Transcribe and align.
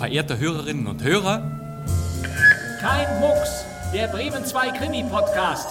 verehrte 0.00 0.38
Hörerinnen 0.38 0.86
und 0.86 1.04
Hörer. 1.04 1.42
Kein 2.80 3.20
Mucks, 3.20 3.66
der 3.92 4.08
Bremen 4.08 4.46
2 4.46 4.70
Krimi-Podcast. 4.70 5.68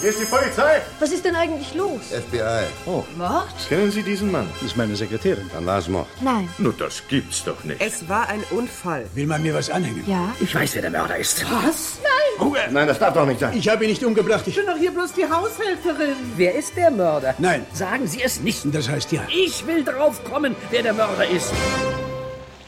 Hier 0.00 0.10
ist 0.10 0.20
die 0.20 0.26
Polizei. 0.26 0.82
Was 1.00 1.12
ist 1.12 1.24
denn 1.24 1.34
eigentlich 1.34 1.74
los? 1.74 2.02
FBI. 2.10 2.66
Oh. 2.84 3.04
Mord? 3.16 3.48
Kennen 3.66 3.90
Sie 3.90 4.02
diesen 4.02 4.30
Mann? 4.30 4.46
Das 4.60 4.64
ist 4.72 4.76
meine 4.76 4.94
Sekretärin. 4.94 5.50
Dann 5.50 5.64
war 5.64 5.78
es 5.78 5.88
Mord. 5.88 6.06
Nein. 6.20 6.50
Nur 6.58 6.74
das 6.74 7.04
gibt's 7.08 7.42
doch 7.42 7.64
nicht. 7.64 7.80
Es 7.80 8.06
war 8.06 8.28
ein 8.28 8.44
Unfall. 8.50 9.06
Will 9.14 9.26
man 9.26 9.42
mir 9.42 9.54
was 9.54 9.70
anhängen? 9.70 10.04
Ja. 10.06 10.34
Ich 10.40 10.54
weiß, 10.54 10.74
wer 10.74 10.82
der 10.82 10.90
Mörder 10.90 11.16
ist. 11.16 11.42
Was? 11.50 12.00
Ruhe! 12.38 12.58
Nein, 12.70 12.86
das 12.86 12.98
darf 12.98 13.14
doch 13.14 13.24
nicht 13.24 13.40
sein. 13.40 13.56
Ich 13.56 13.66
habe 13.66 13.84
ihn 13.84 13.90
nicht 13.90 14.04
umgebracht. 14.04 14.46
Ich... 14.46 14.56
bin 14.56 14.66
doch 14.66 14.76
hier 14.76 14.90
bloß 14.90 15.14
die 15.14 15.24
Haushälterin. 15.24 16.16
Wer 16.36 16.54
ist 16.54 16.76
der 16.76 16.90
Mörder? 16.90 17.34
Nein. 17.38 17.64
Sagen 17.72 18.06
Sie 18.06 18.22
es 18.22 18.40
nicht. 18.40 18.62
Das 18.74 18.90
heißt 18.90 19.10
ja. 19.12 19.22
Ich 19.34 19.66
will 19.66 19.82
drauf 19.84 20.22
kommen, 20.22 20.54
wer 20.70 20.82
der 20.82 20.92
Mörder 20.92 21.26
ist. 21.26 21.50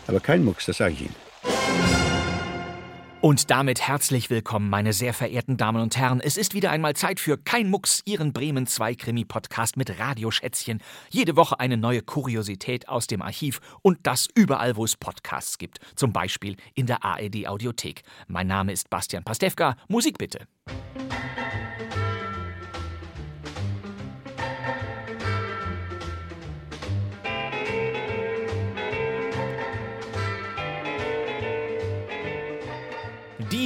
Aber 0.06 0.20
kein 0.20 0.45
Mucks, 0.45 0.66
das 0.66 0.78
sage 0.78 0.95
ich 0.95 1.01
Ihnen. 1.02 1.15
Und 3.23 3.51
damit 3.51 3.80
herzlich 3.80 4.30
willkommen, 4.30 4.70
meine 4.70 4.92
sehr 4.92 5.12
verehrten 5.12 5.56
Damen 5.56 5.82
und 5.82 5.96
Herren. 5.96 6.20
Es 6.20 6.37
ist 6.37 6.55
wieder 6.55 6.70
einmal 6.70 6.95
Zeit 6.95 7.19
für 7.19 7.37
Kein 7.37 7.70
Mucks, 7.70 8.02
Ihren 8.05 8.32
Bremen 8.32 8.69
2 8.69 8.95
Krimi-Podcast 8.95 9.77
mit 9.77 9.98
Radioschätzchen. 9.98 10.80
Jede 11.10 11.34
Woche 11.34 11.59
eine 11.59 11.77
neue 11.77 12.02
Kuriosität 12.02 12.88
aus 12.88 13.09
dem 13.09 13.23
Archiv 13.23 13.60
und 13.82 13.98
das 14.05 14.29
überall, 14.37 14.77
wo 14.77 14.84
es 14.84 14.96
Podcasts 14.96 15.59
gibt. 15.59 15.79
Zum 15.96 16.12
Beispiel 16.12 16.57
in 16.74 16.87
der 16.87 17.04
ARD-Audiothek. 17.04 18.02
Mein 18.29 18.46
Name 18.46 18.73
ist 18.73 18.91
Bastian 18.91 19.24
Pastewka. 19.24 19.77
Musik 19.88 20.18
bitte. 20.18 20.46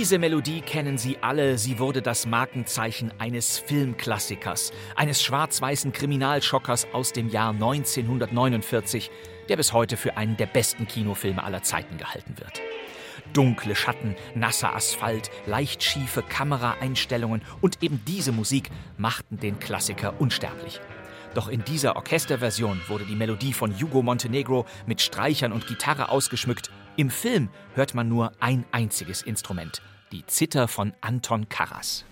Diese 0.01 0.19
Melodie 0.19 0.63
kennen 0.63 0.97
Sie 0.97 1.19
alle. 1.21 1.59
Sie 1.59 1.79
wurde 1.79 2.01
das 2.01 2.25
Markenzeichen 2.25 3.13
eines 3.19 3.59
Filmklassikers, 3.59 4.73
eines 4.97 5.23
schwarz-weißen 5.23 5.93
Kriminalschockers 5.93 6.87
aus 6.95 7.13
dem 7.13 7.29
Jahr 7.29 7.51
1949, 7.51 9.11
der 9.51 9.59
bis 9.59 9.75
heute 9.75 9.99
für 9.99 10.17
einen 10.17 10.39
der 10.39 10.47
besten 10.47 10.89
Kinofilme 10.89 11.45
aller 11.45 11.63
Zeiten 11.63 11.99
gehalten 11.99 12.37
wird. 12.39 12.63
Dunkle 13.35 13.77
Schatten, 13.77 14.17
nasser 14.35 14.75
Asphalt, 14.75 15.31
leicht 15.45 15.83
schiefe 15.83 16.23
Kameraeinstellungen 16.23 17.43
und 17.61 17.83
eben 17.83 18.01
diese 18.09 18.33
Musik 18.33 18.71
machten 18.97 19.39
den 19.39 19.59
Klassiker 19.59 20.19
unsterblich. 20.19 20.81
Doch 21.35 21.49
in 21.49 21.63
dieser 21.63 21.97
Orchesterversion 21.97 22.81
wurde 22.89 23.05
die 23.05 23.17
Melodie 23.17 23.53
von 23.53 23.79
Hugo 23.79 24.03
Montenegro 24.03 24.65
mit 24.87 25.03
Streichern 25.03 25.53
und 25.53 25.67
Gitarre 25.67 26.09
ausgeschmückt. 26.09 26.71
Im 26.97 27.11
Film 27.11 27.51
hört 27.75 27.95
man 27.95 28.09
nur 28.09 28.33
ein 28.41 28.65
einziges 28.73 29.23
Instrument, 29.23 29.81
die 30.13 30.27
Zither 30.27 30.69
von 30.69 30.93
Anton 31.01 31.49
Karas. 31.49 32.05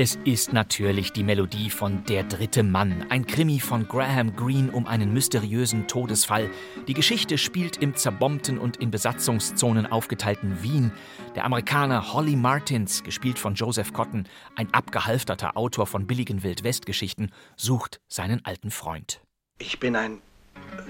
Es 0.00 0.16
ist 0.22 0.52
natürlich 0.52 1.12
die 1.12 1.24
Melodie 1.24 1.70
von 1.70 2.04
Der 2.04 2.22
dritte 2.22 2.62
Mann, 2.62 3.06
ein 3.08 3.26
Krimi 3.26 3.58
von 3.58 3.88
Graham 3.88 4.36
Greene 4.36 4.70
um 4.70 4.86
einen 4.86 5.12
mysteriösen 5.12 5.88
Todesfall. 5.88 6.52
Die 6.86 6.94
Geschichte 6.94 7.36
spielt 7.36 7.78
im 7.78 7.96
zerbombten 7.96 8.58
und 8.58 8.76
in 8.76 8.92
Besatzungszonen 8.92 9.86
aufgeteilten 9.86 10.62
Wien. 10.62 10.92
Der 11.34 11.44
Amerikaner 11.44 12.12
Holly 12.12 12.36
Martins, 12.36 13.02
gespielt 13.02 13.40
von 13.40 13.56
Joseph 13.56 13.92
Cotton, 13.92 14.28
ein 14.54 14.72
abgehalfterter 14.72 15.56
Autor 15.56 15.88
von 15.88 16.06
billigen 16.06 16.44
Wildwestgeschichten, 16.44 17.32
sucht 17.56 18.00
seinen 18.06 18.44
alten 18.44 18.70
Freund. 18.70 19.20
Ich 19.58 19.80
bin 19.80 19.96
ein 19.96 20.22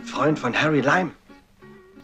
Freund 0.04 0.38
von 0.38 0.54
Harry 0.54 0.82
Lime. 0.82 1.12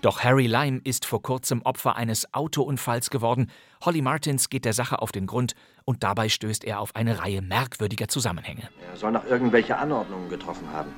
Doch 0.04 0.22
Harry 0.22 0.46
Lime 0.46 0.82
ist 0.84 1.06
vor 1.06 1.22
kurzem 1.22 1.62
Opfer 1.62 1.96
eines 1.96 2.34
Autounfalls 2.34 3.08
geworden. 3.08 3.50
Holly 3.82 4.02
Martins 4.02 4.50
geht 4.50 4.66
der 4.66 4.74
Sache 4.74 5.00
auf 5.00 5.12
den 5.12 5.26
Grund 5.26 5.54
und 5.86 6.02
dabei 6.02 6.28
stößt 6.28 6.64
er 6.64 6.80
auf 6.80 6.94
eine 6.94 7.20
Reihe 7.20 7.40
merkwürdiger 7.40 8.06
Zusammenhänge. 8.06 8.68
Er 8.90 8.98
soll 8.98 9.12
noch 9.12 9.24
irgendwelche 9.24 9.78
Anordnungen 9.78 10.28
getroffen 10.28 10.70
haben. 10.70 10.92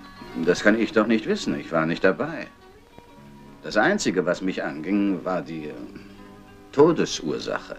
Das 0.45 0.61
kann 0.65 0.77
ich 0.77 0.91
doch 0.91 1.06
nicht 1.06 1.27
wissen. 1.27 1.56
Ich 1.56 1.71
war 1.71 1.87
nicht 1.87 2.03
dabei. 2.03 2.49
Das 3.62 3.77
Einzige, 3.77 4.27
was 4.27 4.43
mich 4.43 4.65
anging, 4.65 5.25
war 5.25 5.41
die 5.41 5.66
äh, 5.66 5.75
Todesursache. 6.72 7.77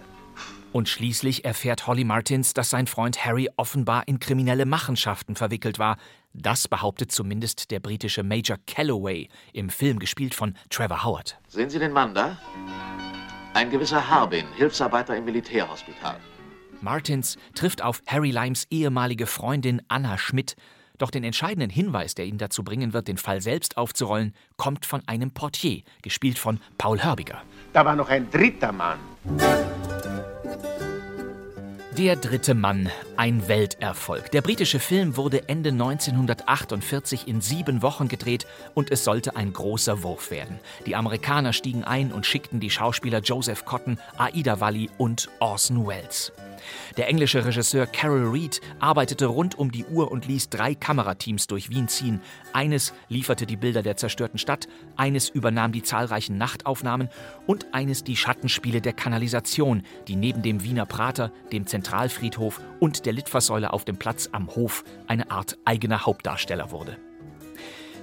Und 0.78 0.88
schließlich 0.88 1.44
erfährt 1.44 1.88
Holly 1.88 2.04
Martins, 2.04 2.54
dass 2.54 2.70
sein 2.70 2.86
Freund 2.86 3.24
Harry 3.24 3.50
offenbar 3.56 4.06
in 4.06 4.20
kriminelle 4.20 4.64
Machenschaften 4.64 5.34
verwickelt 5.34 5.80
war. 5.80 5.96
Das 6.34 6.68
behauptet 6.68 7.10
zumindest 7.10 7.72
der 7.72 7.80
britische 7.80 8.22
Major 8.22 8.58
Calloway, 8.64 9.28
im 9.52 9.70
Film 9.70 9.98
gespielt 9.98 10.36
von 10.36 10.54
Trevor 10.70 11.02
Howard. 11.02 11.36
Sehen 11.48 11.68
Sie 11.68 11.80
den 11.80 11.90
Mann 11.90 12.14
da? 12.14 12.38
Ein 13.54 13.70
gewisser 13.70 14.08
Harbin, 14.08 14.46
Hilfsarbeiter 14.54 15.16
im 15.16 15.24
Militärhospital. 15.24 16.20
Martins 16.80 17.38
trifft 17.56 17.82
auf 17.82 18.00
Harry 18.06 18.30
Limes 18.30 18.68
ehemalige 18.70 19.26
Freundin 19.26 19.82
Anna 19.88 20.16
Schmidt. 20.16 20.54
Doch 20.96 21.10
den 21.10 21.24
entscheidenden 21.24 21.70
Hinweis, 21.70 22.14
der 22.14 22.26
ihn 22.26 22.38
dazu 22.38 22.62
bringen 22.62 22.92
wird, 22.92 23.08
den 23.08 23.18
Fall 23.18 23.40
selbst 23.40 23.76
aufzurollen, 23.76 24.32
kommt 24.56 24.86
von 24.86 25.02
einem 25.08 25.32
Portier, 25.32 25.82
gespielt 26.02 26.38
von 26.38 26.60
Paul 26.76 27.02
Hörbiger. 27.02 27.42
Da 27.72 27.84
war 27.84 27.96
noch 27.96 28.10
ein 28.10 28.30
dritter 28.30 28.70
Mann. 28.70 29.00
Der 31.98 32.14
dritte 32.14 32.54
Mann, 32.54 32.88
ein 33.16 33.48
Welterfolg. 33.48 34.30
Der 34.30 34.40
britische 34.40 34.78
Film 34.78 35.16
wurde 35.16 35.48
Ende 35.48 35.70
1948 35.70 37.26
in 37.26 37.40
sieben 37.40 37.82
Wochen 37.82 38.06
gedreht 38.06 38.46
und 38.74 38.92
es 38.92 39.02
sollte 39.02 39.34
ein 39.34 39.52
großer 39.52 40.04
Wurf 40.04 40.30
werden. 40.30 40.60
Die 40.86 40.94
Amerikaner 40.94 41.52
stiegen 41.52 41.82
ein 41.82 42.12
und 42.12 42.24
schickten 42.24 42.60
die 42.60 42.70
Schauspieler 42.70 43.18
Joseph 43.18 43.64
Cotton, 43.64 43.98
Aida 44.16 44.60
Valli 44.60 44.90
und 44.96 45.28
Orson 45.40 45.88
Welles. 45.88 46.30
Der 46.96 47.08
englische 47.08 47.44
Regisseur 47.44 47.86
Carol 47.86 48.28
Reed 48.28 48.60
arbeitete 48.80 49.26
rund 49.26 49.58
um 49.58 49.70
die 49.70 49.84
Uhr 49.84 50.10
und 50.10 50.26
ließ 50.26 50.50
drei 50.50 50.74
Kamerateams 50.74 51.46
durch 51.46 51.70
Wien 51.70 51.88
ziehen. 51.88 52.20
Eines 52.52 52.92
lieferte 53.08 53.46
die 53.46 53.56
Bilder 53.56 53.82
der 53.82 53.96
zerstörten 53.96 54.38
Stadt, 54.38 54.68
eines 54.96 55.28
übernahm 55.28 55.72
die 55.72 55.82
zahlreichen 55.82 56.38
Nachtaufnahmen 56.38 57.08
und 57.46 57.66
eines 57.72 58.04
die 58.04 58.16
Schattenspiele 58.16 58.80
der 58.80 58.92
Kanalisation, 58.92 59.82
die 60.06 60.16
neben 60.16 60.42
dem 60.42 60.62
Wiener 60.62 60.86
Prater, 60.86 61.32
dem 61.52 61.66
Zentralfriedhof 61.66 62.60
und 62.80 63.06
der 63.06 63.12
Litfaßsäule 63.12 63.72
auf 63.72 63.84
dem 63.84 63.96
Platz 63.96 64.28
am 64.32 64.54
Hof 64.54 64.84
eine 65.06 65.30
Art 65.30 65.58
eigener 65.64 66.06
Hauptdarsteller 66.06 66.70
wurde. 66.70 66.96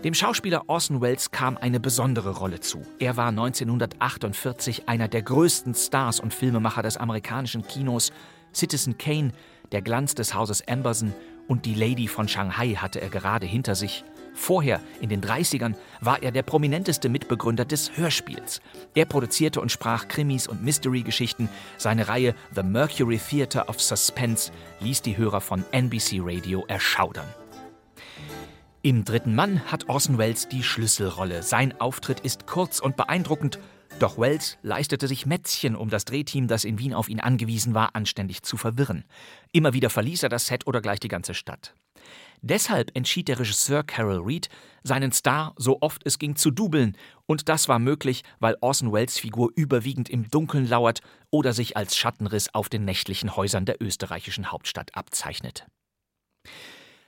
Dem 0.06 0.14
Schauspieler 0.14 0.66
Orson 0.68 1.02
Welles 1.02 1.32
kam 1.32 1.58
eine 1.58 1.80
besondere 1.80 2.38
Rolle 2.38 2.60
zu. 2.60 2.84
Er 3.00 3.18
war 3.18 3.30
1948 3.30 4.88
einer 4.88 5.08
der 5.08 5.24
größten 5.24 5.74
Stars 5.74 6.20
und 6.20 6.32
Filmemacher 6.32 6.84
des 6.84 6.98
amerikanischen 6.98 7.66
Kinos. 7.66 8.12
Citizen 8.56 8.98
Kane, 8.98 9.32
der 9.72 9.82
Glanz 9.82 10.16
des 10.16 10.34
Hauses 10.34 10.68
Amberson 10.68 11.14
und 11.48 11.66
die 11.66 11.76
Lady 11.76 12.08
von 12.08 12.28
Shanghai 12.28 12.76
hatte 12.76 13.02
er 13.02 13.10
gerade 13.10 13.46
hinter 13.46 13.76
sich. 13.76 14.04
Vorher, 14.34 14.82
in 15.00 15.10
den 15.10 15.22
30ern, 15.22 15.76
war 16.02 16.22
er 16.22 16.32
der 16.32 16.44
prominenteste 16.44 17.08
Mitbegründer 17.08 17.64
des 17.64 17.98
Hörspiels. 17.98 18.62
Er 18.94 19.06
produzierte 19.06 19.62
und 19.62 19.72
sprach 19.72 20.08
Krimis 20.08 20.48
und 20.48 20.64
Mystery-Geschichten. 20.64 21.48
Seine 21.78 22.10
Reihe 22.10 22.36
The 22.54 22.64
Mercury 22.64 23.18
Theatre 23.18 23.68
of 23.68 23.82
Suspense 23.82 24.52
ließ 24.82 25.02
die 25.02 25.18
Hörer 25.18 25.40
von 25.40 25.64
NBC 25.72 26.20
Radio 26.20 26.66
erschaudern. 26.68 27.28
Im 28.82 29.04
dritten 29.04 29.34
Mann 29.36 29.62
hat 29.72 29.90
Orson 29.90 30.18
Welles 30.18 30.48
die 30.50 30.64
Schlüsselrolle. 30.64 31.42
Sein 31.42 31.80
Auftritt 31.80 32.20
ist 32.20 32.46
kurz 32.46 32.80
und 32.80 32.98
beeindruckend, 32.98 33.58
doch 34.00 34.18
Welles 34.18 34.58
leistete 34.62 35.08
sich 35.08 35.26
Mätzchen, 35.26 35.76
um 35.76 35.90
das 35.90 36.06
Drehteam, 36.06 36.48
das 36.48 36.66
in 36.66 36.80
Wien 36.80 36.94
auf 36.94 37.10
ihn 37.10 37.20
angewiesen 37.20 37.74
war, 37.74 37.96
anständig 37.96 38.44
zu 38.44 38.58
verwirren. 38.58 39.06
Immer 39.52 39.74
wieder 39.74 39.90
verließ 39.90 40.24
er 40.24 40.30
das 40.30 40.48
Set 40.48 40.68
oder 40.68 40.82
gleich 40.82 41.00
die 41.00 41.08
ganze 41.08 41.34
Stadt. 41.34 41.74
Deshalb 42.42 42.92
entschied 42.96 43.28
der 43.28 43.40
Regisseur 43.40 43.84
Carol 43.84 44.22
Reed, 44.22 44.50
seinen 44.84 45.12
Star 45.12 45.54
so 45.58 45.78
oft 45.82 46.06
es 46.06 46.20
ging 46.20 46.36
zu 46.36 46.52
dubeln, 46.52 46.98
und 47.26 47.50
das 47.50 47.68
war 47.68 47.80
möglich, 47.80 48.24
weil 48.40 48.58
Orson 48.62 48.92
Welles 48.92 49.18
Figur 49.18 49.52
überwiegend 49.56 50.10
im 50.10 50.30
Dunkeln 50.30 50.68
lauert 50.68 51.00
oder 51.32 51.54
sich 51.54 51.78
als 51.78 51.96
Schattenriss 51.96 52.54
auf 52.54 52.70
den 52.70 52.86
nächtlichen 52.86 53.36
Häusern 53.36 53.66
der 53.66 53.82
österreichischen 53.82 54.52
Hauptstadt 54.52 54.96
abzeichnet. 54.96 55.66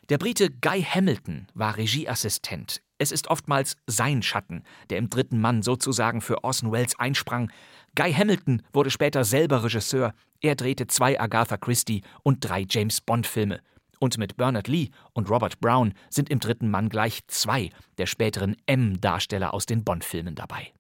Der 0.10 0.18
Brite 0.18 0.50
Guy 0.50 0.82
Hamilton 0.82 1.48
war 1.54 1.76
Regieassistent. 1.78 2.82
Es 3.00 3.12
ist 3.12 3.28
oftmals 3.28 3.76
sein 3.86 4.24
Schatten, 4.24 4.64
der 4.90 4.98
im 4.98 5.10
dritten 5.10 5.40
Mann 5.40 5.62
sozusagen 5.62 6.22
für 6.22 6.44
Orson 6.44 6.72
Welles 6.72 6.98
einsprang. 6.98 7.52
Guy 7.96 8.12
Hamilton 8.12 8.64
wurde 8.74 8.90
später 8.90 9.24
selber 9.24 9.64
Regisseur. 9.64 10.14
Er 10.42 10.56
drehte 10.56 10.88
zwei 10.88 11.20
Agatha 11.20 11.58
Christie 11.58 12.02
und 12.24 12.40
drei 12.42 12.66
James 12.68 13.02
Bond-Filme. 13.02 13.62
Und 14.00 14.18
mit 14.18 14.38
Bernard 14.38 14.68
Lee 14.68 14.90
und 15.14 15.30
Robert 15.30 15.60
Brown 15.60 15.94
sind 16.10 16.30
im 16.30 16.40
dritten 16.40 16.70
Mann 16.70 16.90
gleich 16.90 17.22
zwei 17.28 17.72
der 17.98 18.06
späteren 18.06 18.56
M-Darsteller 18.66 19.54
aus 19.54 19.66
den 19.66 19.84
Bond-Filmen 19.84 20.36
dabei. 20.36 20.72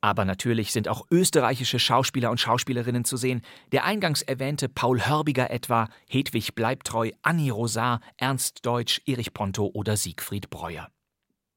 Aber 0.00 0.24
natürlich 0.24 0.72
sind 0.72 0.88
auch 0.88 1.06
österreichische 1.10 1.78
Schauspieler 1.78 2.30
und 2.30 2.40
Schauspielerinnen 2.40 3.04
zu 3.04 3.16
sehen. 3.16 3.40
Der 3.70 3.84
eingangs 3.84 4.22
erwähnte 4.22 4.68
Paul 4.68 5.00
Hörbiger 5.00 5.50
etwa, 5.50 5.88
Hedwig 6.08 6.56
Bleibtreu, 6.56 7.12
Annie 7.22 7.52
Rosar, 7.52 8.00
Ernst 8.16 8.66
Deutsch, 8.66 9.00
Erich 9.06 9.32
Ponto 9.32 9.70
oder 9.72 9.96
Siegfried 9.96 10.50
Breuer. 10.50 10.88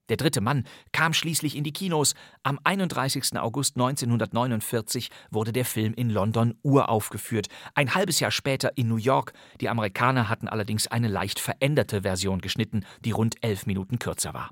Der 0.10 0.18
dritte 0.18 0.42
Mann 0.42 0.66
kam 0.92 1.14
schließlich 1.14 1.56
in 1.56 1.64
die 1.64 1.74
Kinos. 1.74 2.14
Am 2.44 2.60
31. 2.64 3.38
August 3.38 3.76
1949 3.76 5.10
wurde 5.32 5.52
der 5.52 5.66
Film 5.66 5.94
in 5.94 6.10
London 6.10 6.54
uraufgeführt. 6.62 7.48
Ein 7.74 7.96
halbes 7.96 8.20
Jahr 8.20 8.32
später 8.32 8.78
in 8.78 8.88
New 8.88 8.98
York. 8.98 9.34
Die 9.62 9.70
Amerikaner 9.70 10.30
hatten 10.30 10.48
allerdings 10.48 10.88
eine 10.88 11.08
leicht 11.08 11.40
veränderte 11.40 12.04
Version 12.04 12.40
geschnitten, 12.40 12.86
die 13.04 13.12
rund 13.12 13.36
elf 13.42 13.66
Minuten 13.66 13.98
kürzer 13.98 14.34
war. 14.34 14.52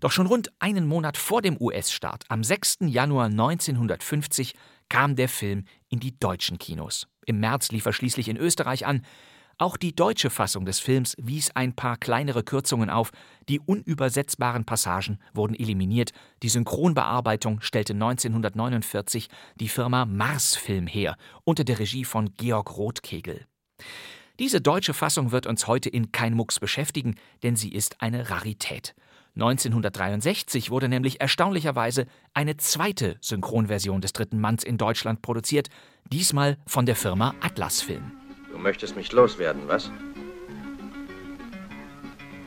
Doch 0.00 0.12
schon 0.12 0.26
rund 0.26 0.50
einen 0.58 0.86
Monat 0.86 1.16
vor 1.16 1.42
dem 1.42 1.56
US-Start, 1.60 2.24
am 2.28 2.44
6. 2.44 2.78
Januar 2.86 3.26
1950, 3.26 4.54
kam 4.88 5.16
der 5.16 5.28
Film 5.28 5.64
in 5.88 6.00
die 6.00 6.18
deutschen 6.18 6.58
Kinos. 6.58 7.06
Im 7.26 7.40
März 7.40 7.70
lief 7.72 7.86
er 7.86 7.92
schließlich 7.92 8.28
in 8.28 8.36
Österreich 8.36 8.86
an. 8.86 9.02
Auch 9.58 9.78
die 9.78 9.96
deutsche 9.96 10.28
Fassung 10.28 10.66
des 10.66 10.80
Films 10.80 11.16
wies 11.18 11.50
ein 11.52 11.74
paar 11.74 11.96
kleinere 11.96 12.42
Kürzungen 12.42 12.90
auf. 12.90 13.10
Die 13.48 13.58
unübersetzbaren 13.58 14.66
Passagen 14.66 15.18
wurden 15.32 15.54
eliminiert. 15.54 16.12
Die 16.42 16.50
Synchronbearbeitung 16.50 17.62
stellte 17.62 17.94
1949 17.94 19.28
die 19.58 19.68
Firma 19.68 20.04
Mars 20.04 20.56
Film 20.56 20.86
her, 20.86 21.16
unter 21.44 21.64
der 21.64 21.78
Regie 21.78 22.04
von 22.04 22.34
Georg 22.36 22.76
Rothkegel. 22.76 23.46
Diese 24.38 24.60
deutsche 24.60 24.92
Fassung 24.92 25.32
wird 25.32 25.46
uns 25.46 25.66
heute 25.66 25.88
in 25.88 26.12
kein 26.12 26.34
Mucks 26.34 26.60
beschäftigen, 26.60 27.14
denn 27.42 27.56
sie 27.56 27.72
ist 27.72 28.02
eine 28.02 28.28
Rarität. 28.28 28.94
1963 29.36 30.70
wurde 30.70 30.90
nämlich 30.90 31.22
erstaunlicherweise 31.22 32.06
eine 32.34 32.58
zweite 32.58 33.16
Synchronversion 33.22 34.02
des 34.02 34.12
Dritten 34.12 34.38
Manns 34.38 34.64
in 34.64 34.76
Deutschland 34.76 35.22
produziert, 35.22 35.68
diesmal 36.12 36.58
von 36.66 36.84
der 36.84 36.96
Firma 36.96 37.34
Atlas 37.40 37.80
Film. 37.80 38.25
Du 38.56 38.62
möchtest 38.62 38.96
mich 38.96 39.12
loswerden, 39.12 39.68
was? 39.68 39.90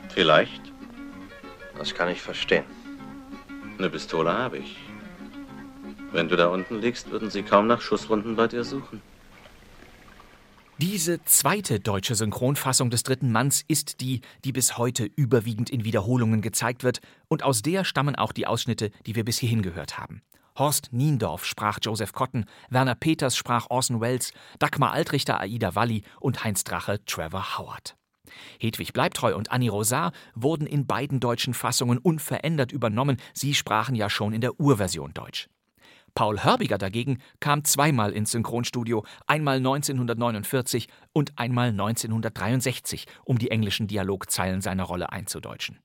Vielleicht. 0.08 0.60
Das 1.78 1.94
kann 1.94 2.08
ich 2.08 2.20
verstehen. 2.20 2.64
Eine 3.78 3.88
Pistole 3.88 4.32
habe 4.32 4.58
ich. 4.58 4.76
Wenn 6.10 6.28
du 6.28 6.34
da 6.34 6.48
unten 6.48 6.80
liegst, 6.80 7.12
würden 7.12 7.30
sie 7.30 7.44
kaum 7.44 7.68
nach 7.68 7.80
Schusswunden 7.80 8.34
bei 8.34 8.48
dir 8.48 8.64
suchen. 8.64 9.00
Diese 10.78 11.22
zweite 11.22 11.78
deutsche 11.78 12.16
Synchronfassung 12.16 12.90
des 12.90 13.04
dritten 13.04 13.30
Manns 13.30 13.64
ist 13.68 14.00
die, 14.00 14.20
die 14.44 14.50
bis 14.50 14.76
heute 14.78 15.08
überwiegend 15.14 15.70
in 15.70 15.84
Wiederholungen 15.84 16.42
gezeigt 16.42 16.82
wird, 16.82 16.98
und 17.28 17.44
aus 17.44 17.62
der 17.62 17.84
stammen 17.84 18.16
auch 18.16 18.32
die 18.32 18.48
Ausschnitte, 18.48 18.90
die 19.06 19.14
wir 19.14 19.24
bis 19.24 19.38
hierhin 19.38 19.62
gehört 19.62 19.96
haben. 19.96 20.22
Horst 20.56 20.92
Niendorf 20.92 21.44
sprach 21.44 21.78
Joseph 21.82 22.12
Cotten, 22.12 22.44
Werner 22.68 22.94
Peters 22.94 23.36
sprach 23.36 23.66
Orson 23.70 24.00
Welles, 24.00 24.32
Dagmar 24.58 24.92
Altrichter 24.92 25.40
Aida 25.40 25.74
Walli 25.74 26.02
und 26.20 26.44
Heinz 26.44 26.64
Drache 26.64 27.04
Trevor 27.04 27.58
Howard. 27.58 27.96
Hedwig 28.58 28.92
Bleibtreu 28.92 29.34
und 29.36 29.50
Annie 29.50 29.70
Rosar 29.70 30.12
wurden 30.34 30.66
in 30.66 30.86
beiden 30.86 31.20
deutschen 31.20 31.54
Fassungen 31.54 31.98
unverändert 31.98 32.72
übernommen, 32.72 33.16
sie 33.34 33.54
sprachen 33.54 33.94
ja 33.94 34.08
schon 34.08 34.32
in 34.32 34.40
der 34.40 34.60
Urversion 34.60 35.12
Deutsch. 35.14 35.48
Paul 36.14 36.42
Hörbiger 36.42 36.78
dagegen 36.78 37.18
kam 37.38 37.64
zweimal 37.64 38.12
ins 38.12 38.32
Synchronstudio, 38.32 39.04
einmal 39.26 39.58
1949 39.58 40.88
und 41.12 41.38
einmal 41.38 41.68
1963, 41.68 43.06
um 43.24 43.38
die 43.38 43.50
englischen 43.50 43.86
Dialogzeilen 43.86 44.60
seiner 44.60 44.84
Rolle 44.84 45.12
einzudeutschen. 45.12 45.78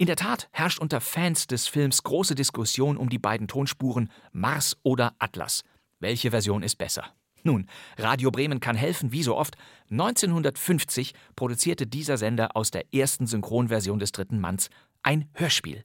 In 0.00 0.06
der 0.06 0.14
Tat 0.14 0.48
herrscht 0.52 0.78
unter 0.78 1.00
Fans 1.00 1.48
des 1.48 1.66
Films 1.66 2.04
große 2.04 2.36
Diskussion 2.36 2.96
um 2.96 3.08
die 3.08 3.18
beiden 3.18 3.48
Tonspuren 3.48 4.12
Mars 4.30 4.76
oder 4.84 5.16
Atlas. 5.18 5.64
Welche 5.98 6.30
Version 6.30 6.62
ist 6.62 6.76
besser? 6.76 7.02
Nun, 7.42 7.66
Radio 7.96 8.30
Bremen 8.30 8.60
kann 8.60 8.76
helfen, 8.76 9.10
wie 9.10 9.24
so 9.24 9.36
oft. 9.36 9.56
1950 9.90 11.14
produzierte 11.34 11.88
dieser 11.88 12.16
Sender 12.16 12.54
aus 12.54 12.70
der 12.70 12.94
ersten 12.94 13.26
Synchronversion 13.26 13.98
des 13.98 14.12
dritten 14.12 14.38
Manns 14.38 14.70
ein 15.02 15.28
Hörspiel. 15.34 15.82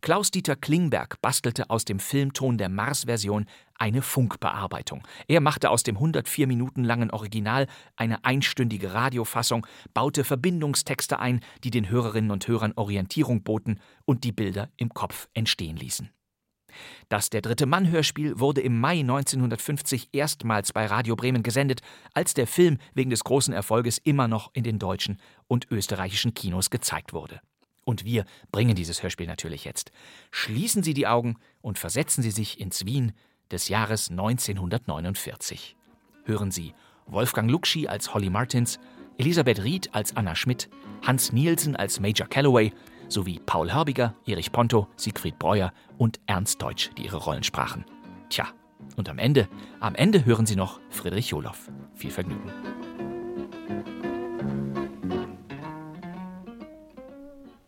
Klaus-Dieter 0.00 0.56
Klingberg 0.56 1.20
bastelte 1.20 1.70
aus 1.70 1.84
dem 1.84 1.98
Filmton 1.98 2.58
der 2.58 2.68
Mars-Version 2.68 3.46
eine 3.76 4.02
Funkbearbeitung. 4.02 5.02
Er 5.28 5.40
machte 5.40 5.70
aus 5.70 5.82
dem 5.82 5.96
104 5.96 6.46
Minuten 6.46 6.84
langen 6.84 7.10
Original 7.10 7.66
eine 7.96 8.24
einstündige 8.24 8.94
Radiofassung, 8.94 9.66
baute 9.92 10.24
Verbindungstexte 10.24 11.18
ein, 11.18 11.40
die 11.64 11.70
den 11.70 11.88
Hörerinnen 11.88 12.30
und 12.30 12.46
Hörern 12.46 12.72
Orientierung 12.76 13.42
boten 13.42 13.80
und 14.04 14.24
die 14.24 14.32
Bilder 14.32 14.70
im 14.76 14.90
Kopf 14.90 15.28
entstehen 15.34 15.76
ließen. 15.76 16.10
Das 17.08 17.30
Der 17.30 17.42
dritte 17.42 17.66
Mann 17.66 17.90
Hörspiel 17.90 18.38
wurde 18.38 18.60
im 18.60 18.80
Mai 18.80 19.00
1950 19.00 20.08
erstmals 20.12 20.72
bei 20.72 20.86
Radio 20.86 21.16
Bremen 21.16 21.42
gesendet, 21.42 21.80
als 22.14 22.34
der 22.34 22.46
Film 22.46 22.78
wegen 22.94 23.10
des 23.10 23.24
großen 23.24 23.54
Erfolges 23.54 23.98
immer 23.98 24.28
noch 24.28 24.50
in 24.54 24.64
den 24.64 24.78
deutschen 24.78 25.18
und 25.46 25.70
österreichischen 25.70 26.34
Kinos 26.34 26.70
gezeigt 26.70 27.12
wurde. 27.12 27.40
Und 27.84 28.04
wir 28.04 28.24
bringen 28.50 28.74
dieses 28.74 29.02
Hörspiel 29.02 29.26
natürlich 29.26 29.64
jetzt. 29.64 29.92
Schließen 30.30 30.82
Sie 30.82 30.94
die 30.94 31.06
Augen 31.06 31.36
und 31.60 31.78
versetzen 31.78 32.22
Sie 32.22 32.30
sich 32.30 32.60
ins 32.60 32.86
Wien 32.86 33.12
des 33.50 33.68
Jahres 33.68 34.10
1949. 34.10 35.76
Hören 36.24 36.50
Sie 36.50 36.74
Wolfgang 37.06 37.50
Luxi 37.50 37.86
als 37.86 38.14
Holly 38.14 38.30
Martins, 38.30 38.78
Elisabeth 39.18 39.62
Ried 39.62 39.94
als 39.94 40.16
Anna 40.16 40.34
Schmidt, 40.34 40.70
Hans 41.06 41.32
Nielsen 41.32 41.76
als 41.76 42.00
Major 42.00 42.26
Calloway 42.26 42.72
sowie 43.08 43.40
Paul 43.44 43.72
Hörbiger, 43.72 44.14
Erich 44.26 44.50
Ponto, 44.50 44.88
Siegfried 44.96 45.38
Breuer 45.38 45.72
und 45.98 46.20
Ernst 46.26 46.62
Deutsch, 46.62 46.90
die 46.96 47.04
ihre 47.04 47.18
Rollen 47.18 47.44
sprachen. 47.44 47.84
Tja, 48.30 48.48
und 48.96 49.08
am 49.08 49.18
Ende, 49.18 49.48
am 49.80 49.94
Ende 49.94 50.24
hören 50.24 50.46
Sie 50.46 50.56
noch 50.56 50.80
Friedrich 50.90 51.28
Joloff. 51.28 51.70
Viel 51.94 52.10
Vergnügen. 52.10 52.50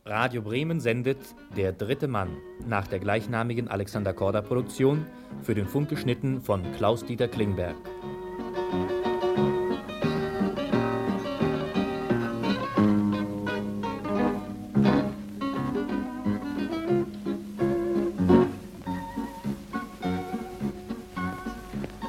Radio 0.08 0.40
Bremen 0.40 0.78
sendet 0.78 1.18
Der 1.56 1.72
dritte 1.72 2.06
Mann 2.06 2.36
nach 2.64 2.86
der 2.86 3.00
gleichnamigen 3.00 3.66
Alexander 3.66 4.12
Korda 4.12 4.40
Produktion 4.40 5.04
für 5.42 5.56
den 5.56 5.66
Funk 5.66 5.88
geschnitten 5.88 6.40
von 6.40 6.62
Klaus-Dieter 6.76 7.26
Klingberg. 7.26 7.74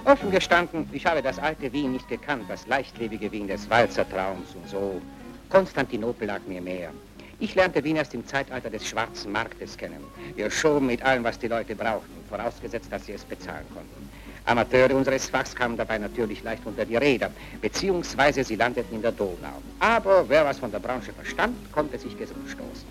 Offen 0.05 0.29
gestanden, 0.29 0.87
ich 0.93 1.03
habe 1.07 1.23
das 1.23 1.39
alte 1.39 1.73
Wien 1.73 1.93
nicht 1.93 2.07
gekannt, 2.07 2.43
das 2.47 2.67
leichtlebige 2.67 3.31
Wien 3.31 3.47
des 3.47 3.67
Walzertraums 3.71 4.53
und 4.53 4.69
so. 4.69 5.01
Konstantinopel 5.49 6.27
lag 6.27 6.41
mir 6.47 6.61
mehr. 6.61 6.91
Ich 7.39 7.53
lernte 7.53 7.83
Wien 7.83 7.97
erst 7.97 8.15
im 8.15 8.25
Zeitalter 8.25 8.71
des 8.71 8.87
schwarzen 8.87 9.31
Marktes 9.31 9.77
kennen. 9.77 10.03
Wir 10.35 10.49
schoben 10.49 10.87
mit 10.87 11.03
allem, 11.03 11.23
was 11.23 11.37
die 11.37 11.47
Leute 11.47 11.75
brauchten, 11.75 12.25
vorausgesetzt, 12.27 12.91
dass 12.91 13.05
sie 13.05 13.11
es 13.11 13.23
bezahlen 13.23 13.65
konnten. 13.75 14.09
Amateure 14.45 14.95
unseres 14.95 15.29
Fachs 15.29 15.53
kamen 15.53 15.77
dabei 15.77 15.99
natürlich 15.99 16.41
leicht 16.41 16.65
unter 16.65 16.83
die 16.83 16.95
Räder, 16.95 17.29
beziehungsweise 17.61 18.43
sie 18.43 18.55
landeten 18.55 18.95
in 18.95 19.03
der 19.03 19.11
Donau. 19.11 19.61
Aber 19.79 20.27
wer 20.27 20.45
was 20.45 20.57
von 20.57 20.71
der 20.71 20.79
Branche 20.79 21.13
verstand, 21.13 21.55
konnte 21.71 21.99
sich 21.99 22.17
gesund 22.17 22.49
stoßen. 22.49 22.87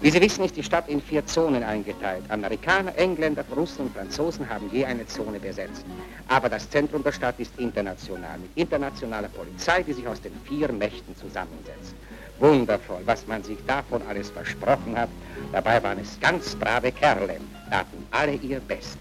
Wie 0.00 0.10
Sie 0.10 0.20
wissen, 0.20 0.44
ist 0.44 0.56
die 0.56 0.62
Stadt 0.62 0.88
in 0.88 1.02
vier 1.02 1.26
Zonen 1.26 1.62
eingeteilt. 1.62 2.22
Amerikaner, 2.30 2.96
Engländer, 2.96 3.44
Russen 3.54 3.86
und 3.86 3.94
Franzosen 3.94 4.48
haben 4.48 4.70
je 4.72 4.84
eine 4.84 5.04
Zone 5.08 5.40
besetzt. 5.40 5.84
Aber 6.28 6.48
das 6.48 6.70
Zentrum 6.70 7.02
der 7.02 7.12
Stadt 7.12 7.38
ist 7.38 7.52
international, 7.58 8.38
mit 8.38 8.50
internationaler 8.54 9.28
Polizei, 9.28 9.82
die 9.82 9.92
sich 9.92 10.06
aus 10.06 10.20
den 10.20 10.32
vier 10.44 10.70
Mächten 10.72 11.16
zusammensetzt. 11.16 11.96
Wundervoll, 12.40 13.02
was 13.04 13.26
man 13.26 13.42
sich 13.42 13.58
davon 13.66 14.02
alles 14.08 14.30
versprochen 14.30 14.96
hat. 14.96 15.08
Dabei 15.52 15.82
waren 15.82 15.98
es 15.98 16.18
ganz 16.20 16.54
brave 16.54 16.92
Kerle, 16.92 17.40
taten 17.70 18.06
alle 18.10 18.34
ihr 18.34 18.60
Bestes. 18.60 18.98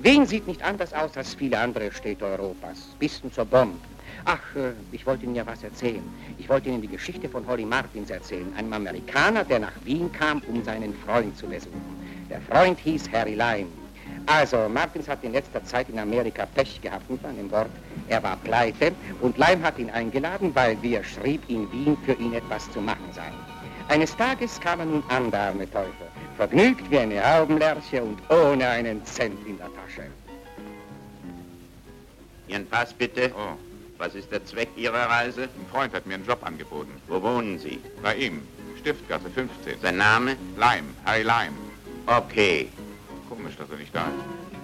Wien 0.00 0.26
sieht 0.26 0.46
nicht 0.46 0.62
anders 0.62 0.92
aus 0.94 1.16
als 1.16 1.34
viele 1.34 1.58
andere 1.58 1.90
Städte 1.92 2.24
Europas, 2.24 2.78
bis 2.98 3.20
zur 3.34 3.44
Bombe. 3.44 3.78
Ach, 4.24 4.40
äh, 4.56 4.72
ich 4.92 5.06
wollte 5.06 5.24
Ihnen 5.24 5.34
ja 5.34 5.46
was 5.46 5.62
erzählen. 5.62 6.02
Ich 6.38 6.48
wollte 6.48 6.68
Ihnen 6.68 6.82
die 6.82 6.88
Geschichte 6.88 7.28
von 7.28 7.46
Holly 7.46 7.64
Martins 7.64 8.10
erzählen, 8.10 8.52
einem 8.56 8.72
Amerikaner, 8.72 9.44
der 9.44 9.60
nach 9.60 9.72
Wien 9.84 10.10
kam, 10.12 10.42
um 10.48 10.62
seinen 10.64 10.94
Freund 10.94 11.36
zu 11.36 11.46
besuchen. 11.46 11.82
Der 12.30 12.40
Freund 12.42 12.78
hieß 12.78 13.10
Harry 13.12 13.34
Lime. 13.34 13.68
Also, 14.26 14.68
Martins 14.68 15.08
hat 15.08 15.24
in 15.24 15.32
letzter 15.32 15.64
Zeit 15.64 15.88
in 15.88 15.98
Amerika 15.98 16.44
Pech 16.46 16.80
gehabt 16.82 17.08
mit 17.08 17.24
einem 17.24 17.50
Wort. 17.50 17.70
Er 18.08 18.22
war 18.22 18.36
pleite 18.36 18.92
und 19.20 19.38
Leim 19.38 19.62
hat 19.62 19.78
ihn 19.78 19.90
eingeladen, 19.90 20.54
weil, 20.54 20.76
wie 20.82 20.94
er 20.94 21.04
schrieb, 21.04 21.42
in 21.48 21.70
Wien 21.72 21.96
für 22.04 22.12
ihn 22.12 22.34
etwas 22.34 22.70
zu 22.72 22.80
machen 22.80 23.08
sei. 23.14 23.32
Eines 23.88 24.14
Tages 24.16 24.60
kam 24.60 24.80
er 24.80 24.86
nun 24.86 25.02
an, 25.08 25.30
der 25.30 25.40
arme 25.40 25.70
Teufel, 25.70 26.08
vergnügt 26.36 26.90
wie 26.90 26.98
eine 26.98 27.24
Augenlerche 27.24 28.02
und 28.02 28.18
ohne 28.30 28.68
einen 28.68 29.04
Cent 29.06 29.38
in 29.46 29.56
der 29.56 29.68
Tasche. 29.68 30.06
Ihren 32.48 32.66
Pass 32.66 32.92
bitte. 32.92 33.32
Oh. 33.34 33.56
Was 33.98 34.14
ist 34.14 34.30
der 34.30 34.44
Zweck 34.44 34.68
Ihrer 34.76 35.10
Reise? 35.10 35.42
Ein 35.42 35.66
Freund 35.72 35.92
hat 35.92 36.06
mir 36.06 36.14
einen 36.14 36.26
Job 36.26 36.38
angeboten. 36.44 36.92
Wo 37.08 37.20
wohnen 37.20 37.58
Sie? 37.58 37.80
Bei 38.00 38.14
ihm, 38.14 38.42
Stiftgasse 38.78 39.28
15. 39.28 39.80
Sein 39.82 39.96
Name? 39.96 40.36
Leim, 40.56 40.84
Harry 41.04 41.22
Leim. 41.22 41.52
Okay. 42.06 42.68
Komisch, 43.28 43.56
dass 43.56 43.70
er 43.70 43.76
nicht 43.76 43.94
da 43.94 44.06
ist. 44.06 44.58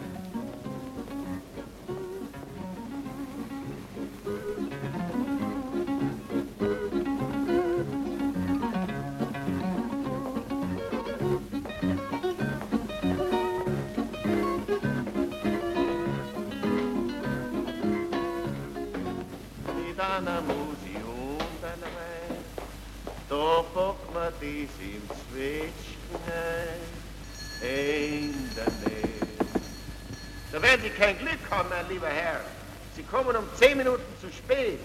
dies 24.44 24.68
im 24.80 25.02
Zwetschgen 25.30 26.93
in 27.64 28.50
der 28.54 28.64
Nähe. 28.64 29.08
Da 30.52 30.62
werden 30.62 30.82
Sie 30.82 30.90
kein 30.90 31.18
Glück 31.18 31.38
haben, 31.50 31.68
mein 31.68 31.88
lieber 31.88 32.08
Herr. 32.08 32.40
Sie 32.96 33.02
kommen 33.02 33.34
um 33.36 33.44
zehn 33.58 33.76
Minuten 33.78 34.04
zu 34.20 34.28
spät. 34.28 34.78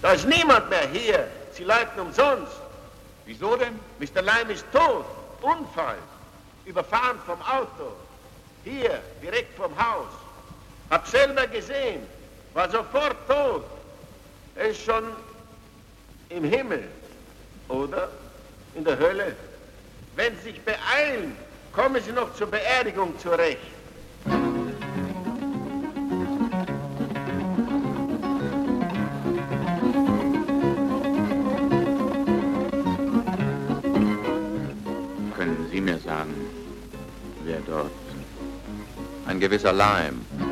Da 0.00 0.12
ist 0.12 0.26
niemand 0.26 0.68
mehr 0.70 0.88
hier. 0.88 1.28
Sie 1.52 1.64
leiten 1.64 2.00
umsonst. 2.00 2.52
Wieso 3.26 3.56
denn? 3.56 3.78
Mr. 3.98 4.22
Lime 4.22 4.52
ist 4.52 4.64
tot. 4.72 5.04
Unfall. 5.40 5.98
Überfahren 6.64 7.18
vom 7.26 7.40
Auto. 7.42 7.92
Hier, 8.64 9.00
direkt 9.22 9.56
vom 9.56 9.72
Haus. 9.76 10.08
Hab 10.90 11.06
selber 11.08 11.46
gesehen. 11.46 12.06
War 12.54 12.70
sofort 12.70 13.16
tot. 13.26 13.64
Er 14.54 14.68
ist 14.68 14.84
schon 14.84 15.04
im 16.28 16.44
Himmel. 16.44 16.84
Oder? 17.68 18.08
in 18.74 18.84
der 18.84 18.98
Hölle. 18.98 19.36
Wenn 20.16 20.36
Sie 20.38 20.52
sich 20.52 20.60
beeilen, 20.62 21.36
kommen 21.72 22.02
Sie 22.02 22.12
noch 22.12 22.34
zur 22.34 22.48
Beerdigung 22.48 23.18
zurecht. 23.18 23.58
Können 35.36 35.68
Sie 35.70 35.80
mir 35.80 35.98
sagen, 35.98 36.34
wer 37.44 37.60
dort? 37.66 37.90
Ein 39.26 39.40
gewisser 39.40 39.72
Lime. 39.72 40.51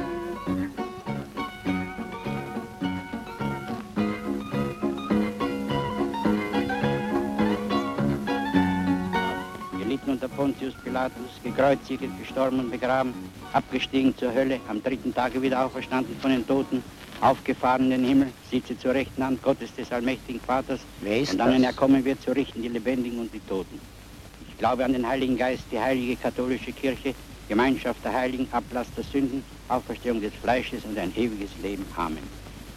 Pontius 10.29 10.75
Pilatus, 10.85 11.41
gekreuzigt, 11.43 12.03
gestorben 12.19 12.61
und 12.61 12.71
begraben, 12.71 13.15
abgestiegen 13.53 14.17
zur 14.17 14.35
Hölle, 14.35 14.61
am 14.69 14.83
dritten 14.83 15.15
Tage 15.15 15.41
wieder 15.41 15.65
auferstanden 15.65 16.17
von 16.21 16.31
den 16.31 16.47
Toten, 16.47 16.83
aufgefahren 17.21 17.85
in 17.85 17.91
den 17.91 18.05
Himmel, 18.05 18.29
sitze 18.51 18.79
zur 18.79 18.95
rechten 18.95 19.25
Hand 19.25 19.43
Gottes 19.43 19.75
des 19.75 19.91
allmächtigen 19.93 20.41
Vaters. 20.41 20.81
Wer 21.01 21.21
ist 21.21 21.33
und 21.33 21.39
dann, 21.39 21.53
wenn 21.53 21.65
er 21.65 21.73
kommen 21.73 22.05
wird, 22.05 22.23
zu 22.23 22.33
richten 22.33 22.63
die 22.63 22.69
Lebendigen 22.69 23.21
und 23.21 23.33
die 23.33 23.41
Toten. 23.41 23.81
Ich 24.49 24.59
glaube 24.59 24.85
an 24.85 24.93
den 24.93 25.07
Heiligen 25.07 25.37
Geist, 25.37 25.65
die 25.71 25.81
heilige 25.81 26.17
katholische 26.17 26.73
Kirche, 26.73 27.15
Gemeinschaft 27.49 28.05
der 28.05 28.13
Heiligen, 28.13 28.47
Ablass 28.53 28.87
der 28.97 29.05
Sünden, 29.05 29.43
Auferstehung 29.69 30.21
des 30.21 30.33
Fleisches 30.35 30.85
und 30.85 30.99
ein 30.99 31.13
ewiges 31.17 31.51
Leben. 31.63 31.85
Amen. 31.97 32.23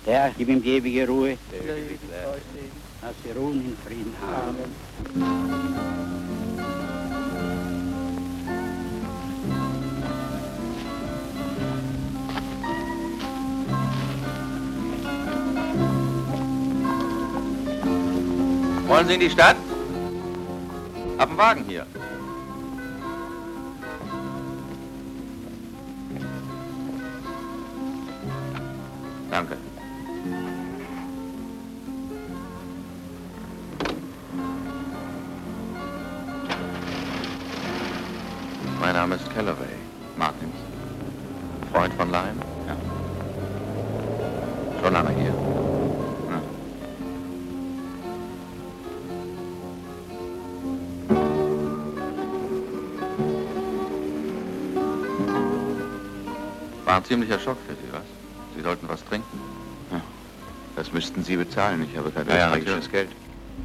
Der 0.06 0.14
Herr, 0.14 0.32
gib 0.38 0.50
ihm 0.50 0.62
die 0.62 0.72
ewige 0.72 1.08
Ruhe, 1.08 1.38
dass 3.02 3.16
sie 3.24 3.32
ruhen 3.32 3.66
in 3.66 3.78
Frieden 3.86 4.14
haben. 4.22 4.58
Amen. 5.16 6.23
Wollen 18.88 19.08
Sie 19.08 19.14
in 19.14 19.20
die 19.22 19.30
Stadt? 19.30 19.56
Hab 21.18 21.30
einen 21.30 21.38
Wagen 21.38 21.64
hier. 21.66 21.86
Danke. 29.32 29.58
Mein 38.80 38.94
Name 38.94 39.16
ist 39.16 39.34
Calloway. 39.34 39.56
Martins. 40.18 40.56
Freund 41.72 41.94
von 41.94 42.12
Lyon? 42.12 42.42
Ja. 42.68 42.76
Schon 44.82 44.94
lange 44.94 45.10
hier. 45.12 45.43
War 56.94 57.00
ein 57.00 57.06
ziemlicher 57.06 57.40
Schock 57.40 57.58
für 57.68 57.74
Sie, 57.74 57.92
was? 57.92 58.04
Sie 58.56 58.62
sollten 58.62 58.88
was 58.88 59.04
trinken. 59.04 59.40
Ja, 59.92 60.00
das 60.76 60.94
müssten 60.94 61.24
Sie 61.24 61.36
bezahlen. 61.36 61.84
Ich 61.90 61.98
habe 61.98 62.12
kein 62.12 62.28
ja, 62.28 62.36
österreichisches 62.36 62.92
Geld. 62.92 63.10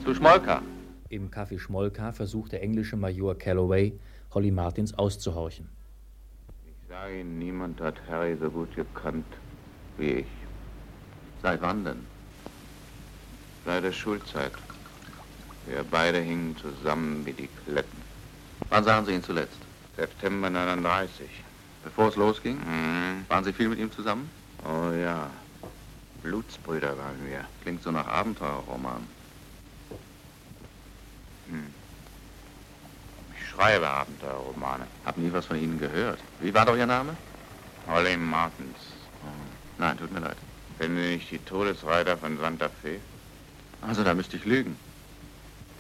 Zu 0.03 0.15
Schmolka. 0.15 0.63
Im 1.11 1.31
Café 1.31 1.59
Schmolka 1.59 2.13
versucht 2.13 2.53
der 2.53 2.63
englische 2.63 2.97
Major 2.97 3.37
Calloway, 3.37 3.93
Holly 4.33 4.51
Martins 4.51 4.95
auszuhorchen. 4.95 5.69
Ich 6.65 6.89
sage 6.89 7.21
Ihnen, 7.21 7.39
niemand 7.39 7.79
hat 7.83 7.97
Harry 8.09 8.35
so 8.41 8.49
gut 8.49 8.75
gekannt 8.75 9.27
wie 9.99 10.13
ich. 10.21 10.27
Seit 11.43 11.61
wann 11.61 11.85
denn? 11.85 12.07
Seit 13.67 13.85
der 13.85 13.93
Schulzeit. 13.93 14.53
Wir 15.67 15.85
beide 15.91 16.19
hingen 16.19 16.57
zusammen 16.57 17.27
wie 17.27 17.35
die 17.35 17.51
Kletten. 17.67 18.01
Wann 18.71 18.85
sahen 18.85 19.05
Sie 19.05 19.13
ihn 19.13 19.23
zuletzt? 19.23 19.59
September 19.99 20.49
39. 20.49 21.29
Bevor 21.89 22.09
es 22.09 22.17
losging? 22.17 22.59
Mhm. 22.59 23.25
Waren 23.29 23.45
Sie 23.45 23.53
viel 23.55 23.69
mit 23.69 23.79
ihm 23.79 23.91
zusammen? 23.91 24.31
Oh 24.63 24.93
ja. 24.93 25.31
Blutsbrüder 26.23 26.99
waren 26.99 27.27
wir. 27.27 27.45
Klingt 27.63 27.83
so 27.83 27.91
nach 27.91 28.07
Abenteuerroman. 28.07 29.07
Hm. 31.49 31.67
Ich 33.35 33.49
schreibe 33.49 33.89
Abenteuerromane. 33.89 34.87
Hab 35.07 35.17
nie 35.17 35.33
was 35.33 35.47
von 35.47 35.57
Ihnen 35.57 35.79
gehört. 35.79 36.19
Wie 36.41 36.53
war 36.53 36.67
doch 36.67 36.77
Ihr 36.77 36.87
Name? 36.87 37.17
Holly 37.87 38.19
Martins. 38.19 38.77
Oh. 39.25 39.29
Nein, 39.79 39.97
tut 39.97 40.13
mir 40.13 40.21
leid. 40.21 40.37
Kennen 40.79 40.97
Sie 40.97 41.15
nicht 41.15 41.31
die 41.31 41.39
Todesreiter 41.39 42.19
von 42.19 42.37
Santa 42.39 42.69
Fe? 42.83 43.01
Also, 43.81 44.05
da 44.05 44.13
müsste 44.13 44.37
ich 44.37 44.45
lügen. 44.45 44.77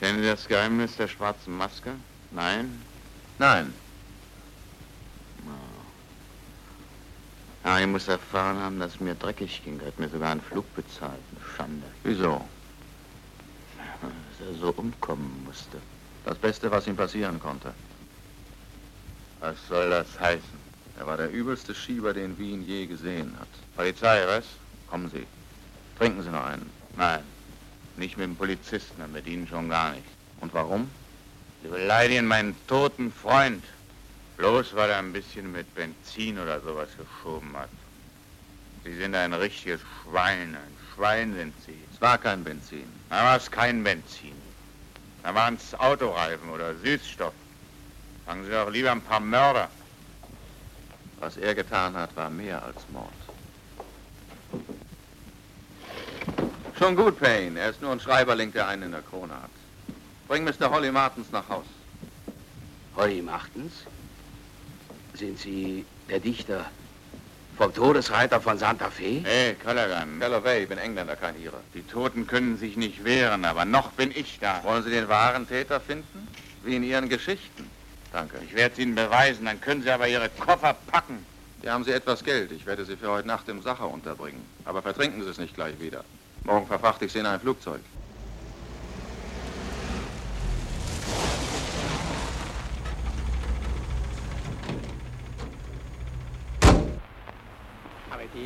Kennen 0.00 0.22
Sie 0.22 0.26
das 0.26 0.48
Geheimnis 0.48 0.96
der 0.96 1.08
schwarzen 1.08 1.54
Maske? 1.54 1.92
Nein? 2.30 2.82
Nein. 3.38 3.74
Ah, 7.64 7.80
ich 7.80 7.86
muss 7.86 8.08
erfahren 8.08 8.58
haben, 8.58 8.78
dass 8.78 8.94
es 8.94 9.00
mir 9.00 9.14
dreckig 9.14 9.62
ging. 9.64 9.80
Er 9.80 9.88
hat 9.88 9.98
mir 9.98 10.08
sogar 10.08 10.32
einen 10.32 10.40
Flug 10.40 10.64
bezahlt. 10.74 11.18
Eine 11.32 11.56
Schande. 11.56 11.86
Wieso? 12.04 12.44
Dass 14.00 14.48
er 14.48 14.54
so 14.60 14.72
umkommen 14.76 15.42
musste. 15.44 15.78
Das 16.24 16.38
Beste, 16.38 16.70
was 16.70 16.86
ihm 16.86 16.96
passieren 16.96 17.40
konnte. 17.40 17.74
Was 19.40 19.56
soll 19.68 19.90
das 19.90 20.18
heißen? 20.18 20.68
Er 20.98 21.06
war 21.06 21.16
der 21.16 21.30
übelste 21.30 21.74
Schieber, 21.74 22.12
den 22.12 22.38
Wien 22.38 22.66
je 22.66 22.86
gesehen 22.86 23.34
hat. 23.38 23.48
Polizei, 23.76 24.24
was? 24.26 24.44
Kommen 24.88 25.10
Sie. 25.10 25.26
Trinken 25.98 26.22
Sie 26.22 26.30
noch 26.30 26.44
einen. 26.44 26.70
Nein. 26.96 27.22
Nicht 27.96 28.16
mit 28.16 28.26
dem 28.26 28.36
Polizisten, 28.36 29.02
mit 29.12 29.26
Ihnen 29.26 29.46
schon 29.46 29.68
gar 29.68 29.92
nicht. 29.92 30.06
Und 30.40 30.54
warum? 30.54 30.90
Sie 31.62 31.68
beleidigen 31.68 32.26
meinen 32.26 32.56
toten 32.66 33.12
Freund. 33.12 33.62
Bloß 34.38 34.76
weil 34.76 34.90
er 34.90 34.98
ein 34.98 35.12
bisschen 35.12 35.50
mit 35.50 35.74
Benzin 35.74 36.38
oder 36.38 36.60
sowas 36.60 36.88
geschoben 36.96 37.56
hat. 37.56 37.68
Sie 38.84 38.94
sind 38.94 39.14
ein 39.16 39.32
richtiges 39.32 39.80
Schwein. 39.80 40.54
Ein 40.54 40.76
Schwein 40.94 41.34
sind 41.34 41.52
Sie. 41.66 41.76
Es 41.92 42.00
war 42.00 42.18
kein 42.18 42.44
Benzin. 42.44 42.86
Da 43.10 43.24
war 43.24 43.36
es 43.36 43.50
kein 43.50 43.82
Benzin. 43.82 44.36
Da 45.24 45.34
waren 45.34 45.56
es 45.56 45.74
Autoreifen 45.78 46.50
oder 46.50 46.76
Süßstoff. 46.76 47.34
Fangen 48.26 48.44
Sie 48.44 48.52
doch 48.52 48.70
lieber 48.70 48.92
ein 48.92 49.00
paar 49.00 49.18
Mörder. 49.18 49.68
Was 51.18 51.36
er 51.36 51.56
getan 51.56 51.96
hat, 51.96 52.14
war 52.14 52.30
mehr 52.30 52.62
als 52.62 52.76
Mord. 52.92 53.10
Schon 56.78 56.94
gut, 56.94 57.18
Payne. 57.18 57.58
Er 57.58 57.70
ist 57.70 57.82
nur 57.82 57.90
ein 57.90 57.98
Schreiberling, 57.98 58.52
der 58.52 58.68
einen 58.68 58.84
in 58.84 58.92
der 58.92 59.02
Krone 59.02 59.34
hat. 59.34 59.50
Bring 60.28 60.44
Mr. 60.44 60.70
Holly 60.70 60.92
Martens 60.92 61.32
nach 61.32 61.48
Haus. 61.48 61.66
Holly 62.94 63.20
Martens? 63.20 63.72
Sind 65.18 65.36
Sie 65.36 65.84
der 66.08 66.20
Dichter 66.20 66.64
vom 67.56 67.74
Todesreiter 67.74 68.40
von 68.40 68.56
Santa 68.56 68.88
Fe? 68.88 69.20
Hey, 69.24 69.56
Callaghan. 69.56 70.20
Calloway, 70.20 70.62
ich 70.62 70.68
bin 70.68 70.78
Engländer, 70.78 71.16
kein 71.16 71.34
Ire. 71.42 71.56
Die 71.74 71.82
Toten 71.82 72.24
können 72.28 72.56
sich 72.56 72.76
nicht 72.76 73.02
wehren, 73.02 73.44
aber 73.44 73.64
noch 73.64 73.90
bin 73.90 74.12
ich 74.14 74.38
da. 74.40 74.62
Wollen 74.62 74.84
Sie 74.84 74.90
den 74.90 75.08
wahren 75.08 75.48
Täter 75.48 75.80
finden? 75.80 76.28
Wie 76.62 76.76
in 76.76 76.84
Ihren 76.84 77.08
Geschichten. 77.08 77.68
Danke. 78.12 78.38
Ich 78.46 78.54
werde 78.54 78.74
es 78.74 78.78
Ihnen 78.78 78.94
beweisen, 78.94 79.46
dann 79.46 79.60
können 79.60 79.82
Sie 79.82 79.90
aber 79.90 80.06
Ihre 80.06 80.28
Koffer 80.28 80.76
packen. 80.86 81.26
Hier 81.62 81.72
haben 81.72 81.82
Sie 81.82 81.90
etwas 81.90 82.22
Geld. 82.22 82.52
Ich 82.52 82.64
werde 82.64 82.84
Sie 82.84 82.94
für 82.94 83.10
heute 83.10 83.26
Nacht 83.26 83.48
im 83.48 83.60
Sacher 83.60 83.90
unterbringen. 83.90 84.44
Aber 84.66 84.82
vertrinken 84.82 85.24
Sie 85.24 85.30
es 85.30 85.38
nicht 85.38 85.56
gleich 85.56 85.80
wieder. 85.80 86.04
Morgen 86.44 86.68
verfrachte 86.68 87.06
ich 87.06 87.12
Sie 87.12 87.18
in 87.18 87.26
ein 87.26 87.40
Flugzeug. 87.40 87.80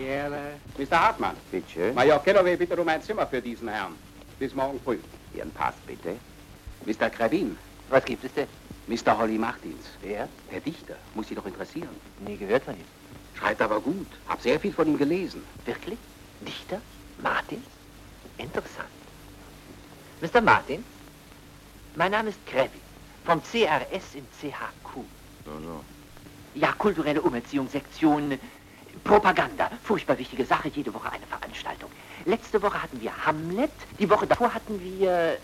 Ehre. 0.02 0.54
Mr. 0.78 1.00
Hartmann. 1.00 1.36
Bitte. 1.50 1.92
Major 1.92 2.22
Kelloway, 2.22 2.56
bitte 2.56 2.76
um 2.80 2.88
ein 2.88 3.02
Zimmer 3.02 3.26
für 3.26 3.40
diesen 3.40 3.68
Herrn. 3.68 3.94
Bis 4.38 4.54
morgen 4.54 4.80
früh. 4.80 4.98
Ihren 5.34 5.50
Pass, 5.52 5.74
bitte. 5.86 6.16
Mr. 6.84 7.10
Krebin. 7.10 7.56
Was 7.88 8.04
gibt 8.04 8.24
es 8.24 8.32
denn? 8.34 8.48
Mr. 8.86 9.16
Holly 9.16 9.38
Martins. 9.38 9.86
Wer? 10.00 10.28
Der 10.50 10.60
Dichter. 10.60 10.96
Muss 11.14 11.28
Sie 11.28 11.34
doch 11.34 11.46
interessieren. 11.46 11.94
Nie 12.26 12.36
gehört 12.36 12.64
von 12.64 12.74
ihm. 12.74 12.84
Schreibt 13.38 13.62
aber 13.62 13.80
gut. 13.80 14.06
Hab 14.28 14.40
sehr 14.40 14.58
viel 14.58 14.72
von 14.72 14.88
ihm 14.88 14.98
gelesen. 14.98 15.42
Wirklich? 15.64 15.98
Dichter? 16.40 16.80
Martins? 17.22 17.66
Interessant. 18.38 18.88
Mr. 20.20 20.40
Martins? 20.40 20.84
Mein 21.94 22.10
Name 22.10 22.30
ist 22.30 22.46
Krebin. 22.46 22.80
Vom 23.24 23.40
CRS 23.42 24.14
im 24.14 24.26
CHQ. 24.40 24.96
So, 25.44 25.50
so. 25.62 25.84
Ja, 26.54 26.72
kulturelle 26.72 27.22
Umerziehungssektion. 27.22 28.38
Propaganda. 29.04 29.70
Furchtbar 29.82 30.18
wichtige 30.18 30.44
Sache. 30.44 30.68
Jede 30.68 30.92
Woche 30.94 31.10
eine 31.10 31.26
Veranstaltung. 31.26 31.90
Letzte 32.24 32.62
Woche 32.62 32.82
hatten 32.82 33.00
wir 33.00 33.12
Hamlet. 33.26 33.72
Die 33.98 34.08
Woche 34.08 34.26
davor 34.26 34.54
hatten 34.54 34.80
wir... 34.80 35.38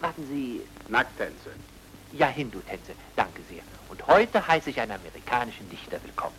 Warten 0.00 0.26
Sie... 0.28 0.60
Nacktänze. 0.88 1.50
Ja, 2.12 2.28
Hindu-Tänze. 2.28 2.92
Danke 3.14 3.42
sehr. 3.48 3.62
Und 3.88 4.06
heute 4.06 4.46
heiße 4.46 4.70
ich 4.70 4.80
einen 4.80 4.92
amerikanischen 4.92 5.68
Dichter 5.70 5.98
willkommen. 6.02 6.34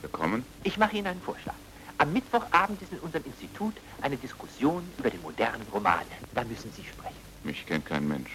Willkommen? 0.00 0.44
Ich 0.64 0.78
mache 0.78 0.96
Ihnen 0.96 1.08
einen 1.08 1.22
Vorschlag. 1.22 1.54
Am 1.98 2.12
Mittwochabend 2.12 2.80
ist 2.80 2.92
in 2.92 3.00
unserem 3.00 3.24
Institut 3.24 3.74
eine 4.02 4.16
Diskussion 4.16 4.88
über 4.98 5.10
den 5.10 5.20
modernen 5.22 5.66
Roman. 5.72 6.04
Da 6.34 6.44
müssen 6.44 6.72
Sie 6.76 6.84
sprechen. 6.84 7.16
Mich 7.42 7.66
kennt 7.66 7.86
kein 7.86 8.06
Mensch. 8.06 8.30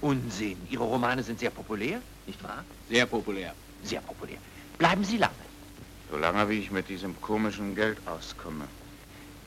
Unsinn. 0.00 0.58
Ihre 0.68 0.84
Romane 0.84 1.22
sind 1.22 1.38
sehr 1.38 1.50
populär, 1.50 2.00
nicht 2.26 2.42
wahr? 2.42 2.64
Sehr 2.90 3.06
populär. 3.06 3.54
Sehr 3.84 4.00
populär. 4.00 4.38
Bleiben 4.78 5.04
Sie 5.04 5.16
lange. 5.18 5.32
Solange 6.14 6.48
wie 6.48 6.60
ich 6.60 6.70
mit 6.70 6.88
diesem 6.88 7.20
komischen 7.20 7.74
Geld 7.74 7.98
auskomme. 8.06 8.68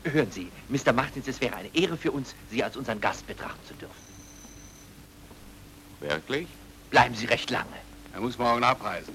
Hören 0.04 0.30
Sie, 0.30 0.52
Mr. 0.68 0.92
Martins, 0.92 1.26
es 1.26 1.40
wäre 1.40 1.56
eine 1.56 1.74
Ehre 1.74 1.96
für 1.96 2.12
uns, 2.12 2.36
Sie 2.52 2.62
als 2.62 2.76
unseren 2.76 3.00
Gast 3.00 3.26
betrachten 3.26 3.66
zu 3.66 3.74
dürfen. 3.76 3.96
Wirklich? 6.02 6.46
Bleiben 6.90 7.16
Sie 7.16 7.26
recht 7.26 7.50
lange. 7.52 7.78
Er 8.14 8.20
muss 8.20 8.38
morgen 8.38 8.66
abreisen. 8.66 9.14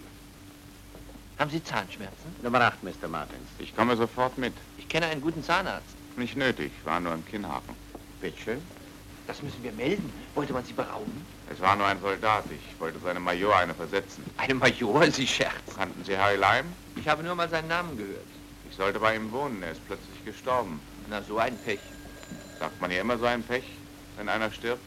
Haben 1.38 1.50
Sie 1.50 1.62
Zahnschmerzen? 1.62 2.34
Nummer 2.42 2.62
8, 2.62 2.82
Mr. 2.84 3.06
Martins. 3.06 3.46
Ich 3.58 3.76
komme 3.76 3.98
sofort 3.98 4.38
mit. 4.38 4.54
Ich 4.78 4.88
kenne 4.88 5.04
einen 5.08 5.20
guten 5.20 5.44
Zahnarzt. 5.44 5.94
Nicht 6.16 6.38
nötig, 6.38 6.72
war 6.84 7.00
nur 7.00 7.12
im 7.12 7.26
Kinnhaken. 7.26 7.74
Bitte 8.22 8.40
schön. 8.40 8.62
Das 9.26 9.42
müssen 9.42 9.62
wir 9.62 9.72
melden. 9.72 10.10
Wollte 10.34 10.54
man 10.54 10.64
Sie 10.64 10.72
berauben? 10.72 11.26
Es 11.52 11.60
war 11.60 11.76
nur 11.76 11.86
ein 11.86 12.00
Soldat. 12.00 12.44
Ich 12.50 12.80
wollte 12.80 12.98
seinem 13.00 13.24
Major 13.24 13.54
eine 13.54 13.74
versetzen. 13.74 14.24
Einem 14.38 14.58
Major? 14.58 15.10
Sie 15.10 15.26
scherzen. 15.26 15.76
Kannten 15.76 16.02
Sie 16.04 16.16
Harry 16.16 16.36
Lime? 16.36 16.68
Ich 16.96 17.06
habe 17.06 17.22
nur 17.22 17.34
mal 17.34 17.48
seinen 17.48 17.68
Namen 17.68 17.96
gehört. 17.96 18.26
Ich 18.70 18.76
sollte 18.76 18.98
bei 18.98 19.16
ihm 19.16 19.30
wohnen. 19.30 19.62
Er 19.62 19.72
ist 19.72 19.86
plötzlich 19.86 20.24
gestorben. 20.24 20.80
Na, 21.10 21.20
so 21.22 21.36
ein 21.36 21.56
Pech. 21.58 21.80
Sagt 22.58 22.80
man 22.80 22.90
ja 22.90 23.02
immer 23.02 23.18
so 23.18 23.26
ein 23.26 23.42
Pech, 23.42 23.64
wenn 24.16 24.30
einer 24.30 24.50
stirbt? 24.50 24.82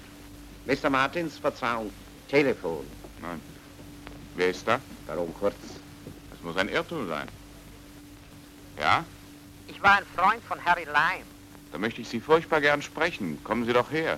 Mr. 0.65 0.89
Martins, 0.89 1.37
Verzeihung. 1.37 1.91
Telefon. 2.27 2.87
Nein. 3.21 3.39
Wer 4.35 4.49
ist 4.49 4.67
da? 4.67 4.79
Darum 5.05 5.31
kurz. 5.35 5.55
Das 6.31 6.41
muss 6.41 6.57
ein 6.57 6.69
Irrtum 6.69 7.07
sein. 7.07 7.27
Ja? 8.79 9.05
Ich 9.67 9.81
war 9.83 9.97
ein 9.97 10.05
Freund 10.15 10.43
von 10.47 10.63
Harry 10.65 10.85
Lime. 10.85 11.25
Da 11.71 11.77
möchte 11.77 12.01
ich 12.01 12.09
Sie 12.09 12.19
furchtbar 12.19 12.61
gern 12.61 12.81
sprechen. 12.81 13.43
Kommen 13.43 13.65
Sie 13.65 13.73
doch 13.73 13.91
her. 13.91 14.17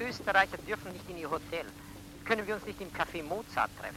Österreicher 0.00 0.58
dürfen 0.66 0.92
nicht 0.92 1.08
in 1.08 1.18
Ihr 1.18 1.30
Hotel. 1.30 1.64
Können 2.24 2.46
wir 2.46 2.54
uns 2.54 2.66
nicht 2.66 2.80
im 2.80 2.88
Café 2.92 3.22
Mozart 3.22 3.70
treffen? 3.78 3.96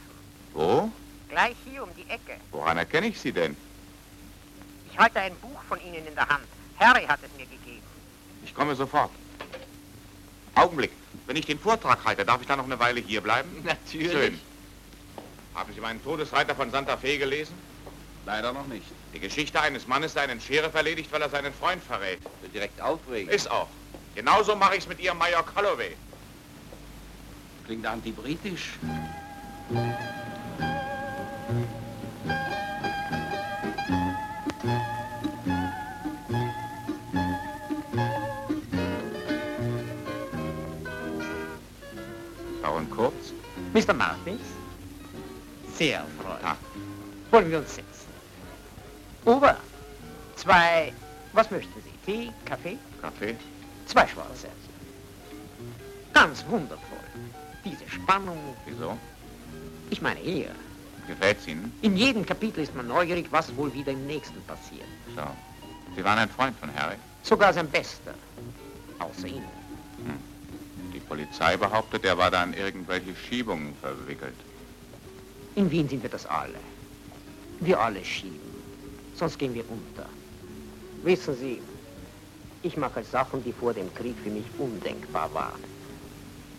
Wo? 0.52 0.90
Gleich 1.28 1.56
hier 1.64 1.82
um 1.82 1.90
die 1.96 2.08
Ecke. 2.10 2.40
Woran 2.50 2.78
erkenne 2.78 3.08
ich 3.08 3.20
Sie 3.20 3.32
denn? 3.32 3.56
Ich 4.90 4.98
halte 4.98 5.20
ein 5.20 5.34
Buch 5.36 5.62
von 5.68 5.80
Ihnen 5.80 6.06
in 6.06 6.14
der 6.14 6.28
Hand. 6.28 6.44
Harry 6.78 7.04
hat 7.04 7.20
es 7.22 7.30
mir 7.36 7.46
gegeben. 7.46 7.82
Ich 8.44 8.54
komme 8.54 8.74
sofort. 8.74 9.10
Augenblick. 10.54 10.92
Wenn 11.26 11.36
ich 11.36 11.46
den 11.46 11.58
Vortrag 11.58 12.04
halte, 12.04 12.24
darf 12.24 12.40
ich 12.40 12.46
da 12.46 12.56
noch 12.56 12.64
eine 12.64 12.78
Weile 12.78 13.00
hier 13.00 13.20
bleiben? 13.20 13.50
Natürlich. 13.64 14.12
Schön. 14.12 14.40
Haben 15.54 15.72
Sie 15.74 15.80
meinen 15.80 16.02
Todesreiter 16.02 16.54
von 16.54 16.70
Santa 16.70 16.96
Fe 16.96 17.18
gelesen? 17.18 17.54
Leider 18.24 18.52
noch 18.52 18.66
nicht. 18.66 18.86
Die 19.14 19.20
Geschichte 19.20 19.60
eines 19.60 19.86
Mannes, 19.86 20.14
der 20.14 20.22
einen 20.22 20.40
Sheriff 20.40 20.74
erledigt, 20.74 21.10
weil 21.12 21.22
er 21.22 21.30
seinen 21.30 21.54
Freund 21.54 21.82
verrät. 21.82 22.18
So 22.42 22.48
direkt 22.48 22.80
aufregend. 22.80 23.32
Ist 23.32 23.50
auch. 23.50 23.68
Genauso 24.16 24.56
mache 24.56 24.76
ich 24.76 24.84
es 24.84 24.88
mit 24.88 24.98
Ihrem 24.98 25.18
Major 25.18 25.44
Calloway. 25.44 25.94
Klingt 27.66 27.84
antibritisch. 27.84 28.78
Baron 42.62 42.88
Kurz? 42.88 43.12
Mr. 43.74 43.92
Martins? 43.92 44.40
Sehr 45.76 45.98
erfreut. 45.98 46.42
Ah. 46.42 46.56
Wollen 47.30 47.50
wir 47.50 47.58
uns 47.58 47.74
setzen? 47.74 48.08
Ober, 49.26 49.58
zwei, 50.36 50.94
was 51.34 51.50
möchten 51.50 51.82
Sie? 51.82 52.10
Tee, 52.10 52.32
Kaffee? 52.46 52.78
Kaffee? 53.02 53.36
Zwei 53.86 54.06
schwarze. 54.06 54.48
Ganz 56.12 56.44
wundervoll. 56.48 57.06
Diese 57.64 57.88
Spannung. 57.88 58.38
Wieso? 58.66 58.96
Ich 59.90 60.00
meine 60.00 60.20
hier. 60.20 60.50
Gefällt's 61.06 61.46
Ihnen? 61.46 61.72
In 61.82 61.96
jedem 61.96 62.26
Kapitel 62.26 62.60
ist 62.64 62.74
man 62.74 62.88
neugierig, 62.88 63.26
was 63.30 63.54
wohl 63.56 63.72
wieder 63.72 63.92
im 63.92 64.06
nächsten 64.06 64.42
passiert. 64.42 64.88
So. 65.14 65.22
Sie 65.94 66.04
waren 66.04 66.18
ein 66.18 66.28
Freund 66.28 66.58
von 66.58 66.72
Harry? 66.74 66.96
Sogar 67.22 67.52
sein 67.52 67.68
Bester. 67.68 68.14
Außer 68.98 69.28
Ihnen. 69.28 69.48
Hm. 70.04 70.18
Die 70.92 71.00
Polizei 71.00 71.56
behauptet, 71.56 72.04
er 72.04 72.18
war 72.18 72.30
da 72.30 72.42
in 72.42 72.54
irgendwelche 72.54 73.14
Schiebungen 73.14 73.74
verwickelt. 73.80 74.34
In 75.54 75.70
Wien 75.70 75.88
sind 75.88 76.02
wir 76.02 76.10
das 76.10 76.26
alle. 76.26 76.58
Wir 77.60 77.80
alle 77.80 78.04
schieben. 78.04 78.40
Sonst 79.14 79.38
gehen 79.38 79.54
wir 79.54 79.64
unter. 79.70 80.08
Wissen 81.02 81.36
Sie, 81.36 81.62
ich 82.66 82.76
mache 82.76 83.02
Sachen, 83.04 83.42
die 83.44 83.52
vor 83.52 83.72
dem 83.72 83.92
Krieg 83.94 84.16
für 84.22 84.30
mich 84.30 84.44
undenkbar 84.58 85.32
waren. 85.32 85.62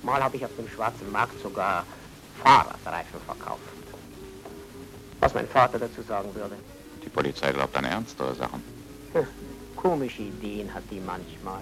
Mal 0.04 0.24
habe 0.24 0.38
ich 0.38 0.46
auf 0.46 0.56
dem 0.58 0.68
schwarzen 0.70 1.12
Markt 1.12 1.40
sogar 1.42 1.86
Fahrradreifen 2.44 3.20
verkauft. 3.26 3.62
Was 5.20 5.34
mein 5.34 5.48
Vater 5.48 5.80
dazu 5.80 6.02
sagen 6.02 6.34
würde. 6.34 6.56
Die 7.04 7.10
Polizei 7.10 7.52
glaubt 7.52 7.76
an 7.76 7.86
ernstere 7.86 8.34
Sachen. 8.36 8.64
Hm, 9.14 9.28
komische 9.76 10.22
Ideen 10.22 10.74
hat 10.74 10.84
die 10.90 11.00
manchmal. 11.00 11.62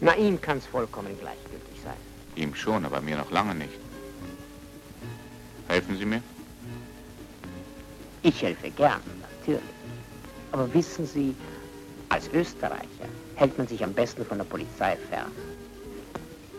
Na, 0.00 0.14
ihm 0.16 0.40
kann 0.40 0.58
es 0.58 0.66
vollkommen 0.66 1.18
gleichgültig 1.20 1.80
sein. 1.84 1.96
Ihm 2.36 2.54
schon, 2.54 2.84
aber 2.86 3.00
mir 3.02 3.16
noch 3.16 3.30
lange 3.30 3.54
nicht. 3.54 3.78
Helfen 5.68 5.98
Sie 5.98 6.06
mir? 6.06 6.22
Ich 8.22 8.42
helfe 8.42 8.70
gern, 8.70 9.00
natürlich. 9.38 9.62
Aber 10.52 10.72
wissen 10.72 11.06
Sie, 11.06 11.34
als 12.10 12.28
Österreicher 12.32 13.08
hält 13.36 13.56
man 13.56 13.66
sich 13.66 13.82
am 13.82 13.94
besten 13.94 14.26
von 14.26 14.36
der 14.38 14.44
Polizei 14.44 14.96
fern. 15.08 15.32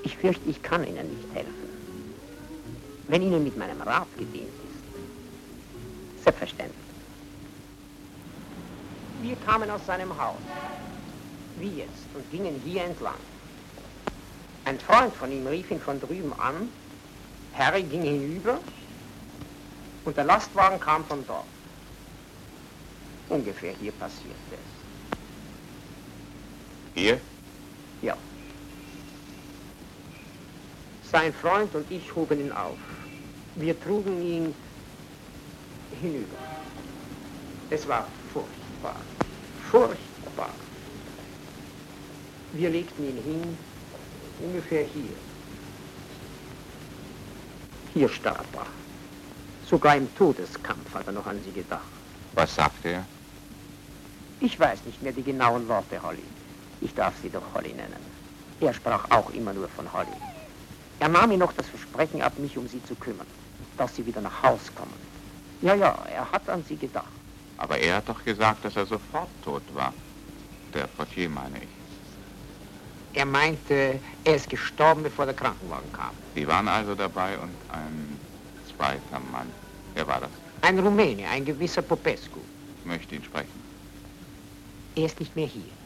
Ich 0.03 0.17
fürchte, 0.17 0.49
ich 0.49 0.63
kann 0.63 0.83
Ihnen 0.83 1.07
nicht 1.15 1.35
helfen. 1.35 1.69
Wenn 3.07 3.21
Ihnen 3.21 3.43
mit 3.43 3.55
meinem 3.57 3.79
Rat 3.81 4.07
gedient 4.17 4.47
ist. 4.47 6.23
Selbstverständlich. 6.23 6.77
Wir 9.21 9.35
kamen 9.45 9.69
aus 9.69 9.85
seinem 9.85 10.17
Haus, 10.17 10.41
wie 11.59 11.77
jetzt, 11.77 12.07
und 12.15 12.31
gingen 12.31 12.59
hier 12.65 12.85
entlang. 12.85 13.13
Ein 14.65 14.79
Freund 14.79 15.13
von 15.13 15.31
ihm 15.31 15.45
rief 15.45 15.69
ihn 15.69 15.79
von 15.79 15.99
drüben 15.99 16.33
an, 16.39 16.69
Harry 17.53 17.83
ging 17.83 18.01
hinüber 18.01 18.59
und 20.05 20.17
der 20.17 20.23
Lastwagen 20.23 20.79
kam 20.79 21.03
von 21.05 21.25
dort. 21.27 21.45
Ungefähr 23.29 23.73
hier 23.79 23.91
passiert 23.91 24.35
es. 24.51 24.81
Hier? 26.93 27.19
Ja. 28.01 28.17
Sein 31.12 31.34
Freund 31.34 31.73
und 31.75 31.89
ich 31.91 32.15
hoben 32.15 32.39
ihn 32.39 32.51
auf. 32.51 32.77
Wir 33.56 33.80
trugen 33.80 34.21
ihn 34.21 34.56
hinüber. 36.01 36.38
Es 37.69 37.88
war 37.88 38.08
furchtbar. 38.34 38.95
Furchtbar. 39.69 40.49
Wir 42.54 42.69
legten 42.69 43.04
ihn 43.06 43.23
hin, 43.23 43.58
ungefähr 44.41 44.86
hier. 44.86 45.15
Hier 47.93 48.10
starb 48.10 48.45
er. 48.54 48.65
Sogar 49.67 49.95
im 49.95 50.13
Todeskampf 50.15 50.93
hat 50.93 51.08
er 51.08 51.13
noch 51.13 51.25
an 51.25 51.39
Sie 51.45 51.51
gedacht. 51.51 51.82
Was 52.34 52.56
sagte 52.56 52.89
er? 52.89 53.06
Ich 54.41 54.60
weiß 54.60 54.80
nicht 54.86 55.01
mehr 55.01 55.13
die 55.13 55.23
genauen 55.23 55.67
Worte, 55.67 56.01
Holly. 56.01 56.23
Ich 56.82 56.94
darf 56.94 57.13
Sie 57.22 57.30
doch 57.30 57.44
Holly 57.54 57.74
nennen. 57.74 58.00
Er 58.60 58.74
sprach 58.74 59.10
auch 59.12 59.30
immer 59.32 59.54
nur 59.54 59.67
von 59.70 59.91
Holly. 59.94 60.17
Er 61.00 61.10
nahm 61.10 61.30
mir 61.30 61.38
noch 61.38 61.54
das 61.54 61.67
Versprechen 61.67 62.22
ab, 62.22 62.38
mich 62.38 62.58
um 62.58 62.67
Sie 62.67 62.84
zu 62.86 62.96
kümmern, 62.96 63.28
dass 63.78 63.96
Sie 63.96 64.06
wieder 64.06 64.22
nach 64.22 64.44
Haus 64.44 64.62
kommen. 64.76 64.94
Ja, 65.62 65.76
ja, 65.76 65.98
er 66.13 66.32
hat 66.32 66.48
an 66.50 66.63
Sie 66.67 66.76
gedacht. 66.76 67.12
Aber 67.58 67.78
er 67.78 67.98
hat 67.98 68.10
doch 68.10 68.24
gesagt, 68.26 68.65
dass 68.65 68.76
er 68.76 68.86
sofort 68.86 69.30
tot 69.44 69.63
war. 69.74 69.94
Der 70.74 70.88
Portier 70.88 71.30
meine 71.30 71.58
ich. 71.58 71.70
Er 73.13 73.26
meinte, 73.26 74.00
er 74.24 74.36
ist 74.36 74.50
gestorben, 74.50 75.04
bevor 75.04 75.26
der 75.26 75.36
Krankenwagen 75.36 75.91
kam. 75.94 76.12
Sie 76.34 76.48
waren 76.48 76.67
also 76.67 76.96
dabei 76.96 77.38
und 77.38 77.52
ein 77.70 78.17
zweiter 78.78 79.20
Mann. 79.32 79.52
Wer 79.94 80.08
war 80.08 80.22
das? 80.22 80.30
Ein 80.62 80.80
Rumäne, 80.80 81.28
ein 81.28 81.44
gewisser 81.44 81.82
Popescu. 81.82 82.39
Ich 82.80 82.86
möchte 82.86 83.15
ihn 83.15 83.24
sprechen. 83.24 83.62
Er 84.96 85.06
ist 85.06 85.20
nicht 85.20 85.36
mehr 85.36 85.48
hier. 85.48 85.81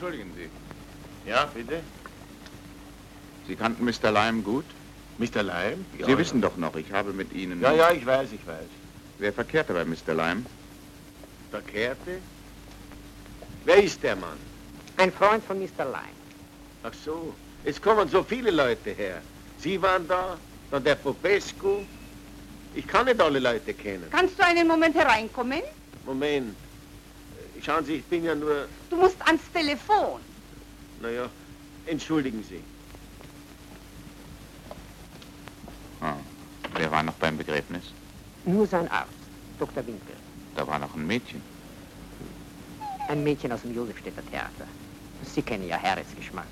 Entschuldigen 0.00 0.32
Sie. 0.34 1.28
Ja, 1.28 1.44
bitte? 1.44 1.82
Sie 3.46 3.54
kannten 3.54 3.84
Mr. 3.84 4.10
Lime 4.10 4.40
gut? 4.40 4.64
Mr. 5.18 5.42
Lime? 5.42 5.84
Ja, 5.98 6.06
Sie 6.06 6.12
ja. 6.12 6.16
wissen 6.16 6.40
doch 6.40 6.56
noch, 6.56 6.74
ich 6.76 6.90
habe 6.90 7.12
mit 7.12 7.34
Ihnen... 7.34 7.60
Ja, 7.60 7.74
ja, 7.74 7.90
ich 7.90 8.06
weiß, 8.06 8.32
ich 8.32 8.46
weiß. 8.46 8.64
Wer 9.18 9.30
verkehrte 9.30 9.74
bei 9.74 9.84
Mr. 9.84 10.14
Lime? 10.14 10.46
Verkehrte? 11.50 12.18
Wer 13.66 13.84
ist 13.84 14.02
der 14.02 14.16
Mann? 14.16 14.38
Ein 14.96 15.12
Freund 15.12 15.44
von 15.44 15.58
Mr. 15.58 15.84
Lime. 15.84 16.16
Ach 16.82 16.94
so, 17.04 17.34
es 17.66 17.78
kommen 17.82 18.08
so 18.08 18.22
viele 18.22 18.50
Leute 18.50 18.92
her. 18.92 19.20
Sie 19.58 19.82
waren 19.82 20.08
da, 20.08 20.38
dann 20.70 20.82
der 20.82 20.94
Popescu. 20.94 21.84
Ich 22.74 22.86
kann 22.86 23.04
nicht 23.04 23.20
alle 23.20 23.38
Leute 23.38 23.74
kennen. 23.74 24.06
Kannst 24.10 24.38
du 24.38 24.46
einen 24.46 24.66
Moment 24.66 24.94
hereinkommen? 24.94 25.60
Moment. 26.06 26.56
Schauen 27.62 27.84
Sie, 27.84 27.96
ich 27.96 28.04
bin 28.04 28.24
ja 28.24 28.34
nur... 28.34 28.68
Du 28.88 28.96
musst 28.96 29.20
ans 29.26 29.42
Telefon. 29.52 30.20
Naja, 31.00 31.28
entschuldigen 31.86 32.42
Sie. 32.48 32.62
Ah, 36.00 36.14
wer 36.74 36.90
war 36.90 37.02
noch 37.02 37.14
beim 37.14 37.36
Begräbnis? 37.36 37.84
Nur 38.44 38.66
sein 38.66 38.90
Arzt, 38.90 39.12
Dr. 39.58 39.86
Winkel. 39.86 40.16
Da 40.56 40.66
war 40.66 40.78
noch 40.78 40.94
ein 40.94 41.06
Mädchen. 41.06 41.42
Ein 43.08 43.22
Mädchen 43.22 43.52
aus 43.52 43.62
dem 43.62 43.74
Josefstädter 43.74 44.24
Theater. 44.30 44.66
Sie 45.22 45.42
kennen 45.42 45.68
ja 45.68 45.80
Harrys 45.80 46.06
Geschmack. 46.16 46.46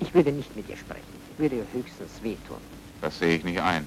Ich 0.00 0.14
würde 0.14 0.32
nicht 0.32 0.54
mit 0.56 0.68
ihr 0.68 0.76
sprechen. 0.76 1.02
Ich 1.32 1.38
würde 1.38 1.56
ihr 1.56 1.66
höchstens 1.72 2.10
wehtun. 2.22 2.58
Das 3.00 3.18
sehe 3.18 3.36
ich 3.36 3.44
nicht 3.44 3.60
ein. 3.60 3.86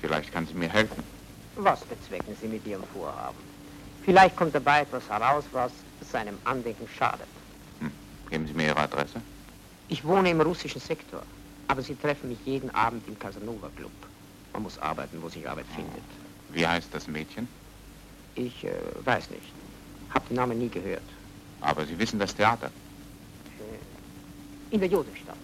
Vielleicht 0.00 0.32
kann 0.32 0.46
sie 0.46 0.54
mir 0.54 0.68
helfen. 0.68 1.02
Was 1.56 1.80
bezwecken 1.84 2.36
Sie 2.40 2.48
mit 2.48 2.66
Ihrem 2.66 2.84
Vorhaben? 2.92 3.45
Vielleicht 4.06 4.36
kommt 4.36 4.54
dabei 4.54 4.82
etwas 4.82 5.08
heraus, 5.08 5.44
was 5.50 5.72
seinem 6.12 6.38
Andenken 6.44 6.86
schadet. 6.96 7.26
Hm. 7.80 7.90
Geben 8.30 8.46
Sie 8.46 8.54
mir 8.54 8.68
Ihre 8.68 8.78
Adresse? 8.78 9.20
Ich 9.88 10.04
wohne 10.04 10.30
im 10.30 10.40
russischen 10.40 10.80
Sektor, 10.80 11.22
aber 11.66 11.82
Sie 11.82 11.96
treffen 11.96 12.28
mich 12.28 12.38
jeden 12.44 12.72
Abend 12.72 13.06
im 13.08 13.18
Casanova 13.18 13.68
Club. 13.76 13.90
Man 14.52 14.62
muss 14.62 14.78
arbeiten, 14.78 15.20
wo 15.20 15.28
sich 15.28 15.48
Arbeit 15.48 15.66
findet. 15.74 16.04
Wie 16.50 16.64
heißt 16.64 16.88
das 16.92 17.08
Mädchen? 17.08 17.48
Ich 18.36 18.62
äh, 18.64 18.70
weiß 19.04 19.28
nicht. 19.30 19.42
Hab 20.14 20.26
den 20.28 20.36
Namen 20.36 20.56
nie 20.56 20.68
gehört. 20.68 21.02
Aber 21.60 21.84
Sie 21.84 21.98
wissen 21.98 22.20
das 22.20 22.32
Theater? 22.32 22.66
Äh, 23.58 24.74
in 24.74 24.78
der 24.78 24.88
Josefstadt. 24.88 25.36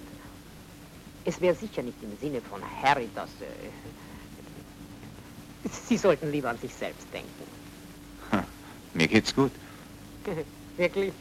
Es 1.24 1.40
wäre 1.40 1.56
sicher 1.56 1.82
nicht 1.82 2.00
im 2.00 2.16
Sinne 2.20 2.40
von 2.42 2.62
Harry, 2.80 3.08
dass... 3.16 3.30
Äh, 3.40 3.70
Sie 5.88 5.96
sollten 5.96 6.30
lieber 6.30 6.50
an 6.50 6.58
sich 6.58 6.72
selbst 6.72 7.06
denken. 7.12 7.61
Mir 8.94 9.08
geht's 9.08 9.34
gut. 9.34 9.52
Wirklich? 10.76 11.12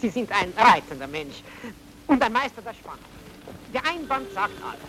Sie 0.00 0.08
sind 0.08 0.30
ein 0.32 0.52
reizender 0.56 1.06
Mensch 1.06 1.42
und 2.06 2.22
ein 2.22 2.32
Meister 2.32 2.62
der 2.62 2.74
Spannung. 2.74 3.04
Der 3.74 3.84
Einband 3.86 4.32
sagt 4.32 4.54
alles. 4.62 4.80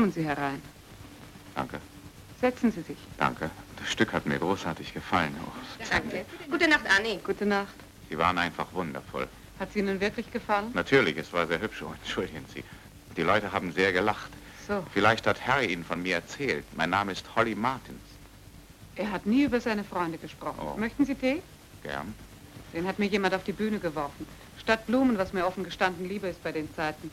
Kommen 0.00 0.12
Sie 0.12 0.24
herein. 0.24 0.62
Danke. 1.54 1.78
Setzen 2.40 2.72
Sie 2.72 2.80
sich. 2.80 2.96
Danke. 3.18 3.50
Das 3.76 3.92
Stück 3.92 4.14
hat 4.14 4.24
mir 4.24 4.38
großartig 4.38 4.94
gefallen. 4.94 5.36
Oh, 5.44 5.52
Danke. 5.90 6.24
Gute 6.50 6.68
Nacht, 6.68 6.86
Annie. 6.98 7.18
Gute 7.18 7.44
Nacht. 7.44 7.74
Sie 8.08 8.16
waren 8.16 8.38
einfach 8.38 8.72
wundervoll. 8.72 9.28
Hat 9.58 9.70
sie 9.74 9.80
Ihnen 9.80 10.00
wirklich 10.00 10.30
gefallen? 10.32 10.70
Natürlich, 10.72 11.18
es 11.18 11.30
war 11.34 11.46
sehr 11.46 11.60
hübsch. 11.60 11.82
Oh, 11.82 11.92
entschuldigen 11.92 12.46
Sie. 12.54 12.64
Die 13.14 13.20
Leute 13.20 13.52
haben 13.52 13.72
sehr 13.72 13.92
gelacht. 13.92 14.30
So. 14.66 14.82
Vielleicht 14.94 15.26
hat 15.26 15.46
Harry 15.46 15.66
Ihnen 15.70 15.84
von 15.84 16.02
mir 16.02 16.14
erzählt. 16.14 16.64
Mein 16.78 16.88
Name 16.88 17.12
ist 17.12 17.26
Holly 17.36 17.54
Martins. 17.54 18.00
Er 18.96 19.12
hat 19.12 19.26
nie 19.26 19.42
über 19.42 19.60
seine 19.60 19.84
Freunde 19.84 20.16
gesprochen. 20.16 20.60
Oh. 20.62 20.80
Möchten 20.80 21.04
Sie 21.04 21.14
Tee? 21.14 21.42
Gern. 21.82 22.14
Den 22.72 22.86
hat 22.86 22.98
mir 22.98 23.04
jemand 23.06 23.34
auf 23.34 23.44
die 23.44 23.52
Bühne 23.52 23.78
geworfen. 23.78 24.26
Statt 24.58 24.86
Blumen, 24.86 25.18
was 25.18 25.34
mir 25.34 25.46
offen 25.46 25.62
gestanden 25.62 26.08
lieber 26.08 26.30
ist 26.30 26.42
bei 26.42 26.52
den 26.52 26.74
Zeiten. 26.74 27.10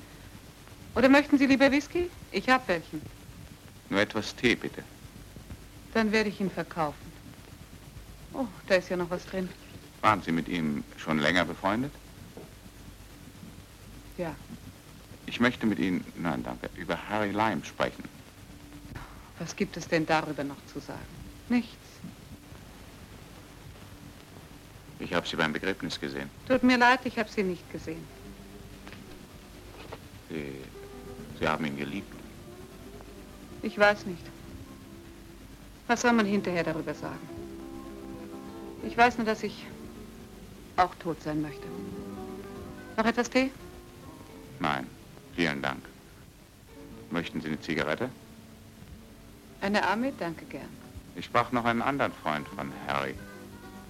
Oder 0.98 1.10
möchten 1.10 1.38
Sie 1.38 1.46
lieber 1.46 1.72
Whisky? 1.72 2.10
Ich 2.32 2.50
habe 2.50 2.64
welchen. 2.68 3.04
Nur 3.90 4.00
etwas 4.02 4.36
Tee, 4.36 4.56
bitte. 4.56 4.84
Dann 5.94 6.12
werde 6.12 6.30
ich 6.30 6.42
ihn 6.42 6.50
verkaufen. 6.50 7.12
Oh, 8.34 8.48
da 8.68 8.76
ist 8.76 8.90
ja 8.90 8.98
noch 8.98 9.10
was 9.12 9.24
drin. 9.28 9.48
Waren 10.02 10.24
Sie 10.24 10.32
mit 10.32 10.48
ihm 10.48 10.84
schon 10.98 11.20
länger 11.20 11.46
befreundet? 11.46 11.92
Ja. 14.18 14.36
Ich 15.28 15.40
möchte 15.40 15.68
mit 15.68 15.78
Ihnen, 15.78 16.04
nein, 16.16 16.44
danke, 16.44 16.68
über 16.76 16.98
Harry 17.10 17.30
Lime 17.30 17.64
sprechen. 17.64 18.04
Was 19.38 19.56
gibt 19.56 19.78
es 19.78 19.88
denn 19.88 20.08
darüber 20.08 20.44
noch 20.44 20.66
zu 20.74 20.80
sagen? 20.80 21.00
Nichts. 21.48 21.76
Ich 24.98 25.14
habe 25.14 25.28
Sie 25.28 25.36
beim 25.36 25.54
Begräbnis 25.54 26.00
gesehen. 26.00 26.32
Tut 26.48 26.64
mir 26.64 26.80
leid, 26.80 27.02
ich 27.04 27.20
habe 27.20 27.30
Sie 27.30 27.44
nicht 27.44 27.72
gesehen. 27.72 28.04
Sie, 30.30 30.54
Sie 31.40 31.48
haben 31.48 31.66
ihn 31.66 31.78
geliebt. 31.78 32.14
Ich 33.62 33.78
weiß 33.78 34.06
nicht. 34.06 34.24
Was 35.88 36.02
soll 36.02 36.14
man 36.14 36.26
hinterher 36.26 36.64
darüber 36.64 36.94
sagen? 36.94 37.20
Ich 38.86 38.98
weiß 38.98 39.18
nur, 39.18 39.26
dass 39.26 39.44
ich 39.44 39.66
auch 40.78 40.94
tot 40.96 41.22
sein 41.22 41.42
möchte. 41.42 41.68
Noch 42.98 43.06
etwas 43.06 43.30
Tee? 43.30 43.52
Nein, 44.60 44.88
vielen 45.36 45.62
Dank. 45.62 45.84
Möchten 47.12 47.42
Sie 47.42 47.48
eine 47.48 47.60
Zigarette? 47.62 48.10
Eine 49.62 49.84
Arme? 49.84 50.12
Danke 50.20 50.46
gern. 50.46 50.70
Ich 51.16 51.26
sprach 51.26 51.52
noch 51.52 51.66
einen 51.66 51.82
anderen 51.82 52.12
Freund 52.12 52.48
von 52.50 52.72
Harry, 52.88 53.16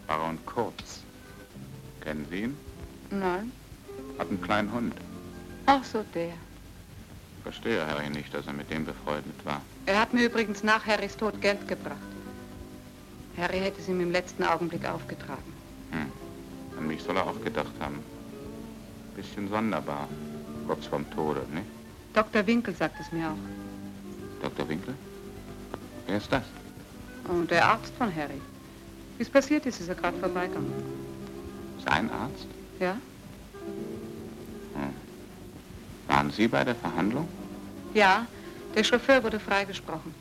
Baron 0.08 0.38
Kurz. 0.46 1.02
Kennen 2.02 2.26
Sie 2.30 2.44
ihn? 2.44 2.58
Nein. 3.10 3.52
Hat 4.18 4.30
einen 4.30 4.42
kleinen 4.42 4.72
Hund. 4.72 4.94
Ach 5.66 5.84
so, 5.84 6.04
der. 6.14 6.34
Verstehe 7.48 7.88
Harry 7.88 8.10
nicht, 8.10 8.34
dass 8.34 8.46
er 8.46 8.52
mit 8.52 8.70
dem 8.70 8.84
befreundet 8.84 9.46
war. 9.46 9.62
Er 9.86 10.02
hat 10.02 10.14
mir 10.14 10.26
übrigens 10.26 10.64
nach 10.64 10.86
Harrys 10.86 11.16
Tod 11.16 11.40
Geld 11.40 11.66
gebracht. 11.66 11.96
Harry 13.38 13.60
hätte 13.60 13.80
es 13.80 13.88
ihm 13.88 14.02
im 14.02 14.12
letzten 14.12 14.44
Augenblick 14.44 14.86
aufgetragen. 14.86 15.54
Hm. 15.92 16.12
An 16.78 16.88
mich 16.88 17.02
soll 17.02 17.16
er 17.16 17.26
auch 17.26 17.42
gedacht 17.42 17.72
haben. 17.80 18.00
Bisschen 19.16 19.48
sonderbar. 19.48 20.10
Kurz 20.68 20.88
vorm 20.88 21.10
Tode, 21.12 21.40
nicht? 21.54 21.68
Dr. 22.14 22.46
Winkel 22.46 22.76
sagt 22.76 23.00
es 23.00 23.10
mir 23.14 23.28
auch. 23.28 24.44
Dr. 24.44 24.68
Winkel? 24.68 24.94
Wer 26.06 26.18
ist 26.18 26.30
das? 26.30 26.44
Oh, 27.30 27.44
der 27.44 27.66
Arzt 27.66 27.94
von 27.98 28.14
Harry. 28.14 28.42
Wie 29.16 29.24
es 29.24 29.30
passiert 29.30 29.66
ist, 29.66 29.80
ist 29.80 29.88
er 29.88 29.96
gerade 29.96 30.18
vorbeigegangen. 30.18 30.74
Sein 31.86 32.12
Arzt? 32.12 32.48
Ja? 32.82 32.98
Waren 36.28 36.36
Sie 36.36 36.50
bei 36.50 36.66
der 36.66 36.76
Verhandlung? 36.76 37.26
Ja, 37.94 38.28
der 38.76 38.84
Chauffeur 38.84 39.24
wurde 39.24 39.40
freigesprochen. 39.40 40.14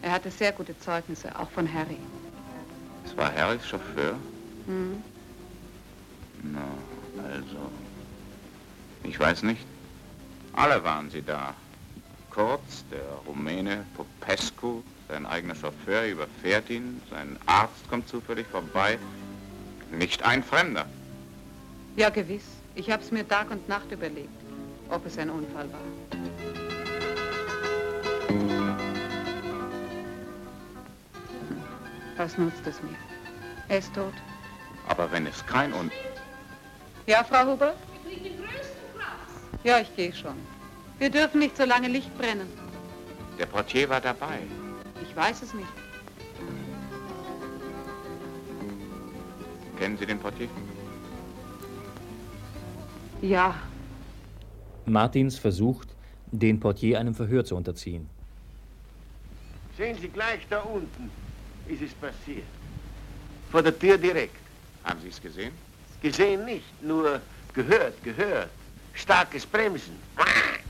Er 0.00 0.12
hatte 0.12 0.30
sehr 0.30 0.52
gute 0.52 0.78
Zeugnisse, 0.80 1.38
auch 1.38 1.50
von 1.50 1.70
Harry. 1.70 1.98
Es 3.04 3.14
war 3.14 3.30
Harrys 3.34 3.66
Chauffeur? 3.66 4.14
Hm. 4.66 5.02
Na, 6.44 6.62
also. 7.22 7.70
Ich 9.04 9.20
weiß 9.20 9.42
nicht. 9.42 9.66
Alle 10.54 10.82
waren 10.82 11.10
sie 11.10 11.20
da. 11.20 11.52
Kurz, 12.30 12.86
der 12.90 13.02
Rumäne, 13.26 13.84
Popescu, 13.94 14.82
Sein 15.08 15.26
eigener 15.26 15.56
Chauffeur 15.56 16.06
überfährt 16.06 16.70
ihn, 16.70 17.02
sein 17.10 17.36
Arzt 17.44 17.86
kommt 17.90 18.08
zufällig 18.08 18.46
vorbei. 18.46 18.98
Nicht 19.92 20.22
ein 20.22 20.42
Fremder. 20.42 20.86
Ja, 21.96 22.08
gewiss. 22.08 22.44
Ich 22.74 22.90
hab's 22.90 23.10
mir 23.10 23.28
Tag 23.28 23.50
und 23.50 23.68
Nacht 23.68 23.92
überlegt, 23.92 24.39
ob 24.90 25.06
es 25.06 25.18
ein 25.18 25.30
Unfall 25.30 25.68
war. 25.72 25.80
Was 32.16 32.36
nutzt 32.36 32.66
es 32.66 32.82
mir? 32.82 32.96
Er 33.68 33.78
ist 33.78 33.94
tot. 33.94 34.12
Aber 34.88 35.10
wenn 35.10 35.26
es 35.26 35.44
kein 35.46 35.72
Un... 35.72 35.90
Ja, 37.06 37.24
Frau 37.24 37.46
Huber? 37.46 37.74
Ja, 39.64 39.78
ich 39.78 39.94
gehe 39.96 40.12
schon. 40.12 40.34
Wir 40.98 41.10
dürfen 41.10 41.38
nicht 41.38 41.56
so 41.56 41.64
lange 41.64 41.88
Licht 41.88 42.16
brennen. 42.18 42.48
Der 43.38 43.46
Portier 43.46 43.88
war 43.88 44.00
dabei. 44.00 44.38
Ich 45.02 45.16
weiß 45.16 45.42
es 45.42 45.54
nicht. 45.54 45.68
Kennen 49.78 49.96
Sie 49.96 50.04
den 50.04 50.18
Portier? 50.18 50.48
Ja. 53.22 53.54
Martins 54.90 55.38
versucht, 55.38 55.88
den 56.30 56.60
Portier 56.60 56.98
einem 56.98 57.14
Verhör 57.14 57.44
zu 57.44 57.56
unterziehen. 57.56 58.08
Sehen 59.76 59.96
Sie 60.00 60.08
gleich 60.08 60.46
da 60.48 60.60
unten, 60.60 61.10
ist 61.66 61.82
es 61.82 61.92
passiert. 61.94 62.44
Vor 63.50 63.62
der 63.62 63.76
Tür 63.78 63.96
direkt. 63.98 64.36
Haben 64.84 65.00
Sie 65.00 65.08
es 65.08 65.20
gesehen? 65.20 65.52
Gesehen 66.02 66.44
nicht, 66.44 66.82
nur 66.82 67.20
gehört, 67.54 68.02
gehört. 68.02 68.50
Starkes 68.94 69.46
Bremsen. 69.46 69.96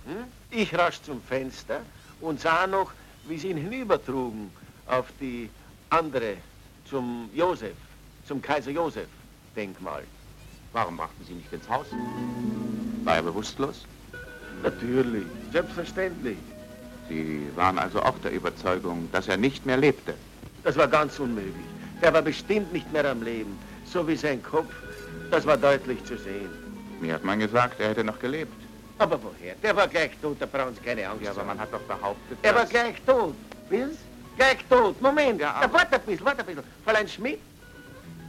Hm? 0.07 0.25
Ich 0.51 0.77
rasch 0.77 1.01
zum 1.03 1.21
Fenster 1.23 1.81
und 2.21 2.41
sah 2.41 2.67
noch, 2.67 2.93
wie 3.27 3.39
sie 3.39 3.51
ihn 3.51 3.57
hinübertrugen 3.57 4.51
auf 4.87 5.07
die 5.21 5.49
andere, 5.91 6.37
zum 6.85 7.31
Josef, 7.35 7.77
zum 8.27 8.43
Kaiser 8.43 8.71
Josef 8.71 9.09
Denkmal. 9.55 10.05
Warum 10.73 10.97
brachten 10.97 11.25
Sie 11.25 11.35
nicht 11.35 11.53
ins 11.53 11.69
Haus? 11.69 11.87
War 13.05 13.17
er 13.17 13.23
bewusstlos? 13.23 13.87
Natürlich, 14.63 15.25
selbstverständlich. 15.53 16.39
Sie 17.09 17.49
waren 17.57 17.79
also 17.79 18.03
auch 18.03 18.19
der 18.19 18.33
Überzeugung, 18.33 19.09
dass 19.13 19.27
er 19.29 19.37
nicht 19.37 19.67
mehr 19.67 19.77
lebte. 19.77 20.15
Das 20.63 20.77
war 20.77 20.87
ganz 20.87 21.19
unmöglich. 21.19 21.55
Der 22.03 22.13
war 22.13 22.23
bestimmt 22.23 22.73
nicht 22.73 22.91
mehr 22.93 23.05
am 23.11 23.23
Leben. 23.23 23.59
So 23.85 24.07
wie 24.07 24.17
sein 24.17 24.43
Kopf, 24.43 24.73
das 25.31 25.47
war 25.47 25.57
deutlich 25.57 26.05
zu 26.05 26.17
sehen. 26.17 26.51
Mir 27.01 27.15
hat 27.15 27.25
man 27.25 27.39
gesagt, 27.41 27.81
er 27.81 27.89
hätte 27.91 28.05
noch 28.05 28.19
gelebt. 28.19 28.53
Aber 28.99 29.19
woher? 29.23 29.55
Der 29.63 29.75
war 29.75 29.89
gleich 29.89 30.11
tot, 30.21 30.37
da 30.39 30.47
brauchen 30.47 30.75
Sie 30.75 30.83
keine 30.83 31.09
Angst 31.09 31.25
Ja, 31.25 31.31
aber 31.31 31.45
man 31.45 31.59
hat 31.59 31.73
doch 31.73 31.81
behauptet, 31.81 32.39
Er 32.43 32.55
war 32.55 32.67
gleich 32.67 33.01
tot. 33.07 33.35
Willst? 33.71 33.99
Gleich 34.37 34.59
tot. 34.69 35.01
Moment, 35.01 35.41
ja, 35.41 35.55
warte 35.73 35.97
ein 35.97 36.03
bisschen, 36.03 36.25
warte 36.25 36.41
ein 36.41 36.47
bisschen. 36.47 36.65
Fräulein 36.85 37.09
Schmidt? 37.09 37.41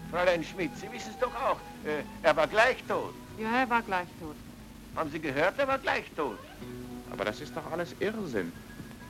Fräulein 0.10 0.44
Schmidt, 0.44 0.72
Sie 0.78 0.92
wissen 0.92 1.12
es 1.12 1.20
doch 1.20 1.34
auch. 1.36 1.58
Äh, 1.86 2.04
er 2.24 2.36
war 2.36 2.48
gleich 2.48 2.78
tot. 2.88 3.14
Ja, 3.38 3.60
er 3.62 3.70
war 3.70 3.82
gleich 3.82 4.08
tot. 4.20 4.36
Haben 4.96 5.10
Sie 5.12 5.20
gehört? 5.20 5.58
Er 5.58 5.68
war 5.68 5.80
gleich 5.80 6.06
tot. 6.16 6.38
Aber 7.12 7.26
das 7.26 7.42
ist 7.42 7.56
doch 7.56 7.72
alles 7.72 7.96
Irrsinn. 8.00 8.52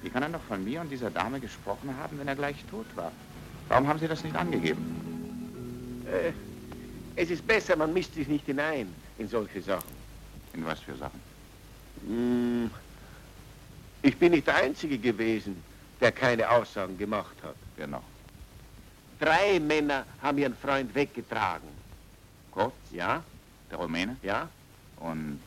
Wie 0.01 0.09
kann 0.09 0.23
er 0.23 0.29
noch 0.29 0.41
von 0.43 0.63
mir 0.63 0.81
und 0.81 0.89
dieser 0.89 1.09
Dame 1.11 1.39
gesprochen 1.39 1.95
haben, 1.97 2.17
wenn 2.19 2.27
er 2.27 2.35
gleich 2.35 2.63
tot 2.69 2.85
war? 2.95 3.11
Warum 3.67 3.87
haben 3.87 3.99
Sie 3.99 4.07
das 4.07 4.23
nicht 4.23 4.35
angegeben? 4.35 6.03
Äh, 6.11 6.31
es 7.15 7.29
ist 7.29 7.45
besser, 7.45 7.75
man 7.75 7.93
mischt 7.93 8.13
sich 8.13 8.27
nicht 8.27 8.45
hinein 8.45 8.93
in 9.17 9.27
solche 9.27 9.61
Sachen. 9.61 9.91
In 10.53 10.65
was 10.65 10.79
für 10.79 10.95
Sachen? 10.95 11.19
Hm, 12.05 12.71
ich 14.01 14.17
bin 14.17 14.31
nicht 14.31 14.47
der 14.47 14.55
Einzige 14.55 14.97
gewesen, 14.97 15.63
der 15.99 16.11
keine 16.11 16.49
Aussagen 16.49 16.97
gemacht 16.97 17.35
hat. 17.43 17.55
Wer 17.77 17.87
noch? 17.87 18.03
Drei 19.19 19.59
Männer 19.59 20.05
haben 20.21 20.39
ihren 20.39 20.55
Freund 20.55 20.93
weggetragen. 20.95 21.69
Kurz? 22.51 22.73
Ja? 22.91 23.23
Der 23.69 23.77
Rumäne? 23.77 24.17
Ja? 24.23 24.49
Und 24.97 25.39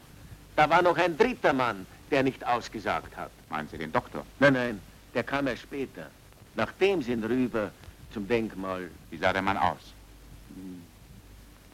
Da 0.57 0.71
war 0.71 0.83
noch 0.83 0.97
ein 0.97 1.17
dritter 1.17 1.53
Mann, 1.53 1.87
der 2.11 2.23
nicht 2.23 2.45
ausgesagt 2.47 3.17
hat. 3.17 3.31
meinen 3.49 3.69
Sie 3.69 3.79
den 3.79 3.93
Doktor? 3.93 4.25
Nein, 4.39 4.53
nein, 4.53 4.81
der 5.15 5.25
kam 5.25 5.47
erst 5.47 5.63
später. 5.63 6.11
Nach 6.55 6.71
dem 6.73 7.03
sind 7.03 7.25
rüber 7.25 7.71
zum 8.13 8.29
Denkmal. 8.29 8.91
Wie 9.11 9.19
sah 9.19 9.33
der 9.33 9.43
Mann 9.43 9.57
aus? 9.57 9.93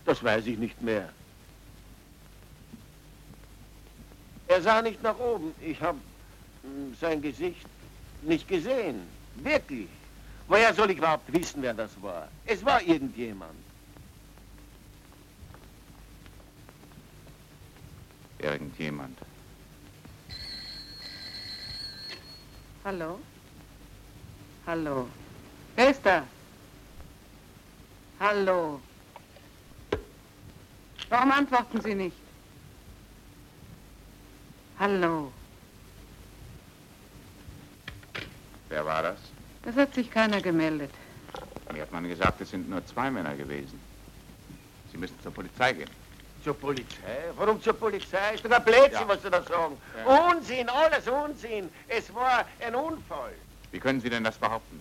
Das 0.07 0.25
weiß 0.25 0.47
ich 0.47 0.59
nicht 0.59 0.81
mehr. 0.81 1.11
Er 4.49 4.62
sah 4.62 4.83
nicht 4.83 5.03
nach 5.03 5.19
oben. 5.19 5.55
Ich 5.61 5.81
habe 5.81 5.99
sein 7.01 7.21
Gesicht 7.21 7.66
nicht 8.23 8.49
gesehen. 8.49 9.03
Wirklich. 9.37 9.88
Woher 10.49 10.75
soll 10.75 10.90
ich 10.90 10.99
überhaupt 10.99 11.33
wissen, 11.33 11.62
wer 11.62 11.75
das 11.75 11.90
war? 12.03 12.29
Es 12.47 12.64
war 12.64 12.83
irgendjemand. 12.83 13.55
Irgendjemand. 18.42 19.18
Hallo? 22.85 23.18
Hallo? 24.66 25.07
Wer 25.76 25.90
ist 25.90 26.05
da? 26.05 26.24
Hallo? 28.18 28.81
Warum 31.11 31.33
antworten 31.33 31.81
Sie 31.81 31.94
nicht? 31.94 32.16
Hallo? 34.79 35.33
Wer 38.68 38.85
war 38.87 39.03
das? 39.03 39.18
Es 39.66 39.76
hat 39.76 39.94
sich 39.94 40.11
keiner 40.11 40.40
gemeldet. 40.40 40.90
Mir 41.72 41.83
hat 41.83 41.92
man 41.92 42.09
gesagt, 42.09 42.40
es 42.40 42.50
sind 42.50 42.70
nur 42.70 42.85
zwei 42.87 43.11
Männer 43.11 43.37
gewesen. 43.37 43.79
Sie 44.90 44.98
müssen 44.98 45.20
zur 45.22 45.33
Polizei 45.33 45.72
gehen. 45.74 45.99
Zur 46.42 46.55
Polizei? 46.55 47.18
Warum 47.37 47.61
zur 47.62 47.74
Polizei? 47.74 48.35
Ist 48.35 48.44
doch 48.44 48.50
ein 48.50 48.64
Blödsinn, 48.64 48.92
Ja. 48.92 49.09
was 49.09 49.22
Sie 49.22 49.31
da 49.31 49.42
sagen. 49.42 49.76
Ja. 50.07 50.31
Unsinn, 50.31 50.68
alles 50.68 51.07
Unsinn. 51.07 51.70
Es 51.88 52.12
war 52.14 52.44
ein 52.64 52.74
Unfall. 52.74 53.33
Wie 53.72 53.79
können 53.79 54.00
Sie 54.00 54.09
denn 54.09 54.24
das 54.24 54.37
behaupten? 54.38 54.81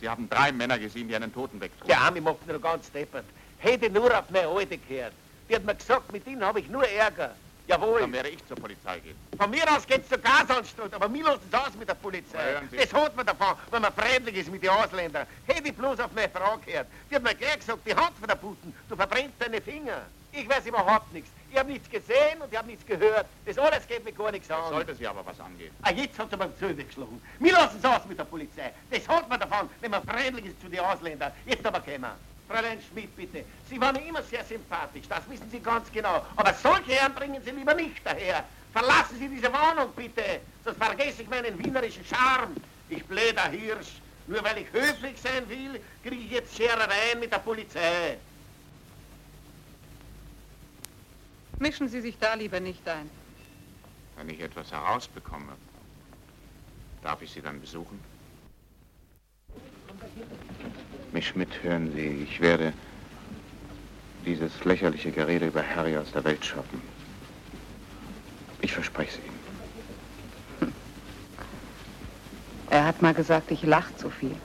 Sie 0.00 0.08
haben 0.08 0.28
drei 0.28 0.52
Männer 0.52 0.78
gesehen, 0.78 1.08
die 1.08 1.16
einen 1.16 1.32
Toten 1.32 1.60
wegtrugen. 1.60 1.88
Der 1.88 2.00
Arme 2.00 2.20
macht 2.20 2.46
mir 2.46 2.58
ganz 2.58 2.90
deppert. 2.92 3.24
Hätte 3.58 3.88
nur 3.90 4.16
auf 4.16 4.28
meine 4.30 4.48
Alte 4.48 4.78
gehört. 4.78 5.12
Die 5.48 5.54
hat 5.56 5.64
mir 5.64 5.74
gesagt, 5.74 6.12
mit 6.12 6.26
ihnen 6.26 6.44
habe 6.44 6.60
ich 6.60 6.68
nur 6.68 6.86
Ärger. 6.86 7.34
Jawohl. 7.66 8.00
Dann 8.00 8.12
werde 8.12 8.30
ich 8.30 8.46
zur 8.46 8.56
Polizei 8.56 8.98
gehen. 9.00 9.16
Von 9.38 9.50
mir 9.50 9.62
aus 9.70 9.86
geht's 9.86 10.08
zur 10.08 10.18
Gasanstalt, 10.18 10.92
aber 10.92 11.08
mir 11.08 11.24
lassen 11.24 11.40
aus 11.52 11.74
mit 11.78 11.88
der 11.88 11.94
Polizei. 11.94 12.60
Das 12.72 12.92
hat 12.92 13.14
man 13.16 13.24
davon, 13.26 13.54
wenn 13.70 13.82
man 13.82 13.92
freundlich 13.92 14.36
ist 14.36 14.50
mit 14.50 14.62
den 14.62 14.70
Ausländern. 14.70 15.26
Hätte 15.46 15.68
ich 15.68 15.76
bloß 15.76 16.00
auf 16.00 16.10
meine 16.14 16.28
Frau 16.30 16.58
gehört. 16.64 16.86
Die 17.10 17.14
hat 17.14 17.22
mir 17.22 17.34
gleich 17.34 17.58
gesagt, 17.60 17.80
die 17.86 17.94
Hand 17.94 18.16
von 18.18 18.26
der 18.28 18.34
Puten, 18.36 18.74
du 18.88 18.96
verbrennst 18.96 19.34
deine 19.38 19.60
Finger. 19.60 20.02
Ich 20.32 20.48
weiß 20.48 20.66
überhaupt 20.66 21.12
nichts. 21.12 21.30
Ich 21.50 21.58
habe 21.58 21.72
nichts 21.72 21.90
gesehen 21.90 22.40
und 22.40 22.52
ich 22.52 22.56
habe 22.56 22.68
nichts 22.68 22.86
gehört. 22.86 23.26
Das 23.44 23.58
alles 23.58 23.86
geht 23.86 24.04
mir 24.04 24.12
gar 24.12 24.30
nichts 24.30 24.50
an. 24.50 24.70
Sollte 24.70 24.94
Sie 24.94 25.06
aber 25.06 25.26
was 25.26 25.40
angehen. 25.40 25.74
Ah, 25.82 25.90
jetzt 25.90 26.18
hat 26.18 26.30
sie 26.30 26.36
mir 26.36 26.56
Zöde 26.58 26.84
geschlagen. 26.84 27.20
Wir 27.40 27.52
lassen 27.52 27.78
es 27.78 27.84
aus 27.84 28.04
mit 28.06 28.18
der 28.18 28.24
Polizei. 28.24 28.72
Das 28.90 29.08
hat 29.08 29.28
man 29.28 29.40
davon, 29.40 29.68
wenn 29.80 29.90
man 29.90 30.02
freundlich 30.04 30.46
ist 30.46 30.60
zu 30.60 30.68
den 30.68 30.80
Ausländern. 30.80 31.32
Jetzt 31.46 31.66
aber 31.66 31.84
wir. 31.84 32.16
Fräulein 32.48 32.80
Schmidt, 32.90 33.14
bitte. 33.16 33.44
Sie 33.68 33.80
waren 33.80 33.94
mir 33.94 34.08
immer 34.08 34.22
sehr 34.24 34.44
sympathisch, 34.44 35.06
das 35.08 35.20
wissen 35.28 35.48
Sie 35.52 35.60
ganz 35.60 35.90
genau. 35.92 36.24
Aber 36.34 36.52
solche 36.54 36.92
Herren 36.92 37.14
bringen 37.14 37.40
Sie 37.44 37.50
lieber 37.52 37.74
nicht 37.74 38.04
daher. 38.04 38.44
Verlassen 38.72 39.18
Sie 39.18 39.28
diese 39.28 39.52
Wohnung, 39.52 39.92
bitte. 39.94 40.40
Sonst 40.64 40.78
vergesse 40.78 41.22
ich 41.22 41.28
meinen 41.28 41.56
wienerischen 41.64 42.04
Charme. 42.04 42.56
Ich 42.88 43.04
bläder 43.04 43.48
Hirsch. 43.50 44.00
Nur 44.26 44.42
weil 44.44 44.58
ich 44.58 44.72
höflich 44.72 45.20
sein 45.20 45.48
will, 45.48 45.80
kriege 46.02 46.22
ich 46.22 46.30
jetzt 46.30 46.56
Scherereien 46.56 47.18
mit 47.20 47.32
der 47.32 47.38
Polizei. 47.38 48.16
Mischen 51.60 51.90
Sie 51.90 52.00
sich 52.00 52.16
da 52.18 52.32
lieber 52.34 52.58
nicht 52.58 52.88
ein. 52.88 53.10
Wenn 54.16 54.30
ich 54.30 54.40
etwas 54.40 54.72
herausbekomme, 54.72 55.52
darf 57.02 57.20
ich 57.20 57.30
Sie 57.30 57.42
dann 57.42 57.60
besuchen? 57.60 58.00
Miss 61.12 61.26
Schmidt, 61.26 61.62
hören 61.62 61.92
Sie, 61.92 62.24
ich 62.24 62.40
werde 62.40 62.72
dieses 64.24 64.64
lächerliche 64.64 65.10
Gerede 65.10 65.48
über 65.48 65.62
Harry 65.62 65.98
aus 65.98 66.10
der 66.12 66.24
Welt 66.24 66.42
schaffen. 66.42 66.80
Ich 68.62 68.72
verspreche 68.72 69.18
es 69.18 69.26
Ihnen. 69.26 70.72
Er 72.70 72.86
hat 72.86 73.02
mal 73.02 73.12
gesagt, 73.12 73.50
ich 73.50 73.62
lach 73.64 73.94
zu 73.96 74.08
viel. 74.08 74.36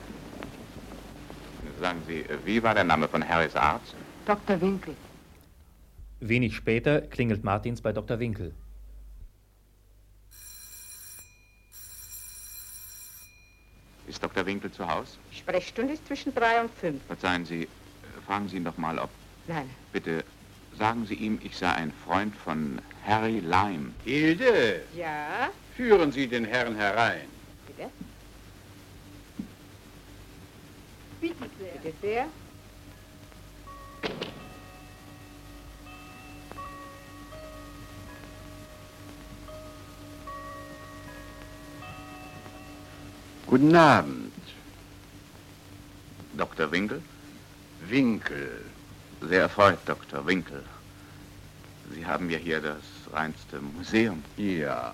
Sagen 1.80 2.02
Sie, 2.06 2.26
wie 2.44 2.62
war 2.62 2.74
der 2.74 2.84
Name 2.84 3.08
von 3.08 3.26
Harrys 3.26 3.56
Arzt? 3.56 3.94
Dr. 4.26 4.60
Winkel. 4.60 4.94
Wenig 6.20 6.54
später 6.56 7.00
klingelt 7.02 7.44
Martins 7.44 7.80
bei 7.80 7.92
Dr. 7.92 8.18
Winkel. 8.18 8.54
Ist 14.06 14.22
Dr. 14.22 14.46
Winkel 14.46 14.70
zu 14.70 14.86
Hause? 14.86 15.16
Sprechstunde 15.32 15.94
ist 15.94 16.06
zwischen 16.06 16.34
drei 16.34 16.60
und 16.60 16.70
fünf. 16.70 17.02
Verzeihen 17.06 17.44
Sie, 17.44 17.62
äh, 17.64 17.68
fragen 18.24 18.48
Sie 18.48 18.56
ihn 18.56 18.64
doch 18.64 18.76
mal, 18.76 18.98
ob... 18.98 19.10
Nein. 19.48 19.68
Bitte 19.92 20.24
sagen 20.78 21.06
Sie 21.06 21.14
ihm, 21.14 21.40
ich 21.42 21.56
sei 21.56 21.72
ein 21.72 21.92
Freund 22.04 22.34
von 22.36 22.80
Harry 23.04 23.40
Lyme. 23.40 23.92
Hilde, 24.04 24.82
Ja, 24.94 25.50
führen 25.76 26.12
Sie 26.12 26.26
den 26.28 26.44
Herrn 26.44 26.76
herein. 26.76 27.26
bitte. 27.66 27.90
Bitte 31.20 31.50
sehr. 31.58 31.72
Bitte 31.82 31.94
sehr. 32.00 32.26
Guten 43.46 43.76
Abend. 43.76 44.32
Dr. 46.36 46.68
Winkel? 46.72 47.00
Winkel. 47.88 48.64
Sehr 49.20 49.42
erfreut, 49.42 49.78
Dr. 49.86 50.26
Winkel. 50.26 50.64
Sie 51.94 52.04
haben 52.04 52.28
ja 52.28 52.38
hier 52.38 52.60
das 52.60 52.82
reinste 53.12 53.60
Museum. 53.60 54.24
Ja. 54.36 54.92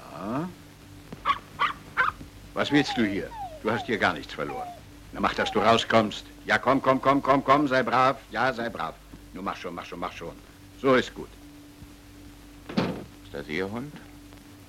Was 2.53 2.71
willst 2.71 2.95
du 2.99 3.07
hier? 3.07 3.31
Du 3.63 3.71
hast 3.71 3.87
hier 3.87 3.97
gar 3.97 4.13
nichts 4.13 4.35
verloren. 4.35 4.69
Na 5.13 5.21
mach, 5.21 5.33
dass 5.33 5.51
du 5.51 5.61
rauskommst. 5.61 6.27
Ja, 6.45 6.59
komm, 6.59 6.83
komm, 6.83 7.01
komm, 7.01 7.23
komm, 7.23 7.43
komm, 7.43 7.69
sei 7.69 7.83
brav. 7.83 8.19
Ja, 8.31 8.53
sei 8.53 8.69
brav. 8.69 8.95
Nur 9.33 9.45
mach 9.45 9.57
schon, 9.57 9.75
mach 9.75 9.87
schon, 9.87 10.01
mach 10.01 10.13
schon. 10.13 10.37
So 10.83 10.95
ist 10.95 11.15
gut. 11.15 11.31
Ist 13.25 13.33
das 13.33 13.49
Ihr 13.49 13.71
Hund? 13.71 13.95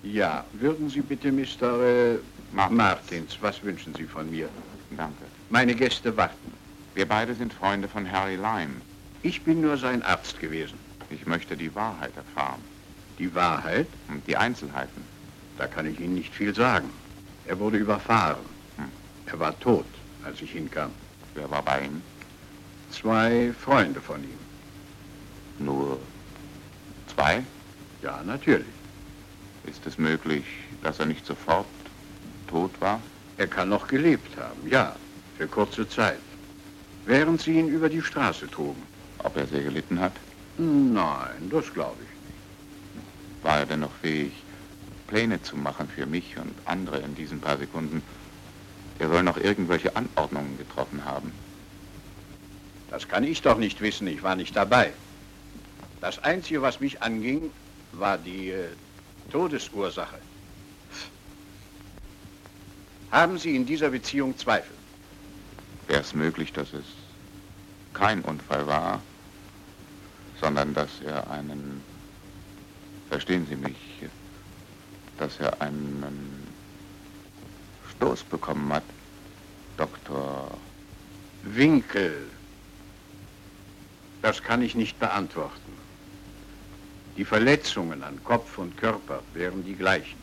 Ja, 0.03 0.43
würden 0.51 0.89
Sie 0.89 0.99
bitte 1.01 1.31
Mr. 1.31 1.81
Äh, 1.81 2.17
Martins. 2.51 2.77
Martins, 2.77 3.37
was 3.39 3.63
wünschen 3.63 3.95
Sie 3.95 4.03
von 4.03 4.29
mir? 4.29 4.49
Danke. 4.97 5.23
Meine 5.49 5.73
Gäste 5.73 6.15
warten. 6.17 6.53
Wir 6.93 7.07
beide 7.07 7.33
sind 7.33 7.53
Freunde 7.53 7.87
von 7.87 8.11
Harry 8.11 8.35
Lyme. 8.35 8.81
Ich 9.21 9.41
bin 9.43 9.61
nur 9.61 9.77
sein 9.77 10.03
Arzt 10.03 10.39
gewesen. 10.41 10.77
Ich 11.09 11.25
möchte 11.25 11.55
die 11.55 11.73
Wahrheit 11.73 12.11
erfahren. 12.17 12.61
Die 13.17 13.33
Wahrheit? 13.33 13.87
Und 14.09 14.27
die 14.27 14.35
Einzelheiten. 14.35 15.03
Da 15.57 15.67
kann 15.67 15.85
ich 15.85 15.99
Ihnen 16.01 16.15
nicht 16.15 16.33
viel 16.33 16.53
sagen. 16.53 16.89
Er 17.47 17.57
wurde 17.57 17.77
überfahren. 17.77 18.43
Hm. 18.75 18.91
Er 19.27 19.39
war 19.39 19.57
tot, 19.61 19.85
als 20.25 20.41
ich 20.41 20.51
hinkam. 20.51 20.91
Wer 21.33 21.49
war 21.49 21.61
bei 21.61 21.85
ihm? 21.85 22.01
Zwei 22.91 23.53
Freunde 23.57 24.01
von 24.01 24.21
ihm. 24.21 24.39
Nur 25.59 25.97
zwei? 27.07 27.43
Ja, 28.01 28.21
natürlich. 28.25 28.82
Ist 29.65 29.85
es 29.85 29.97
möglich, 29.97 30.43
dass 30.83 30.99
er 30.99 31.05
nicht 31.05 31.25
sofort 31.25 31.65
tot 32.47 32.71
war? 32.79 32.99
Er 33.37 33.47
kann 33.47 33.69
noch 33.69 33.87
gelebt 33.87 34.37
haben, 34.37 34.67
ja, 34.69 34.95
für 35.37 35.47
kurze 35.47 35.87
Zeit. 35.87 36.19
Während 37.05 37.41
sie 37.41 37.57
ihn 37.59 37.67
über 37.67 37.89
die 37.89 38.01
Straße 38.01 38.49
trugen. 38.49 38.81
Ob 39.19 39.35
er 39.37 39.47
sehr 39.47 39.63
gelitten 39.63 39.99
hat? 39.99 40.13
Nein, 40.57 41.49
das 41.49 41.73
glaube 41.73 41.97
ich 42.01 42.09
nicht. 42.27 43.43
War 43.43 43.59
er 43.59 43.65
denn 43.65 43.79
noch 43.79 43.93
fähig, 44.01 44.31
Pläne 45.07 45.41
zu 45.41 45.57
machen 45.57 45.87
für 45.87 46.05
mich 46.05 46.37
und 46.37 46.53
andere 46.65 46.99
in 46.99 47.15
diesen 47.15 47.39
paar 47.39 47.57
Sekunden? 47.57 48.01
Er 48.99 49.09
soll 49.09 49.23
noch 49.23 49.37
irgendwelche 49.37 49.95
Anordnungen 49.95 50.57
getroffen 50.57 51.03
haben. 51.03 51.31
Das 52.89 53.07
kann 53.07 53.23
ich 53.23 53.41
doch 53.41 53.57
nicht 53.57 53.81
wissen, 53.81 54.07
ich 54.07 54.21
war 54.21 54.35
nicht 54.35 54.55
dabei. 54.55 54.93
Das 55.99 56.23
Einzige, 56.23 56.61
was 56.61 56.79
mich 56.79 57.01
anging, 57.01 57.49
war 57.93 58.17
die 58.17 58.51
äh, 58.51 58.67
Todesursache. 59.31 60.19
Haben 63.11 63.37
Sie 63.37 63.55
in 63.55 63.65
dieser 63.65 63.89
Beziehung 63.89 64.37
Zweifel? 64.37 64.75
Wäre 65.87 66.01
es 66.01 66.13
möglich, 66.13 66.51
dass 66.53 66.73
es 66.73 66.85
kein 67.93 68.21
Unfall 68.21 68.65
war, 68.65 69.01
sondern 70.41 70.73
dass 70.73 70.89
er 71.05 71.29
einen, 71.29 71.83
verstehen 73.09 73.45
Sie 73.47 73.55
mich, 73.55 73.77
dass 75.17 75.39
er 75.39 75.61
einen 75.61 76.47
Stoß 77.91 78.23
bekommen 78.23 78.73
hat, 78.73 78.83
Dr. 79.77 80.57
Winkel. 81.43 82.27
Das 84.21 84.41
kann 84.41 84.61
ich 84.61 84.73
nicht 84.73 84.99
beantworten. 84.99 85.72
Die 87.15 87.25
Verletzungen 87.25 88.03
an 88.03 88.19
Kopf 88.23 88.57
und 88.57 88.75
Körper 88.75 89.21
wären 89.33 89.63
die 89.63 89.75
gleichen. 89.75 90.17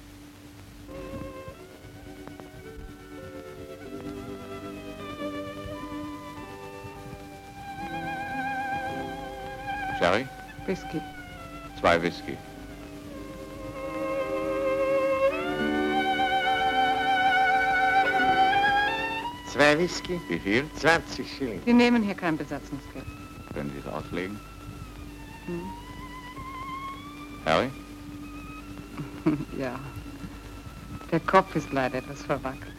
Sherry? 9.99 10.27
Whisky. 10.67 11.01
Zwei 11.79 12.03
Whisky. 12.03 12.37
Zwei 19.53 19.79
Whisky? 19.79 20.21
Wie 20.29 20.39
viel? 20.39 20.65
20 20.77 21.37
Schilling. 21.37 21.61
Wir 21.65 21.75
nehmen 21.75 22.03
hier 22.03 22.15
kein 22.15 22.37
Besatzungsgeld. 22.37 23.05
Können 23.55 23.71
Sie 23.73 23.79
es 23.79 23.95
auslegen? 23.95 24.41
Hm. 25.47 25.90
ja. 29.59 29.79
Der 31.11 31.21
Kopf 31.21 31.57
ist 31.57 31.73
leider 31.73 31.99
etwas 31.99 32.23
verwackelt. 32.23 32.71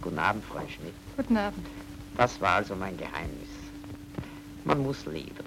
Guten 0.00 0.18
Abend, 0.18 0.44
Frau 0.44 0.60
Schmidt. 0.60 0.94
Guten 1.16 1.36
Abend. 1.36 1.66
Das 2.16 2.40
war 2.40 2.56
also 2.56 2.76
mein 2.76 2.96
Geheimnis. 2.96 3.48
Man 4.64 4.82
muss 4.82 5.04
leben. 5.06 5.44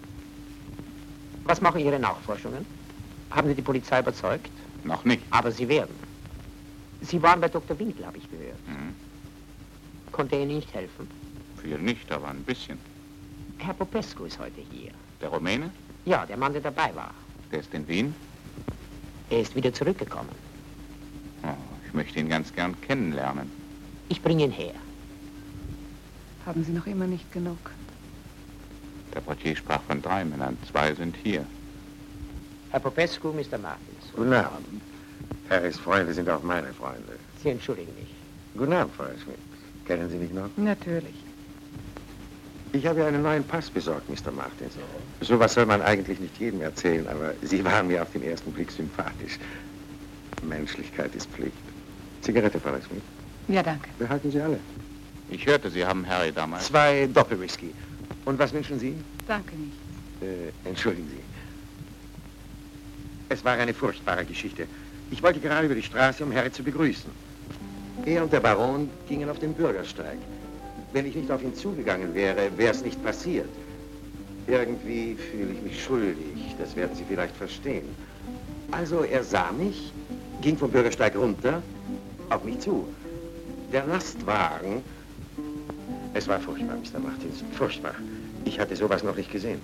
Was 1.46 1.62
machen 1.62 1.80
Ihre 1.80 2.00
Nachforschungen? 2.00 2.66
Haben 3.32 3.48
Sie 3.48 3.56
die 3.56 3.62
Polizei 3.62 4.00
überzeugt? 4.00 4.52
Noch 4.84 5.06
nicht. 5.06 5.24
Aber 5.32 5.52
Sie 5.52 5.68
werden. 5.70 6.07
Sie 7.08 7.22
waren 7.22 7.40
bei 7.40 7.48
Dr. 7.48 7.78
Winkel, 7.80 8.06
habe 8.06 8.18
ich 8.18 8.30
gehört. 8.30 8.68
Mhm. 8.68 8.94
Konnte 10.12 10.36
er 10.36 10.42
Ihnen 10.44 10.56
nicht 10.56 10.74
helfen? 10.74 11.08
Viel 11.62 11.78
nicht, 11.78 12.12
aber 12.12 12.28
ein 12.28 12.44
bisschen. 12.44 12.78
Herr 13.60 13.74
Popescu 13.74 14.26
ist 14.26 14.38
heute 14.40 14.62
hier. 14.72 14.92
Der 15.22 15.30
Rumäne? 15.30 15.72
Ja, 16.06 16.26
der 16.26 16.38
Mann, 16.38 16.54
der 16.54 16.62
dabei 16.62 16.94
war. 16.96 17.12
Der 17.52 17.60
ist 17.60 17.74
in 17.74 17.88
Wien? 17.88 18.14
Er 19.30 19.42
ist 19.42 19.56
wieder 19.56 19.74
zurückgekommen. 19.74 20.30
Oh, 21.44 21.48
ich 21.86 21.94
möchte 21.94 22.20
ihn 22.20 22.30
ganz 22.30 22.54
gern 22.54 22.80
kennenlernen. 22.82 23.50
Ich 24.10 24.22
bringe 24.22 24.44
ihn 24.44 24.52
her. 24.52 24.74
Haben 26.46 26.64
Sie 26.64 26.72
noch 26.72 26.88
immer 26.88 27.08
nicht 27.08 27.32
genug? 27.32 27.58
Der 29.14 29.22
Portier 29.22 29.56
sprach 29.56 29.82
von 29.84 30.02
drei 30.02 30.24
Männern. 30.24 30.58
Zwei 30.70 30.94
sind 30.94 31.16
hier. 31.24 31.46
Herr 32.72 32.80
Popescu, 32.80 33.30
Mr. 33.30 33.58
Martins. 33.58 34.12
Guten 34.16 34.34
Abend. 34.34 34.82
Harrys 35.50 35.78
Freunde 35.78 36.14
sind 36.14 36.30
auch 36.30 36.44
meine 36.44 36.74
Freunde. 36.74 37.18
Sie 37.42 37.50
entschuldigen 37.50 37.94
mich. 37.96 38.10
Guten 38.58 38.74
Abend, 38.74 38.94
Frau 38.96 39.06
Schmidt. 39.24 39.38
Kennen 39.86 40.10
Sie 40.10 40.18
mich 40.18 40.32
noch? 40.32 40.50
Natürlich. 40.58 41.16
Ich 42.74 42.86
habe 42.86 43.00
ja 43.00 43.08
einen 43.08 43.24
neuen 43.24 43.44
Pass 43.44 43.70
besorgt, 43.70 44.10
Mr. 44.10 44.32
Martins. 44.32 44.74
Sowas 45.22 45.54
soll 45.54 45.66
man 45.66 45.82
eigentlich 45.82 46.20
nicht 46.20 46.38
jedem 46.38 46.62
erzählen, 46.62 47.08
aber 47.08 47.34
Sie 47.42 47.64
waren 47.64 47.88
mir 47.88 48.02
auf 48.02 48.12
den 48.12 48.24
ersten 48.24 48.52
Blick 48.52 48.70
sympathisch. 48.72 49.40
Menschlichkeit 50.44 51.16
ist 51.16 51.30
Pflicht. 51.32 51.54
Zigarette, 52.22 52.60
Frau 52.60 52.72
Schmidt? 52.72 53.02
Ja, 53.48 53.64
danke. 53.64 53.90
Behalten 53.98 54.32
Sie 54.32 54.42
alle. 54.42 54.60
Ich 55.30 55.46
hörte, 55.46 55.70
Sie 55.70 55.86
haben 55.86 56.06
Harry 56.08 56.32
damals... 56.32 56.66
Zwei 56.66 57.08
Doppelwhisky. 57.14 57.74
Und 58.26 58.38
was 58.38 58.52
wünschen 58.52 58.80
Sie? 58.80 58.96
Danke 59.28 59.56
nicht. 59.56 59.78
Äh, 60.22 60.52
entschuldigen 60.68 61.08
Sie. 61.10 61.24
Es 63.30 63.44
war 63.44 63.54
eine 63.54 63.74
furchtbare 63.74 64.26
Geschichte. 64.26 64.68
Ich 65.10 65.24
wollte 65.24 65.40
gerade 65.40 65.66
über 65.66 65.76
die 65.76 65.84
Straße, 65.84 66.24
um 66.24 66.34
Harry 66.34 66.52
zu 66.52 66.64
begrüßen. 66.64 67.10
Er 68.06 68.24
und 68.24 68.34
der 68.34 68.40
Baron 68.40 68.90
gingen 69.08 69.30
auf 69.30 69.40
den 69.40 69.54
Bürgersteig. 69.54 70.18
Wenn 70.94 71.06
ich 71.06 71.16
nicht 71.16 71.32
auf 71.32 71.42
ihn 71.42 71.56
zugegangen 71.56 72.14
wäre, 72.14 72.50
wäre 72.58 72.72
es 72.72 72.84
nicht 72.84 73.04
passiert. 73.04 73.50
Irgendwie 74.48 75.16
fühle 75.16 75.54
ich 75.54 75.62
mich 75.62 75.84
schuldig. 75.84 76.56
Das 76.60 76.76
werden 76.76 76.96
Sie 76.96 77.04
vielleicht 77.08 77.36
verstehen. 77.36 77.88
Also 78.72 79.02
er 79.04 79.24
sah 79.24 79.52
mich, 79.52 79.92
ging 80.42 80.58
vom 80.58 80.72
Bürgersteig 80.72 81.16
runter, 81.16 81.62
auf 82.30 82.44
mich 82.44 82.60
zu. 82.60 82.88
Der 83.72 83.86
Lastwagen... 83.86 84.82
Es 86.14 86.28
war 86.28 86.40
furchtbar, 86.40 86.78
Mr. 86.78 87.00
Martins, 87.00 87.44
furchtbar. 87.54 87.94
Ich 88.46 88.60
hatte 88.60 88.76
sowas 88.76 89.04
noch 89.04 89.16
nicht 89.16 89.32
gesehen. 89.32 89.62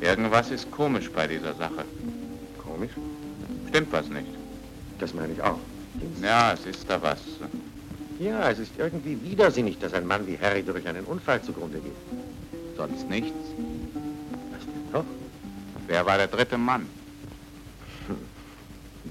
Irgendwas 0.00 0.50
ist 0.50 0.70
komisch 0.70 1.10
bei 1.10 1.26
dieser 1.26 1.54
Sache. 1.54 1.84
Komisch? 2.58 2.90
Stimmt 3.68 3.92
was 3.92 4.08
nicht? 4.08 4.39
Das 5.00 5.14
meine 5.14 5.32
ich 5.32 5.42
auch. 5.42 5.58
Ja, 6.22 6.52
es 6.52 6.66
ist 6.66 6.88
da 6.88 7.02
was. 7.02 7.18
Ja, 8.18 8.50
es 8.50 8.58
ist 8.58 8.72
irgendwie 8.78 9.18
widersinnig, 9.22 9.78
dass 9.78 9.94
ein 9.94 10.06
Mann 10.06 10.26
wie 10.26 10.38
Harry 10.38 10.62
durch 10.62 10.86
einen 10.86 11.04
Unfall 11.04 11.42
zugrunde 11.42 11.78
geht. 11.78 11.92
Sonst 12.76 13.08
nichts. 13.08 13.32
Was 14.52 14.64
denn 14.66 14.92
noch? 14.92 15.04
Wer 15.86 16.06
war 16.06 16.18
der 16.18 16.26
dritte 16.28 16.58
Mann? 16.58 16.86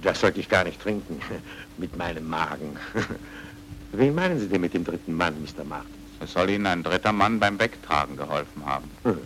Das 0.02 0.22
sollte 0.22 0.40
ich 0.40 0.48
gar 0.48 0.64
nicht 0.64 0.80
trinken. 0.82 1.20
mit 1.80 1.98
meinem 1.98 2.30
Magen. 2.30 2.78
Wen 3.92 4.14
meinen 4.14 4.40
Sie 4.40 4.48
denn 4.48 4.62
mit 4.62 4.74
dem 4.74 4.84
dritten 4.84 5.14
Mann, 5.14 5.34
Mr. 5.42 5.64
Martins? 5.64 5.96
Es 6.20 6.34
soll 6.34 6.50
Ihnen 6.50 6.68
ein 6.68 6.84
dritter 6.84 7.12
Mann 7.12 7.40
beim 7.40 7.60
Wegtragen 7.60 8.18
geholfen 8.18 8.64
haben. 8.66 8.90
Hm. 9.04 9.18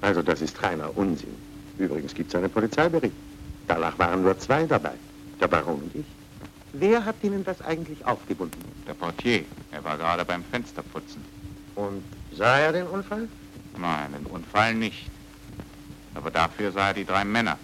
Also 0.00 0.22
das 0.22 0.40
ist 0.42 0.60
reiner 0.62 0.96
Unsinn. 0.96 1.34
Übrigens 1.78 2.14
gibt 2.14 2.30
es 2.30 2.34
einen 2.34 2.50
Polizeibericht. 2.50 3.14
Danach 3.68 3.98
waren 3.98 4.22
nur 4.22 4.36
zwei 4.38 4.64
dabei, 4.64 4.94
der 5.40 5.48
Baron 5.48 5.82
und 5.82 5.94
ich. 5.94 6.06
Wer 6.72 7.04
hat 7.04 7.16
Ihnen 7.22 7.44
das 7.44 7.62
eigentlich 7.62 8.04
aufgebunden? 8.04 8.60
Der 8.86 8.94
Portier. 8.94 9.44
Er 9.72 9.82
war 9.84 9.96
gerade 9.96 10.24
beim 10.24 10.44
Fensterputzen. 10.44 11.24
Und 11.74 12.02
sah 12.32 12.58
er 12.58 12.72
den 12.72 12.86
Unfall? 12.86 13.28
Nein, 13.78 14.12
den 14.12 14.26
Unfall 14.26 14.74
nicht. 14.74 15.06
Aber 16.14 16.30
dafür 16.30 16.72
sah 16.72 16.88
er 16.88 16.94
die 16.94 17.04
drei 17.04 17.24
Männer. 17.24 17.58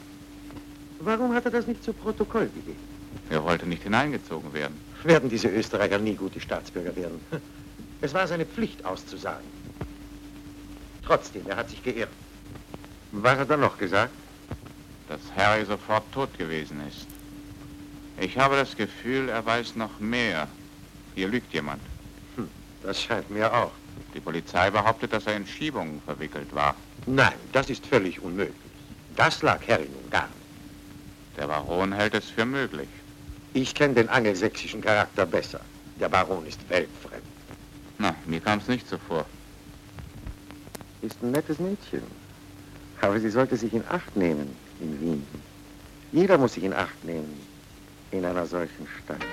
Warum 1.00 1.34
hat 1.34 1.44
er 1.44 1.50
das 1.50 1.66
nicht 1.66 1.82
zu 1.84 1.92
Protokoll 1.92 2.46
gegeben? 2.46 2.78
Er 3.30 3.42
wollte 3.42 3.66
nicht 3.66 3.82
hineingezogen 3.82 4.52
werden. 4.54 4.78
Werden 5.02 5.28
diese 5.28 5.48
Österreicher 5.48 5.98
nie 5.98 6.14
gute 6.14 6.40
Staatsbürger 6.40 6.94
werden? 6.96 7.20
Es 8.00 8.14
war 8.14 8.26
seine 8.26 8.46
Pflicht 8.46 8.84
auszusagen. 8.84 9.46
Trotzdem, 11.04 11.42
er 11.48 11.56
hat 11.56 11.70
sich 11.70 11.82
geirrt. 11.82 12.10
Was 13.12 13.38
hat 13.38 13.50
er 13.50 13.56
noch 13.56 13.78
gesagt? 13.78 14.12
Dass 15.08 15.20
Harry 15.36 15.64
sofort 15.64 16.10
tot 16.12 16.36
gewesen 16.38 16.80
ist. 16.88 17.06
Ich 18.20 18.38
habe 18.38 18.56
das 18.56 18.76
Gefühl, 18.76 19.28
er 19.28 19.44
weiß 19.44 19.76
noch 19.76 19.98
mehr. 19.98 20.48
Hier 21.14 21.28
lügt 21.28 21.52
jemand. 21.52 21.82
Hm, 22.36 22.48
das 22.82 23.02
scheint 23.02 23.30
mir 23.30 23.52
auch. 23.52 23.72
Die 24.14 24.20
Polizei 24.20 24.70
behauptet, 24.70 25.12
dass 25.12 25.26
er 25.26 25.36
in 25.36 25.46
Schiebungen 25.46 26.00
verwickelt 26.04 26.54
war. 26.54 26.74
Nein, 27.06 27.34
das 27.52 27.70
ist 27.70 27.86
völlig 27.86 28.20
unmöglich. 28.20 28.54
Das 29.16 29.42
lag 29.42 29.60
Harry 29.68 29.88
nun 29.92 30.10
gar 30.10 30.26
nicht. 30.28 31.36
Der 31.36 31.48
Baron 31.48 31.92
hält 31.92 32.14
es 32.14 32.30
für 32.30 32.44
möglich. 32.44 32.88
Ich 33.52 33.74
kenne 33.74 33.94
den 33.94 34.08
angelsächsischen 34.08 34.80
Charakter 34.80 35.26
besser. 35.26 35.60
Der 36.00 36.08
Baron 36.08 36.46
ist 36.46 36.58
weltfremd. 36.68 37.22
Na, 37.98 38.14
mir 38.26 38.40
kam 38.40 38.58
es 38.58 38.68
nicht 38.68 38.88
so 38.88 38.98
vor. 39.08 39.26
Ist 41.02 41.22
ein 41.22 41.32
nettes 41.32 41.58
Mädchen. 41.58 42.02
Aber 43.00 43.20
sie 43.20 43.30
sollte 43.30 43.56
sich 43.56 43.72
in 43.72 43.84
Acht 43.90 44.16
nehmen 44.16 44.56
in 44.80 45.00
Wien. 45.00 45.26
Jeder 46.12 46.38
muss 46.38 46.54
sich 46.54 46.64
in 46.64 46.72
Acht 46.72 47.04
nehmen 47.04 47.43
einer 48.22 48.44
solchen 48.44 48.86
Stadt. 49.02 49.24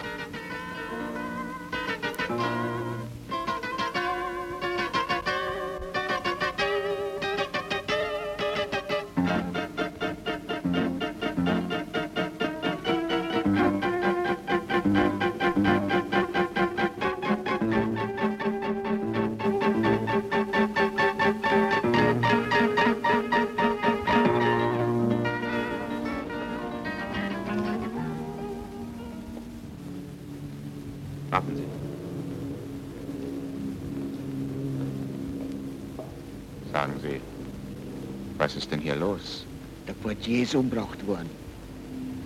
Der 40.22 40.28
Portier 40.28 40.44
ist 40.44 40.56
umgebracht 40.56 41.08
worden. 41.08 41.30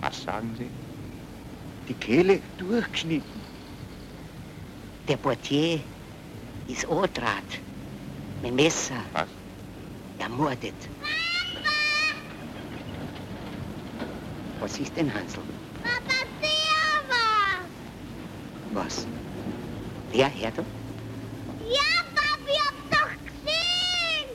Was 0.02 0.22
sagen 0.22 0.54
Sie? 0.58 0.68
Die 1.88 1.94
Kehle 1.94 2.40
durchgeschnitten. 2.58 3.40
Der 5.08 5.16
Portier 5.16 5.80
ist 6.68 6.86
angetrat. 6.86 7.44
Mit 8.42 8.54
Messer. 8.54 8.96
Was? 9.14 9.28
Ermordet. 10.18 10.74
Was 14.60 14.78
ist 14.78 14.96
denn, 14.96 15.12
Hansel? 15.14 15.42
Papa, 15.82 16.24
der 16.42 17.08
war. 17.08 18.84
Was? 18.84 19.06
Wer, 20.12 20.28
Herr 20.28 20.50
Ja, 20.50 20.62
Papa, 22.14 22.50
ich 22.50 22.60
hab 22.60 22.90
doch 22.90 23.12
gesehen. 23.24 24.28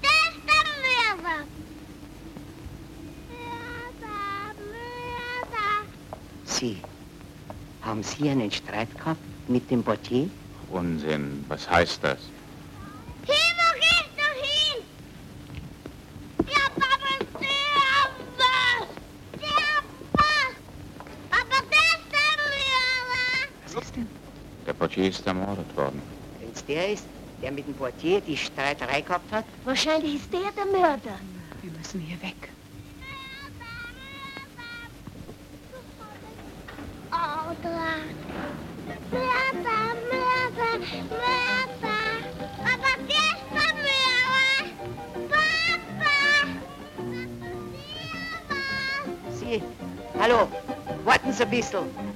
Das 0.00 0.10
ist 0.30 0.44
der 0.46 0.64
Mörder. 0.84 1.46
Mörder, 4.00 4.54
Mörder. 4.70 5.84
Sie. 6.44 6.76
Haben 7.82 8.02
Sie 8.24 8.30
einen 8.30 8.50
Streit 8.50 8.88
gehabt 8.96 9.20
mit 9.48 9.70
dem 9.70 9.82
Portier? 9.82 10.30
Unsinn. 10.70 11.44
Was 11.46 11.68
heißt 11.68 12.02
das? 12.02 12.20
Hin, 13.26 13.34
wo 13.58 13.68
gehst 13.78 14.14
du 14.16 14.24
hin? 14.40 14.82
Ja, 16.48 16.70
Papa, 16.70 17.18
der 17.38 17.48
war. 18.38 18.86
Der 19.42 19.66
war. 20.14 20.42
Papa, 21.30 21.58
der 21.70 21.88
ist 21.98 22.08
der. 22.12 23.74
Was 23.74 23.84
ist 23.84 23.94
denn? 23.94 24.08
Der 24.66 24.72
Portier 24.72 25.08
ist 25.10 25.26
ermordet 25.26 25.76
worden. 25.76 26.00
Wenn's 26.40 26.64
der 26.64 26.94
ist, 26.94 27.04
der 27.42 27.52
mit 27.52 27.66
dem 27.66 27.74
Portier 27.74 28.22
die 28.22 28.38
Streiterei 28.38 29.02
gehabt 29.02 29.30
hat? 29.32 29.44
Wahrscheinlich 29.66 30.14
ist 30.14 30.32
der 30.32 30.50
der 30.56 30.64
Mörder. 30.64 31.18
Wir 31.60 31.72
müssen 31.72 32.00
hier 32.00 32.22
weg. 32.22 32.53
Warten 51.46 52.14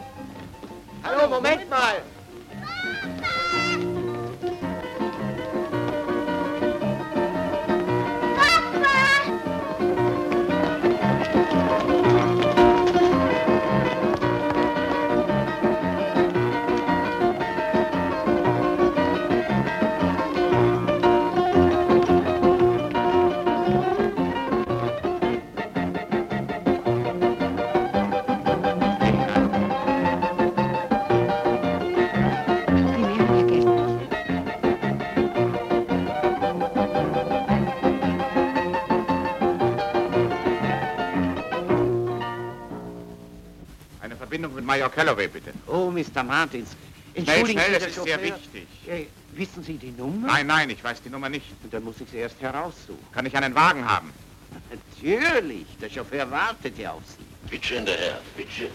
Major 44.68 44.90
Calloway, 44.90 45.28
bitte. 45.28 45.52
Oh, 45.66 45.90
Mr. 45.90 46.22
Martins. 46.22 46.76
Entschuldigen 47.14 47.58
schnell, 47.58 47.66
Sie, 47.66 47.72
das 47.72 47.80
der 47.80 47.88
ist 47.88 48.02
sehr 48.04 48.22
wichtig. 48.22 48.66
Äh, 48.86 49.06
wissen 49.32 49.62
Sie 49.64 49.78
die 49.78 49.92
Nummer? 49.92 50.26
Nein, 50.26 50.46
nein, 50.46 50.68
ich 50.68 50.84
weiß 50.84 51.00
die 51.00 51.08
Nummer 51.08 51.30
nicht. 51.30 51.46
Und 51.64 51.72
dann 51.72 51.82
muss 51.84 51.98
ich 52.02 52.10
sie 52.10 52.18
erst 52.18 52.38
heraussuchen. 52.42 52.98
Kann 53.12 53.24
ich 53.24 53.34
einen 53.34 53.54
Wagen 53.54 53.82
haben? 53.88 54.12
Natürlich. 54.70 55.66
Der 55.80 55.88
Chauffeur 55.88 56.30
wartet 56.30 56.76
ja 56.78 56.92
auf 56.92 57.02
Sie. 57.06 57.24
Bitte, 57.50 57.76
hinterher, 57.76 58.20
bitte. 58.36 58.68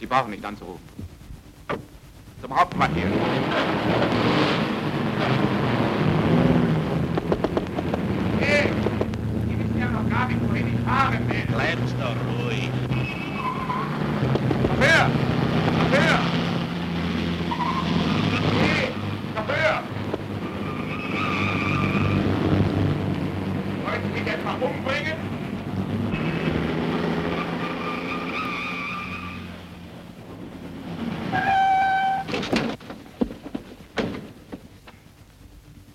Sie 0.00 0.06
brauchen 0.06 0.32
nicht 0.32 0.44
anzurufen. 0.44 0.82
Zum 2.42 2.58
Hauptquartier. 2.58 3.06
Hey, 8.40 8.70
Sie 9.48 9.58
wissen 9.58 9.78
ja 9.78 9.86
noch 9.86 10.10
gar 10.10 10.26
nicht, 10.26 10.40
wohin 10.48 10.74
ich 10.74 10.80
fahren 10.80 11.28
will. 11.28 11.46
Bleiben's 11.46 11.94
doch 12.00 12.44
ruhig. 12.44 12.73
Chauffeur! 14.84 15.10
Chauffeur! 15.90 16.18
Hey, 18.60 18.92
Chauffeur! 19.34 19.82
Wollen 23.84 24.02
Sie 24.02 24.20
mich 24.20 24.28
etwa 24.30 24.52
umbringen? 24.52 25.18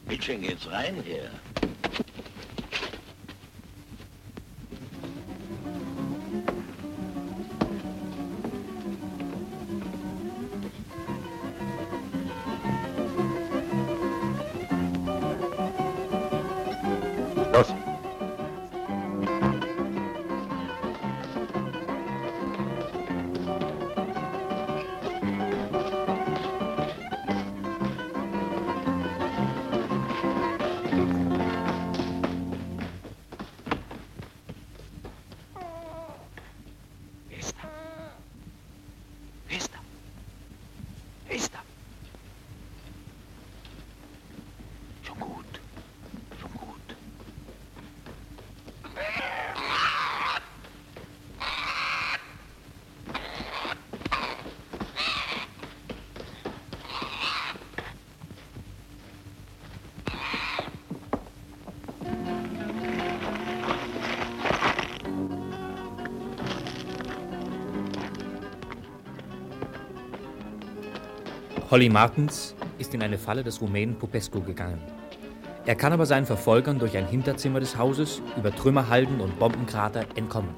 Bitchen 0.08 0.42
geht's 0.42 0.72
rein 0.72 0.96
hier. 1.06 1.30
Holly 71.72 71.88
Martens 71.88 72.56
ist 72.80 72.96
in 72.96 73.04
eine 73.04 73.20
Falle 73.20 73.44
des 73.44 73.62
Rumänen 73.62 73.96
Popescu 73.96 74.42
gegangen. 74.42 74.82
Er 75.68 75.76
kann 75.76 75.94
aber 75.94 76.08
seinen 76.08 76.26
Verfolgern 76.26 76.80
durch 76.80 76.98
ein 76.98 77.06
Hinterzimmer 77.06 77.60
des 77.60 77.78
Hauses, 77.78 78.24
über 78.36 78.56
Trümmerhalden 78.56 79.22
und 79.22 79.38
Bombenkrater 79.38 80.04
entkommen. 80.16 80.50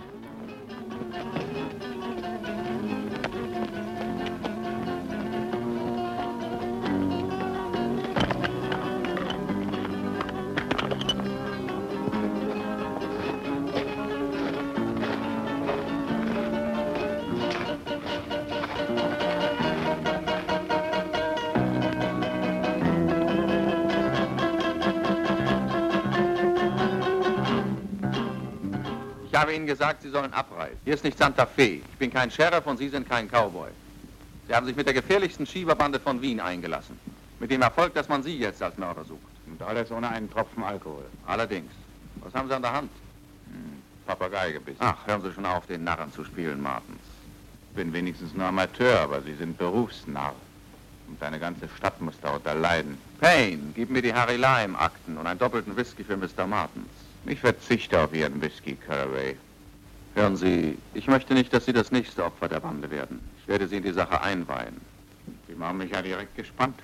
Gesagt, 29.82 30.04
Sie 30.04 30.12
sollen 30.12 30.32
abreisen. 30.32 30.78
Hier 30.86 30.94
ist 30.94 31.04
nicht 31.04 31.18
Santa 31.18 31.44
Fe. 31.44 31.82
Ich 31.92 31.98
bin 31.98 32.14
kein 32.14 32.30
Sheriff 32.30 32.68
und 32.68 32.78
Sie 32.78 32.88
sind 32.90 33.10
kein 33.10 33.28
Cowboy. 33.28 33.72
Sie 34.48 34.54
haben 34.54 34.68
sich 34.68 34.76
mit 34.76 34.86
der 34.86 34.94
gefährlichsten 34.94 35.48
Schieberbande 35.48 36.00
von 36.00 36.22
Wien 36.22 36.40
eingelassen. 36.40 37.00
Mit 37.40 37.50
dem 37.50 37.64
Erfolg, 37.64 37.96
dass 37.96 38.08
man 38.08 38.22
Sie 38.22 38.38
jetzt 38.38 38.62
als 38.62 38.78
Mörder 38.78 39.04
sucht. 39.06 39.20
Und 39.48 39.60
alles 39.64 39.90
ohne 39.90 40.08
einen 40.10 40.30
Tropfen 40.30 40.64
Alkohol. 40.64 41.06
Allerdings. 41.26 41.72
Was 42.18 42.32
haben 42.36 42.48
Sie 42.48 42.54
an 42.54 42.62
der 42.62 42.74
Hand? 42.74 42.92
Hm, 43.48 43.82
Papagei 44.06 44.52
gebissen. 44.52 44.78
Ach, 44.82 45.08
hören 45.08 45.24
Sie 45.24 45.34
schon 45.34 45.48
auf, 45.48 45.66
den 45.66 45.84
Narren 45.84 46.14
zu 46.14 46.24
spielen, 46.26 46.62
Martens. 46.62 47.02
Ich 47.72 47.76
bin 47.76 47.92
wenigstens 47.92 48.36
nur 48.36 48.46
Amateur, 48.46 49.00
aber 49.00 49.24
Sie 49.24 49.34
sind 49.34 49.58
Berufsnarr. 49.58 50.36
Und 51.08 51.20
deine 51.20 51.40
ganze 51.40 51.68
Stadt 51.76 52.00
muss 52.02 52.20
darunter 52.22 52.54
leiden. 52.54 53.00
Payne, 53.20 53.74
gib 53.74 53.90
mir 53.90 54.04
die 54.04 54.14
Harry 54.14 54.36
Lime-Akten 54.36 55.18
und 55.18 55.26
einen 55.26 55.40
doppelten 55.40 55.76
Whisky 55.76 56.04
für 56.04 56.18
Mr. 56.18 56.46
Martens. 56.46 56.88
Ich 57.26 57.40
verzichte 57.40 58.00
auf 58.00 58.14
Ihren 58.14 58.40
Whisky, 58.40 58.76
Caraway. 58.76 59.36
Hören 60.14 60.36
Sie, 60.36 60.78
ich 60.94 61.08
möchte 61.08 61.34
nicht, 61.34 61.54
dass 61.54 61.66
Sie 61.66 61.74
das 61.74 61.92
nächste 61.92 62.26
Opfer 62.26 62.50
der 62.50 62.60
Bande 62.60 62.90
werden. 62.92 63.22
Ich 63.42 63.48
werde 63.48 63.68
Sie 63.68 63.78
in 63.78 63.84
die 63.84 63.94
Sache 63.94 64.22
einweihen. 64.22 64.76
Sie 65.48 65.56
machen 65.56 65.78
mich 65.78 65.92
ja 65.92 66.02
direkt 66.02 66.36
gespannt. 66.36 66.80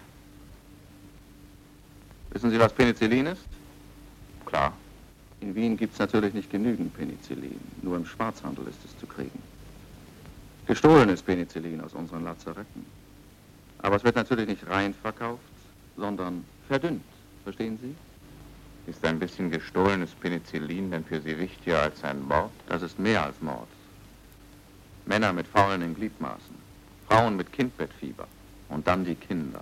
Wissen 2.32 2.52
Sie, 2.52 2.60
was 2.60 2.72
Penicillin 2.74 3.26
ist? 3.26 3.48
Klar. 4.46 4.74
In 5.42 5.54
Wien 5.56 5.78
gibt 5.78 5.94
es 5.94 6.00
natürlich 6.00 6.34
nicht 6.34 6.50
genügend 6.50 6.96
Penicillin. 6.96 7.60
Nur 7.82 7.98
im 7.98 8.06
Schwarzhandel 8.06 8.68
ist 8.68 8.84
es 8.86 8.98
zu 8.98 9.06
kriegen. 9.06 9.42
Gestohlen 10.66 11.10
ist 11.10 11.26
Penicillin 11.26 11.82
aus 11.82 11.94
unseren 11.94 12.24
Lazaretten. 12.24 12.86
Aber 13.80 13.98
es 13.98 14.04
wird 14.04 14.16
natürlich 14.16 14.48
nicht 14.48 14.68
rein 14.68 14.94
verkauft, 14.94 15.44
sondern 15.96 16.44
verdünnt. 16.68 17.04
Verstehen 17.44 17.78
Sie? 17.82 17.96
Ist 18.88 19.04
ein 19.04 19.20
bisschen 19.20 19.52
gestohlenes 19.52 20.12
Penicillin 20.12 20.92
denn 20.92 21.04
für 21.04 21.20
Sie 21.20 21.38
wichtiger 21.38 21.82
als 21.84 22.02
ein 22.06 22.26
Mord? 22.26 22.52
Das 22.70 22.82
ist 22.82 22.98
mehr 22.98 23.22
als 23.22 23.40
Mord. 23.42 23.68
Männer 25.06 25.34
mit 25.34 25.46
faulenden 25.46 25.94
Gliedmaßen, 25.94 26.56
Frauen 27.10 27.36
mit 27.36 27.52
Kindbettfieber 27.52 28.28
und 28.70 28.88
dann 28.88 29.04
die 29.04 29.16
Kinder. 29.16 29.62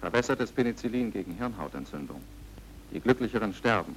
Verbessertes 0.00 0.52
Penicillin 0.52 1.10
gegen 1.10 1.32
Hirnhautentzündung. 1.32 2.20
Die 2.92 3.00
Glücklicheren 3.00 3.54
sterben. 3.54 3.96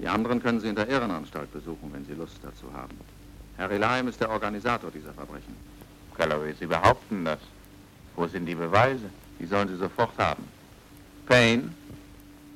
Die 0.00 0.08
anderen 0.08 0.42
können 0.42 0.60
Sie 0.60 0.68
in 0.68 0.74
der 0.74 0.88
Irrenanstalt 0.88 1.52
besuchen, 1.52 1.92
wenn 1.92 2.04
Sie 2.04 2.14
Lust 2.14 2.38
dazu 2.42 2.72
haben. 2.72 2.98
Harry 3.58 3.78
Lime 3.78 4.10
ist 4.10 4.20
der 4.20 4.30
Organisator 4.30 4.90
dieser 4.90 5.12
Verbrechen. 5.12 5.54
Galloway, 6.16 6.52
Sie 6.58 6.66
behaupten 6.66 7.24
das. 7.24 7.38
Wo 8.16 8.26
sind 8.26 8.46
die 8.46 8.56
Beweise? 8.56 9.08
Die 9.38 9.46
sollen 9.46 9.68
Sie 9.68 9.76
sofort 9.76 10.16
haben. 10.18 10.44
Payne, 11.26 11.72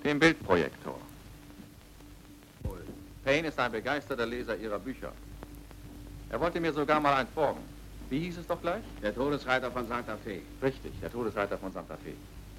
den 0.05 0.19
Bildprojektor. 0.19 0.99
Payne 3.25 3.49
ist 3.49 3.59
ein 3.59 3.73
begeisterter 3.73 4.27
Leser 4.27 4.57
Ihrer 4.57 4.79
Bücher. 4.79 5.13
Er 6.31 6.41
wollte 6.41 6.61
mir 6.61 6.73
sogar 6.73 7.01
mal 7.01 7.15
ein 7.15 7.27
folgen. 7.35 7.61
Wie 8.11 8.21
hieß 8.21 8.39
es 8.39 8.47
doch 8.47 8.61
gleich? 8.61 8.83
Der 9.03 9.15
Todesreiter 9.15 9.71
von 9.71 9.87
Santa 9.87 10.17
Fe. 10.17 10.41
Richtig, 10.63 10.93
der 11.03 11.13
Todesreiter 11.13 11.59
von 11.59 11.73
Santa 11.73 11.97
Fe. 11.97 12.15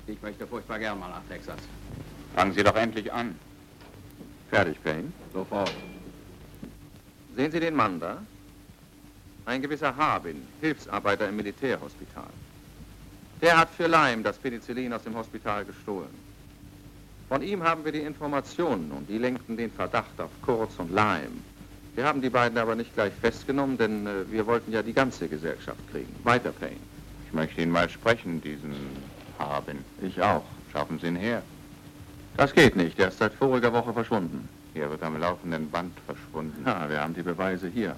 Ich 0.05 0.21
möchte 0.21 0.45
furchtbar 0.45 0.77
gern 0.77 0.99
mal 0.99 1.09
nach 1.09 1.23
Texas. 1.27 1.57
Fangen 2.35 2.53
Sie 2.53 2.63
doch 2.63 2.75
endlich 2.75 3.11
an. 3.11 3.35
Fertig, 4.49 4.83
Payne? 4.83 5.11
Sofort. 5.33 5.73
Sehen 7.35 7.51
Sie 7.51 7.59
den 7.59 7.75
Mann 7.75 7.99
da? 7.99 8.21
Ein 9.45 9.61
gewisser 9.61 9.95
Harbin, 9.95 10.47
Hilfsarbeiter 10.61 11.29
im 11.29 11.35
Militärhospital. 11.37 12.29
Der 13.41 13.57
hat 13.57 13.69
für 13.69 13.87
Leim 13.87 14.21
das 14.21 14.37
Penicillin 14.37 14.93
aus 14.93 15.03
dem 15.03 15.15
Hospital 15.15 15.65
gestohlen. 15.65 16.28
Von 17.29 17.43
ihm 17.43 17.61
haben 17.63 17.85
wir 17.85 17.91
die 17.91 17.99
Informationen 17.99 18.91
und 18.91 19.07
die 19.07 19.19
lenkten 19.19 19.55
den 19.55 19.71
Verdacht 19.71 20.19
auf 20.19 20.31
Kurz 20.41 20.79
und 20.79 20.91
Leim. 20.91 21.43
Wir 21.93 22.03
haben 22.05 22.23
die 22.23 22.29
beiden 22.29 22.57
aber 22.57 22.75
nicht 22.75 22.95
gleich 22.95 23.13
festgenommen, 23.21 23.77
denn 23.77 24.07
äh, 24.07 24.31
wir 24.31 24.47
wollten 24.47 24.71
ja 24.71 24.81
die 24.81 24.93
ganze 24.93 25.27
Gesellschaft 25.27 25.79
kriegen. 25.91 26.13
Weiter, 26.23 26.51
Payne. 26.51 26.75
Ich 27.27 27.33
möchte 27.33 27.61
ihn 27.61 27.69
mal 27.69 27.87
sprechen, 27.87 28.41
diesen 28.41 28.73
Harbin. 29.37 29.77
Ich 30.01 30.19
auch. 30.19 30.43
Schaffen 30.71 30.97
Sie 30.97 31.05
ihn 31.05 31.15
her. 31.15 31.43
Das 32.35 32.51
geht 32.51 32.75
nicht. 32.75 32.97
Er 32.97 33.09
ist 33.09 33.19
seit 33.19 33.33
voriger 33.33 33.71
Woche 33.73 33.93
verschwunden. 33.93 34.49
Er 34.73 34.89
wird 34.89 35.03
am 35.03 35.19
laufenden 35.19 35.69
Band 35.69 35.93
verschwunden. 36.07 36.63
Ja, 36.65 36.89
wir 36.89 36.99
haben 36.99 37.13
die 37.13 37.21
Beweise 37.21 37.67
hier. 37.67 37.95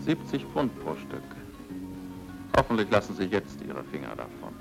70 0.00 0.42
Pfund 0.46 0.72
pro 0.82 0.94
Stück. 0.94 1.22
Hoffentlich 2.56 2.90
lassen 2.90 3.14
Sie 3.14 3.24
jetzt 3.24 3.58
Ihre 3.66 3.84
Finger 3.84 4.16
davon. 4.16 4.54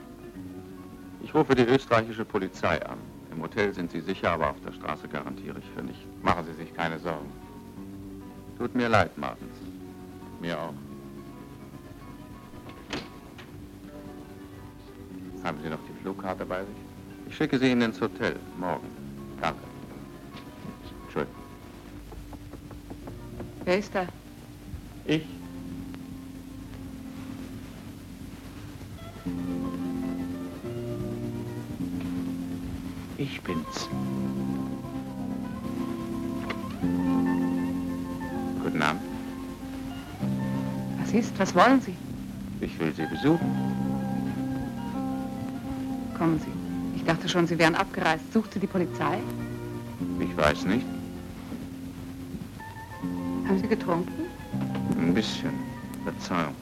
Ich 1.24 1.34
rufe 1.34 1.56
die 1.56 1.64
österreichische 1.64 2.26
Polizei 2.26 2.86
an. 2.86 2.98
Im 3.34 3.42
Hotel 3.42 3.74
sind 3.74 3.92
Sie 3.92 4.00
sicher, 4.00 4.32
aber 4.32 4.52
auf 4.52 4.62
der 4.62 4.72
Straße 4.74 5.08
garantiere 5.08 5.58
ich 5.58 5.66
für 5.76 5.82
nichts. 5.82 6.06
Machen 6.22 6.46
Sie 6.46 6.54
sich 6.54 6.72
keine 6.76 7.00
Sorgen. 7.00 7.32
Tut 8.60 8.76
mir 8.76 8.88
leid, 8.88 9.18
Martens. 9.18 9.58
Mir 10.40 10.60
auch. 10.60 10.74
Haben 15.44 15.58
Sie 15.64 15.70
noch 15.70 15.80
die 15.88 16.02
Flugkarte 16.02 16.46
bei 16.46 16.64
sich? 16.64 16.76
Ich 17.28 17.36
schicke 17.36 17.58
Sie 17.58 17.72
Ihnen 17.72 17.82
ins 17.82 18.00
Hotel. 18.00 18.36
Morgen. 18.60 18.88
Danke. 19.42 19.64
Schön. 21.12 21.28
Wer 23.66 23.80
ist 23.80 23.96
da? 23.96 24.08
Ich. 25.06 25.26
Ich 33.24 33.40
bin's. 33.42 33.88
Guten 38.62 38.82
Abend. 38.82 39.02
Was 41.00 41.14
ist? 41.14 41.40
Was 41.40 41.56
wollen 41.56 41.80
Sie? 41.80 41.96
Ich 42.60 42.78
will 42.80 42.94
Sie 42.94 43.06
besuchen. 43.06 43.50
Kommen 46.18 46.38
Sie. 46.38 46.98
Ich 46.98 47.06
dachte 47.06 47.30
schon, 47.30 47.48
Sie 47.48 47.58
wären 47.58 47.76
abgereist. 47.76 48.26
Sucht 48.34 48.52
Sie 48.56 48.60
die 48.60 48.68
Polizei? 48.68 49.20
Ich 50.20 50.36
weiß 50.36 50.66
nicht. 50.66 50.86
Haben 53.48 53.60
Sie 53.62 53.68
getrunken? 53.70 54.26
Ein 55.00 55.14
bisschen. 55.14 55.54
Verzeihung. 56.04 56.56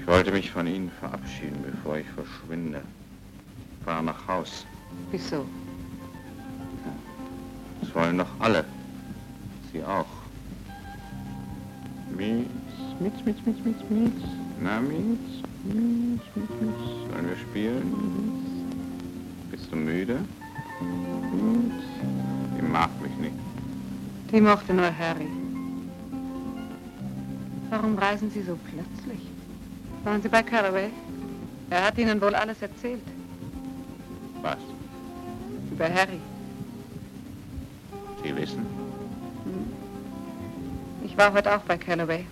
Ich 0.00 0.06
wollte 0.06 0.32
mich 0.32 0.50
von 0.50 0.66
Ihnen 0.66 0.90
verabschieden, 0.98 1.62
bevor 1.70 1.98
ich 1.98 2.06
verschwinde. 2.08 2.80
Fahr 3.84 4.02
nach 4.02 4.26
Haus. 4.28 4.66
Wieso? 5.10 5.44
Das 7.80 7.94
wollen 7.94 8.18
doch 8.18 8.28
alle. 8.38 8.64
Sie 9.72 9.82
auch. 9.82 10.06
Mietz, 12.16 12.46
Mietz, 13.00 13.14
Mietz, 13.24 13.38
Mietz, 13.44 13.58
Mietz, 13.64 13.78
Mietz. 13.90 14.22
Na, 14.60 14.80
Mietz, 14.80 15.42
Mietz, 15.64 16.22
Mietz, 16.34 16.50
Mietz. 16.60 17.10
Sollen 17.10 17.28
wir 17.28 17.36
spielen? 17.36 17.92
Bist 19.50 19.72
du 19.72 19.76
müde? 19.76 20.18
Mietz. 20.80 21.84
Die 22.56 22.62
mag 22.62 22.90
mich 23.02 23.16
nicht. 23.16 23.34
Die 24.30 24.40
mochte 24.40 24.72
nur 24.74 24.96
Harry. 24.96 25.28
Warum 27.70 27.96
reisen 27.98 28.30
Sie 28.30 28.42
so 28.42 28.58
plötzlich? 28.70 29.26
Waren 30.04 30.22
Sie 30.22 30.28
bei 30.28 30.42
Caraway? 30.42 30.90
Er 31.70 31.86
hat 31.86 31.98
Ihnen 31.98 32.20
wohl 32.20 32.34
alles 32.34 32.60
erzählt. 32.60 33.02
Über 35.72 35.86
Harry. 35.86 36.20
Sie 38.22 38.36
wissen? 38.36 38.58
Hm. 39.44 39.72
Ich 41.02 41.16
war 41.16 41.32
heute 41.32 41.56
auch 41.56 41.62
bei 41.62 41.78
Calloway. 41.78 42.26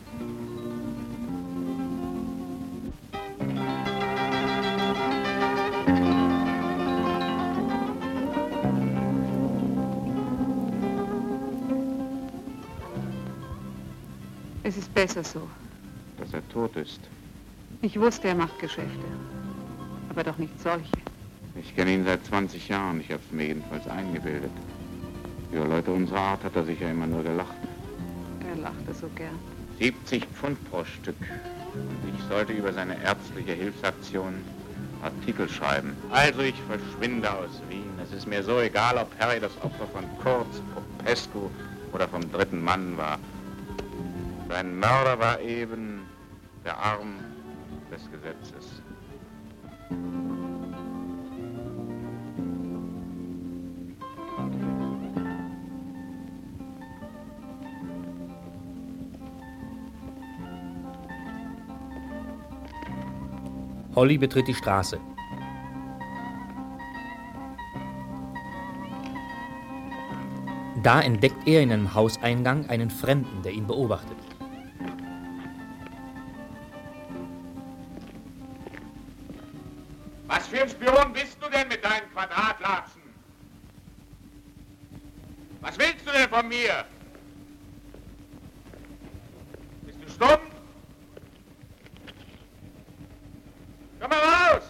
Es 14.62 14.76
ist 14.76 14.94
besser 14.94 15.24
so. 15.24 15.48
Dass 16.18 16.34
er 16.34 16.46
tot 16.50 16.76
ist. 16.76 17.00
Ich 17.80 17.98
wusste, 17.98 18.28
er 18.28 18.34
macht 18.34 18.58
Geschäfte. 18.58 18.90
Aber 20.10 20.24
doch 20.24 20.36
nicht 20.36 20.60
solche. 20.60 21.09
Ich 21.56 21.74
kenne 21.74 21.92
ihn 21.92 22.04
seit 22.04 22.24
20 22.24 22.68
Jahren. 22.68 23.00
Ich 23.00 23.10
habe 23.10 23.20
es 23.26 23.32
mir 23.32 23.46
jedenfalls 23.46 23.86
eingebildet. 23.88 24.52
Über 25.52 25.66
Leute 25.66 25.90
unserer 25.90 26.20
Art 26.20 26.44
hat 26.44 26.56
er 26.56 26.64
sich 26.64 26.80
ja 26.80 26.90
immer 26.90 27.06
nur 27.06 27.22
gelacht. 27.22 27.56
Er 28.48 28.56
lachte 28.56 28.94
so 28.94 29.08
gern. 29.16 29.38
70 29.78 30.26
Pfund 30.26 30.70
pro 30.70 30.84
Stück. 30.84 31.16
Und 31.74 32.14
ich 32.14 32.24
sollte 32.28 32.52
über 32.52 32.72
seine 32.72 33.02
ärztliche 33.02 33.52
Hilfsaktion 33.52 34.34
Artikel 35.02 35.48
schreiben. 35.48 35.96
Also 36.10 36.40
ich 36.40 36.54
verschwinde 36.68 37.30
aus 37.32 37.62
Wien. 37.68 37.90
Es 38.02 38.12
ist 38.12 38.26
mir 38.26 38.42
so 38.42 38.60
egal, 38.60 38.98
ob 38.98 39.08
Harry 39.18 39.40
das 39.40 39.52
Opfer 39.62 39.86
von 39.86 40.04
Kurz, 40.22 40.60
Popescu 40.74 41.50
oder 41.92 42.06
vom 42.08 42.30
dritten 42.32 42.62
Mann 42.62 42.96
war. 42.96 43.18
Sein 44.48 44.78
Mörder 44.78 45.18
war 45.18 45.40
eben 45.40 46.00
der 46.64 46.76
Arm 46.76 47.14
des 47.90 48.02
Gesetzes. 48.10 48.82
Holly 64.00 64.16
betritt 64.16 64.48
die 64.48 64.54
Straße. 64.54 64.98
Da 70.82 71.02
entdeckt 71.02 71.46
er 71.46 71.60
in 71.60 71.70
einem 71.70 71.92
Hauseingang 71.92 72.66
einen 72.70 72.88
Fremden, 72.88 73.42
der 73.42 73.52
ihn 73.52 73.66
beobachtet. 73.66 74.16
Was 80.28 80.46
für 80.46 80.62
ein 80.62 80.70
Spion 80.70 81.12
bist 81.12 81.36
du 81.42 81.50
denn 81.50 81.68
mit 81.68 81.84
deinen 81.84 82.10
Quadratlatschen? 82.10 83.02
Was 85.60 85.78
willst 85.78 86.06
du 86.06 86.12
denn 86.12 86.30
von 86.30 86.48
mir? 86.48 86.86
Bist 89.82 89.98
du 90.02 90.08
stumm? 90.08 90.40
Komm 94.00 94.08
mal 94.08 94.18
raus! 94.18 94.62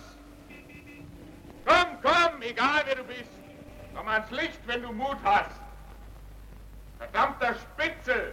Komm, 1.64 1.86
komm, 2.02 2.42
egal 2.42 2.82
wer 2.84 2.96
du 2.96 3.04
bist. 3.04 3.30
Komm 3.94 4.08
ans 4.08 4.30
Licht, 4.32 4.59
wenn 4.70 4.82
du 4.82 4.92
Mut 4.92 5.16
hast. 5.24 5.50
Verdammter 6.98 7.54
Spitzel! 7.56 8.32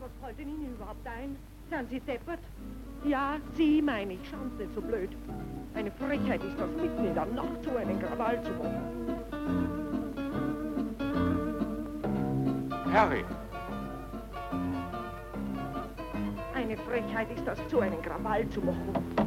Was 0.00 0.10
fällt 0.22 0.38
Ihnen 0.38 0.74
überhaupt 0.74 1.06
ein? 1.06 1.36
Sind 1.68 1.90
Sie 1.90 2.00
deppert? 2.00 2.38
Ja, 3.04 3.36
Sie 3.54 3.82
meine 3.82 4.14
ich. 4.14 4.20
Schauen 4.30 4.50
Sie 4.56 4.64
nicht 4.64 4.74
so 4.74 4.80
blöd. 4.80 5.10
Eine 5.74 5.90
Frechheit 5.92 6.42
ist 6.42 6.58
das, 6.58 6.70
mitten 6.70 7.04
in 7.04 7.14
der 7.14 7.26
Nacht 7.26 7.62
so 7.62 7.76
einen 7.76 8.00
Krawall 8.00 8.42
zu 8.42 8.50
machen. 8.52 9.20
Harry, 12.90 13.24
Eine 16.54 16.76
Frechheit 16.78 17.30
ist 17.36 17.46
das, 17.46 17.58
zu 17.68 17.80
einen 17.80 18.00
Krawall 18.00 18.48
zu 18.48 18.60
machen. 18.62 19.19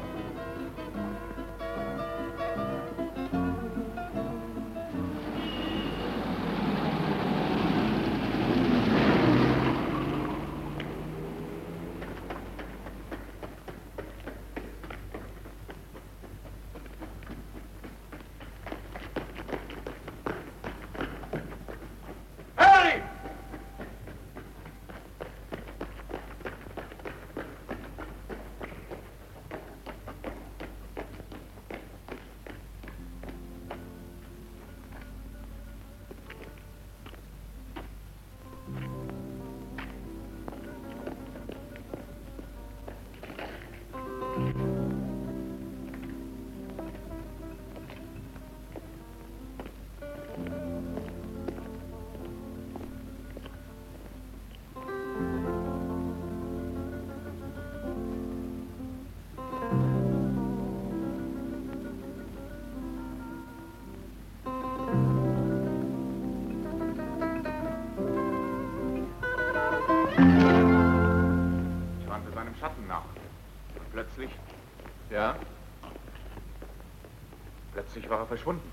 Plötzlich 77.83 78.09
war 78.09 78.19
er 78.19 78.25
verschwunden. 78.25 78.71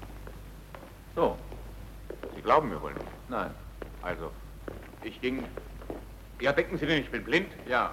So. 1.15 1.37
Sie 2.35 2.43
glauben 2.43 2.69
mir 2.69 2.81
wohl 2.81 2.93
nicht. 2.93 3.07
Nein. 3.29 3.51
Also, 4.03 4.31
ich 5.03 5.21
ging. 5.21 5.45
Ja, 6.41 6.53
denken 6.53 6.79
Sie 6.79 6.87
denn, 6.87 7.01
ich 7.01 7.11
bin 7.11 7.25
blind? 7.25 7.53
Ja. 7.67 7.91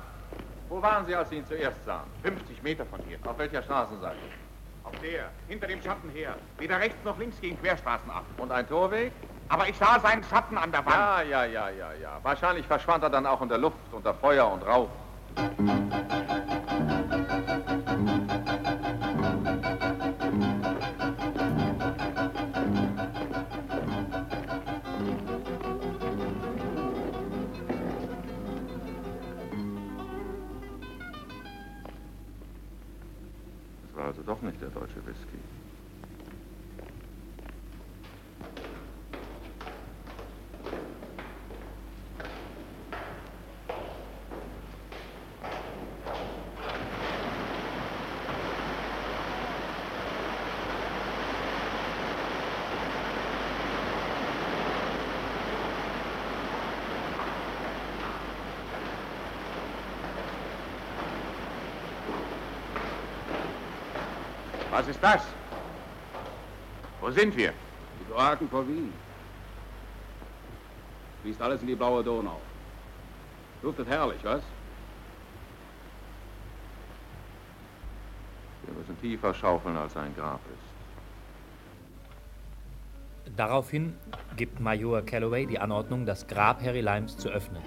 Wo 0.69 0.81
waren 0.81 1.05
Sie, 1.05 1.15
als 1.15 1.29
Sie 1.29 1.37
ihn 1.37 1.45
zuerst 1.45 1.83
sahen? 1.85 2.07
50 2.23 2.61
Meter 2.61 2.85
von 2.85 2.99
hier. 3.07 3.17
Auf 3.25 3.37
welcher 3.37 3.63
Straßenseite? 3.63 4.17
Auf 4.83 4.93
der, 5.01 5.29
hinter 5.47 5.67
dem 5.67 5.81
Schatten 5.81 6.09
her. 6.09 6.35
Weder 6.59 6.79
rechts 6.79 7.03
noch 7.03 7.17
links 7.17 7.39
gegen 7.41 7.59
Querstraßen 7.59 8.09
ab. 8.09 8.25
Und 8.37 8.51
ein 8.51 8.67
Torweg? 8.67 9.11
Aber 9.49 9.67
ich 9.67 9.77
sah 9.77 9.99
seinen 9.99 10.23
Schatten 10.23 10.57
an 10.57 10.71
der 10.71 10.85
Wand. 10.85 10.95
Ja, 10.95 11.21
ja, 11.21 11.45
ja, 11.45 11.69
ja, 11.69 11.93
ja. 12.01 12.19
Wahrscheinlich 12.21 12.65
verschwand 12.65 13.03
er 13.03 13.09
dann 13.09 13.25
auch 13.25 13.41
in 13.41 13.49
der 13.49 13.57
Luft, 13.57 13.77
unter 13.91 14.13
Feuer 14.13 14.49
und 14.49 14.65
Rauch. 14.65 14.89
Was 64.87 64.95
ist 64.95 65.03
das? 65.03 65.21
Wo 67.01 67.11
sind 67.11 67.35
wir? 67.35 67.51
Die 67.99 68.05
Kloaken 68.05 68.47
vor 68.47 68.65
Wien. 68.65 68.93
Fließt 71.21 71.41
alles 71.41 71.59
in 71.59 71.67
die 71.67 71.75
blaue 71.75 72.01
Donau. 72.01 72.39
Duftet 73.61 73.89
herrlich, 73.89 74.23
was? 74.23 74.41
Wir 78.63 78.73
müssen 78.75 78.97
tiefer 79.01 79.33
schaufeln, 79.33 79.75
als 79.75 79.97
ein 79.97 80.15
Grab 80.15 80.39
ist. 83.25 83.33
Daraufhin 83.35 83.93
gibt 84.37 84.61
Major 84.61 85.01
Calloway 85.01 85.45
die 85.45 85.59
Anordnung, 85.59 86.05
das 86.05 86.25
Grab 86.27 86.63
Harry 86.63 86.79
Limes 86.79 87.17
zu 87.17 87.27
öffnen. 87.27 87.61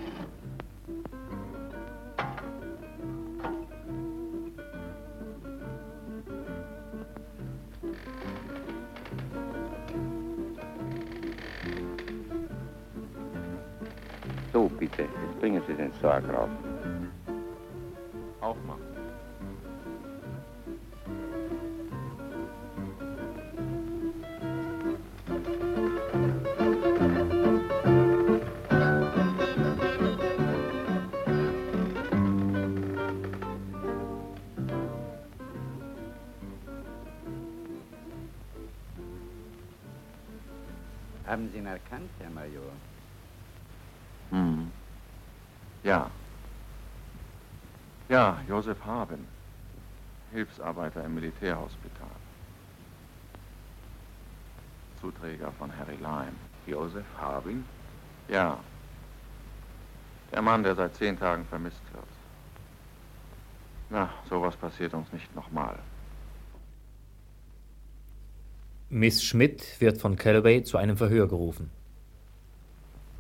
Haben 41.30 41.48
Sie 41.52 41.58
ihn 41.58 41.66
erkannt, 41.66 42.10
Herr 42.18 42.30
Major? 42.30 42.72
Hm. 44.30 44.72
Ja. 45.84 46.10
Ja, 48.08 48.40
Josef 48.48 48.84
Haben. 48.84 49.28
Hilfsarbeiter 50.32 51.04
im 51.04 51.14
Militärhospital. 51.14 52.08
Zuträger 55.00 55.52
von 55.52 55.70
Harry 55.78 55.94
Lyme. 55.94 56.34
Josef 56.66 57.06
Harbin? 57.16 57.64
Ja. 58.26 58.58
Der 60.32 60.42
Mann, 60.42 60.64
der 60.64 60.74
seit 60.74 60.96
zehn 60.96 61.16
Tagen 61.16 61.44
vermisst 61.44 61.82
wird. 61.92 62.04
Na, 63.88 64.10
sowas 64.28 64.56
passiert 64.56 64.94
uns 64.94 65.12
nicht 65.12 65.32
nochmal. 65.36 65.78
Miss 68.92 69.22
Schmidt 69.22 69.80
wird 69.80 69.98
von 69.98 70.16
Calloway 70.16 70.64
zu 70.64 70.76
einem 70.76 70.96
Verhör 70.96 71.28
gerufen. 71.28 71.70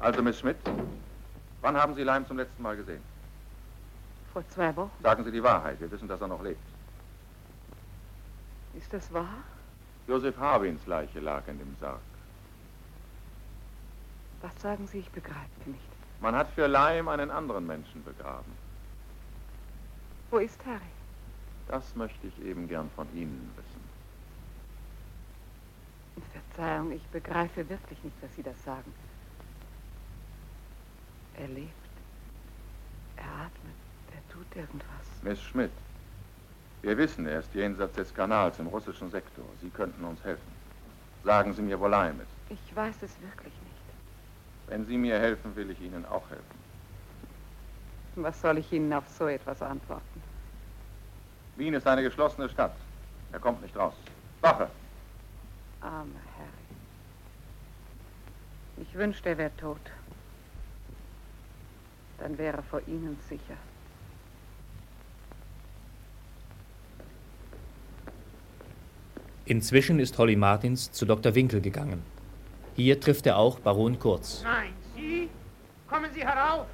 Also, 0.00 0.20
Miss 0.20 0.40
Schmidt, 0.40 0.56
wann 1.60 1.76
haben 1.76 1.94
Sie 1.94 2.02
Lyme 2.02 2.26
zum 2.26 2.38
letzten 2.38 2.60
Mal 2.60 2.76
gesehen? 2.76 3.00
Vor 4.32 4.42
zwei 4.48 4.74
Wochen. 4.74 4.90
Sagen 5.00 5.22
Sie 5.22 5.30
die 5.30 5.42
Wahrheit. 5.42 5.80
Wir 5.80 5.88
wissen, 5.88 6.08
dass 6.08 6.20
er 6.20 6.26
noch 6.26 6.42
lebt. 6.42 6.58
Ist 8.76 8.92
das 8.92 9.12
wahr? 9.12 9.44
Josef 10.08 10.36
Harbins 10.38 10.84
Leiche 10.86 11.20
lag 11.20 11.46
in 11.46 11.58
dem 11.58 11.76
Sarg. 11.80 12.00
Was 14.42 14.60
sagen 14.60 14.88
Sie? 14.88 14.98
Ich 14.98 15.10
begreife 15.10 15.38
nicht. 15.66 15.78
Man 16.20 16.34
hat 16.34 16.48
für 16.50 16.66
Lyme 16.66 17.12
einen 17.12 17.30
anderen 17.30 17.64
Menschen 17.68 18.02
begraben. 18.02 18.52
Wo 20.32 20.38
ist 20.38 20.58
Harry? 20.66 20.80
Das 21.68 21.94
möchte 21.94 22.26
ich 22.26 22.44
eben 22.44 22.66
gern 22.66 22.90
von 22.96 23.06
Ihnen 23.14 23.52
wissen. 23.56 23.69
Verzeihung, 26.32 26.92
ich 26.92 27.06
begreife 27.08 27.68
wirklich 27.68 28.02
nicht, 28.04 28.16
was 28.20 28.34
Sie 28.34 28.42
das 28.42 28.62
sagen. 28.64 28.92
Er 31.36 31.48
lebt. 31.48 31.70
Er 33.16 33.24
atmet. 33.24 33.74
Er 34.14 34.32
tut 34.32 34.56
irgendwas. 34.56 34.86
Miss 35.22 35.40
Schmidt, 35.42 35.70
wir 36.82 36.96
wissen, 36.96 37.26
er 37.26 37.40
ist 37.40 37.54
jenseits 37.54 37.94
des 37.94 38.14
Kanals 38.14 38.58
im 38.58 38.66
russischen 38.66 39.10
Sektor. 39.10 39.44
Sie 39.60 39.70
könnten 39.70 40.04
uns 40.04 40.22
helfen. 40.24 40.52
Sagen 41.24 41.52
Sie 41.52 41.62
mir, 41.62 41.78
wo 41.78 41.86
Lyme 41.86 42.22
ist. 42.22 42.30
Ich 42.50 42.76
weiß 42.76 42.96
es 43.02 43.20
wirklich 43.20 43.52
nicht. 43.52 43.80
Wenn 44.66 44.86
Sie 44.86 44.96
mir 44.96 45.18
helfen, 45.18 45.54
will 45.56 45.70
ich 45.70 45.80
Ihnen 45.80 46.04
auch 46.06 46.28
helfen. 46.30 46.58
Was 48.16 48.40
soll 48.40 48.58
ich 48.58 48.72
Ihnen 48.72 48.92
auf 48.92 49.08
so 49.08 49.26
etwas 49.26 49.62
antworten? 49.62 50.22
Wien 51.56 51.74
ist 51.74 51.86
eine 51.86 52.02
geschlossene 52.02 52.48
Stadt. 52.48 52.74
Er 53.32 53.38
kommt 53.38 53.62
nicht 53.62 53.76
raus. 53.76 53.94
Wache! 54.40 54.70
Armer 55.80 56.20
Harry. 56.36 56.48
Ich 58.82 58.94
wünschte, 58.94 59.30
er 59.30 59.38
wäre 59.38 59.56
tot. 59.56 59.80
Dann 62.18 62.36
wäre 62.38 62.58
er 62.58 62.62
vor 62.62 62.80
Ihnen 62.86 63.18
sicher. 63.28 63.56
Inzwischen 69.46 69.98
ist 69.98 70.16
Holly 70.16 70.36
Martins 70.36 70.92
zu 70.92 71.06
Dr. 71.06 71.34
Winkel 71.34 71.60
gegangen. 71.60 72.04
Hier 72.76 73.00
trifft 73.00 73.26
er 73.26 73.36
auch 73.36 73.58
Baron 73.58 73.98
Kurz. 73.98 74.42
Nein, 74.44 74.72
Sie? 74.94 75.28
Kommen 75.88 76.10
Sie 76.14 76.24
herauf! 76.24 76.66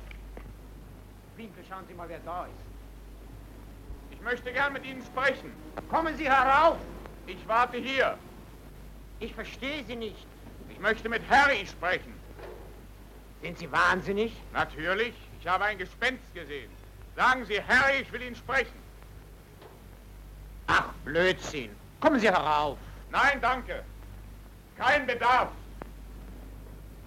Winkel, 1.36 1.64
schauen 1.68 1.84
Sie 1.88 1.94
mal, 1.94 2.08
wer 2.08 2.18
da 2.18 2.44
ist. 2.44 2.52
Ich 4.10 4.20
möchte 4.20 4.52
gern 4.52 4.72
mit 4.74 4.84
Ihnen 4.84 5.02
sprechen. 5.02 5.52
Kommen 5.88 6.16
Sie 6.16 6.28
herauf! 6.28 6.76
Ich 7.26 7.48
warte 7.48 7.78
hier. 7.78 8.18
Ich 9.20 9.34
verstehe 9.34 9.84
Sie 9.84 9.96
nicht. 9.96 10.26
Ich 10.68 10.78
möchte 10.78 11.08
mit 11.08 11.22
Harry 11.30 11.66
sprechen. 11.66 12.14
Sind 13.42 13.58
Sie 13.58 13.70
wahnsinnig? 13.70 14.32
Natürlich. 14.52 15.14
Ich 15.40 15.46
habe 15.46 15.64
ein 15.64 15.78
Gespenst 15.78 16.34
gesehen. 16.34 16.70
Sagen 17.14 17.44
Sie, 17.46 17.62
Harry, 17.62 18.02
ich 18.02 18.12
will 18.12 18.22
ihn 18.22 18.36
sprechen. 18.36 18.78
Ach, 20.66 20.92
Blödsinn. 21.04 21.70
Kommen 22.00 22.20
Sie 22.20 22.28
herauf. 22.28 22.78
Nein, 23.10 23.40
danke. 23.40 23.82
Kein 24.76 25.06
Bedarf. 25.06 25.48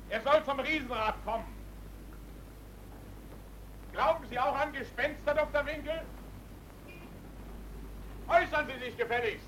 Er 0.09 0.21
soll 0.21 0.43
zum 0.45 0.59
Riesenrad 0.59 1.15
kommen. 1.23 1.45
Glauben 3.93 4.25
Sie 4.29 4.39
auch 4.39 4.55
an 4.55 4.73
Gespenster, 4.73 5.35
Dr. 5.35 5.65
Winkel? 5.65 6.01
Äußern 8.27 8.67
Sie 8.67 8.85
sich 8.85 8.97
gefälligst. 8.97 9.45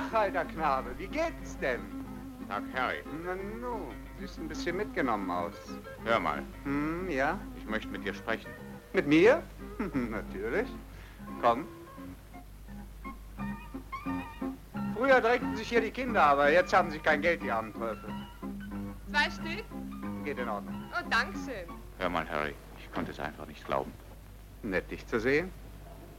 Tag, 0.00 0.14
alter 0.14 0.44
Knabe, 0.46 0.98
wie 0.98 1.08
geht's 1.08 1.58
denn? 1.58 1.80
Tag, 2.48 2.62
Harry. 2.74 3.02
Na 3.24 3.34
nu, 3.34 3.92
siehst 4.18 4.38
ein 4.38 4.48
bisschen 4.48 4.78
mitgenommen 4.78 5.30
aus. 5.30 5.52
Hör 6.04 6.18
mal. 6.18 6.42
Hm, 6.64 7.10
ja? 7.10 7.38
Ich 7.58 7.66
möchte 7.66 7.88
mit 7.88 8.04
dir 8.04 8.14
sprechen. 8.14 8.50
Mit 8.94 9.06
mir? 9.06 9.42
Natürlich. 9.94 10.68
Komm. 11.42 11.66
Früher 14.96 15.20
drängten 15.20 15.56
sich 15.56 15.68
hier 15.68 15.82
die 15.82 15.90
Kinder, 15.90 16.22
aber 16.22 16.50
jetzt 16.50 16.72
haben 16.72 16.90
sie 16.90 16.98
kein 16.98 17.20
Geld, 17.20 17.42
die 17.42 17.50
armen 17.50 17.72
Teufel. 17.74 18.10
Zwei 19.10 19.30
Stück? 19.30 19.64
Geht 20.24 20.38
in 20.38 20.48
Ordnung. 20.48 20.84
Oh, 20.92 21.08
Dankeschön. 21.10 21.68
Hör 21.98 22.08
mal, 22.08 22.28
Harry. 22.28 22.54
Ich 22.78 22.90
konnte 22.92 23.10
es 23.10 23.20
einfach 23.20 23.46
nicht 23.46 23.66
glauben. 23.66 23.92
Nett, 24.62 24.90
dich 24.90 25.06
zu 25.06 25.20
sehen. 25.20 25.50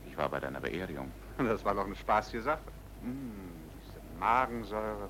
Ich 0.07 0.15
war 0.17 0.29
bei 0.29 0.39
deiner 0.39 0.59
Beerdigung. 0.59 1.11
Das 1.38 1.65
war 1.65 1.73
doch 1.73 1.86
eine 1.86 1.95
spaßige 1.95 2.43
Sache. 2.43 2.61
Hm, 3.01 3.32
diese 3.32 3.50
Magensäure. 4.22 5.09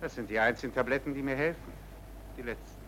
Das 0.00 0.14
sind 0.14 0.28
die 0.28 0.38
einzigen 0.38 0.74
Tabletten, 0.74 1.14
die 1.14 1.22
mir 1.22 1.36
helfen. 1.36 1.72
Die 2.36 2.42
letzten. 2.42 2.84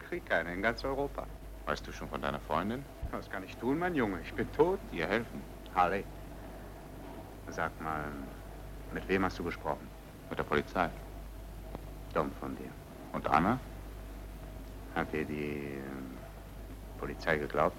Krieg 0.00 0.26
keine 0.26 0.52
in 0.52 0.62
ganz 0.62 0.84
Europa. 0.84 1.26
Weißt 1.66 1.86
du 1.86 1.92
schon 1.92 2.08
von 2.08 2.20
deiner 2.20 2.40
Freundin? 2.40 2.84
Was 3.12 3.30
kann 3.30 3.44
ich 3.44 3.56
tun, 3.56 3.78
mein 3.78 3.94
Junge? 3.94 4.20
Ich 4.22 4.34
bin 4.34 4.50
tot. 4.52 4.80
Ihr 4.90 5.06
helfen. 5.06 5.40
Harley. 5.74 6.04
Sag 7.50 7.80
mal, 7.80 8.04
mit 8.92 9.06
wem 9.08 9.24
hast 9.24 9.38
du 9.38 9.44
gesprochen? 9.44 9.86
Mit 10.28 10.38
der 10.38 10.44
Polizei. 10.44 10.90
Dumm 12.12 12.32
von 12.40 12.56
dir. 12.56 12.70
Und 13.12 13.28
Anna? 13.28 13.60
Hat 14.94 15.12
dir 15.12 15.24
die 15.24 15.76
äh, 15.76 16.98
Polizei 16.98 17.36
geglaubt? 17.38 17.76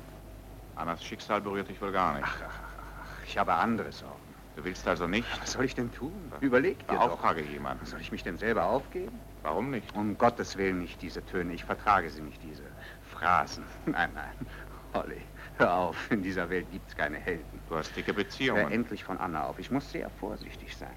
Annas 0.76 1.04
Schicksal 1.04 1.42
berührt 1.42 1.68
dich 1.68 1.82
wohl 1.82 1.92
gar 1.92 2.14
nicht. 2.14 2.24
Ach, 2.26 2.42
ach, 2.48 2.60
ach, 2.64 3.04
ach, 3.04 3.24
ich 3.26 3.38
habe 3.38 3.54
andere 3.54 3.92
Sorgen. 3.92 4.29
Du 4.60 4.66
willst 4.66 4.86
also 4.89 5.07
nicht? 5.07 5.26
Was 5.41 5.53
soll 5.53 5.64
ich 5.64 5.74
denn 5.74 5.89
tun? 5.93 6.12
Überleg 6.41 6.80
dir 6.80 6.97
Beauftrage 6.97 7.41
doch. 7.43 7.49
jemanden. 7.49 7.86
Soll 7.86 8.01
ich 8.01 8.12
mich 8.12 8.24
denn 8.24 8.38
selber 8.38 8.66
aufgeben? 8.66 9.18
Warum 9.41 9.72
nicht? 9.72 9.95
Um 9.95 10.18
Gottes 10.18 10.57
Willen 10.57 10.80
nicht 10.80 11.01
diese 11.01 11.26
Töne. 11.26 11.53
Ich 11.53 11.64
vertrage 11.64 12.10
sie 12.10 12.22
nicht, 12.22 12.43
diese 12.43 12.64
Phrasen. 13.10 13.64
Nein, 13.86 14.12
nein. 14.14 14.47
Holly, 14.93 15.22
hör 15.60 15.74
auf. 15.74 16.12
In 16.12 16.24
dieser 16.24 16.49
Welt 16.49 16.70
gibt's 16.74 16.93
keine 16.93 17.18
Helden. 17.20 17.62
Du 17.70 17.76
hast 17.78 17.95
dicke 17.95 18.14
Beziehungen. 18.14 18.64
Hör 18.64 18.72
endlich 18.72 19.01
von 19.01 19.18
Anna 19.18 19.45
auf. 19.45 19.60
Ich 19.60 19.72
muss 19.72 19.89
sehr 19.89 20.10
vorsichtig 20.10 20.76
sein. 20.76 20.95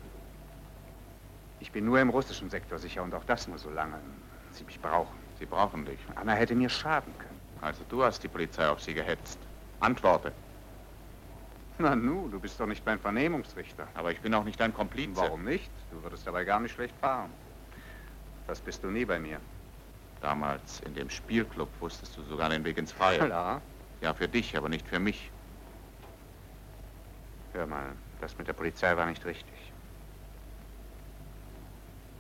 Ich 1.61 1.71
bin 1.71 1.85
nur 1.85 2.01
im 2.01 2.11
russischen 2.11 2.51
Sektor 2.51 2.81
sicher 2.81 3.05
und 3.05 3.15
auch 3.15 3.25
das 3.25 3.47
nur 3.47 3.59
so 3.59 3.71
lange 3.71 4.01
sie 4.51 4.65
mich 4.65 4.81
brauchen. 4.81 5.17
Sie 5.39 5.47
brauchen 5.47 5.85
dich. 5.85 6.01
Anna 6.17 6.33
hätte 6.33 6.57
mir 6.57 6.69
schaden 6.69 7.17
können. 7.17 7.41
Also 7.61 7.85
du 7.89 8.03
hast 8.03 8.25
die 8.25 8.29
Polizei 8.29 8.69
auf 8.69 8.81
sie 8.81 8.93
gehetzt. 8.93 9.39
Antworte. 9.79 10.33
Na 11.83 11.97
nu, 11.97 12.29
du 12.29 12.39
bist 12.39 12.61
doch 12.61 12.67
nicht 12.67 12.87
mein 12.87 13.01
Vernehmungsrichter. 13.01 13.89
Aber 13.95 14.13
ich 14.13 14.21
bin 14.21 14.33
auch 14.35 14.45
nicht 14.45 14.61
dein 14.61 14.73
Komplize. 14.73 15.17
Warum 15.17 15.43
nicht? 15.43 15.69
Du 15.91 16.01
würdest 16.03 16.25
dabei 16.25 16.45
gar 16.45 16.61
nicht 16.61 16.73
schlecht 16.73 16.95
fahren. 17.01 17.33
Das 18.47 18.61
bist 18.61 18.85
du 18.85 18.89
nie 18.89 19.05
bei 19.05 19.19
mir. 19.19 19.41
Damals 20.21 20.81
in 20.81 20.95
dem 20.95 21.11
Spielclub 21.11 21.69
wusstest 21.81 22.17
du 22.17 22.23
sogar 22.23 22.51
den 22.51 22.65
Weg 22.65 22.79
ins 22.79 22.93
Freie. 22.93 23.19
Klar. 23.19 23.63
Ja, 24.01 24.15
für 24.15 24.29
dich, 24.29 24.57
aber 24.57 24.69
nicht 24.69 24.87
für 24.87 25.01
mich. 25.01 25.33
Hör 27.53 27.67
mal, 27.67 27.97
das 28.21 28.39
mit 28.39 28.47
der 28.47 28.53
Polizei 28.53 28.97
war 28.97 29.07
nicht 29.07 29.25
richtig. 29.25 29.73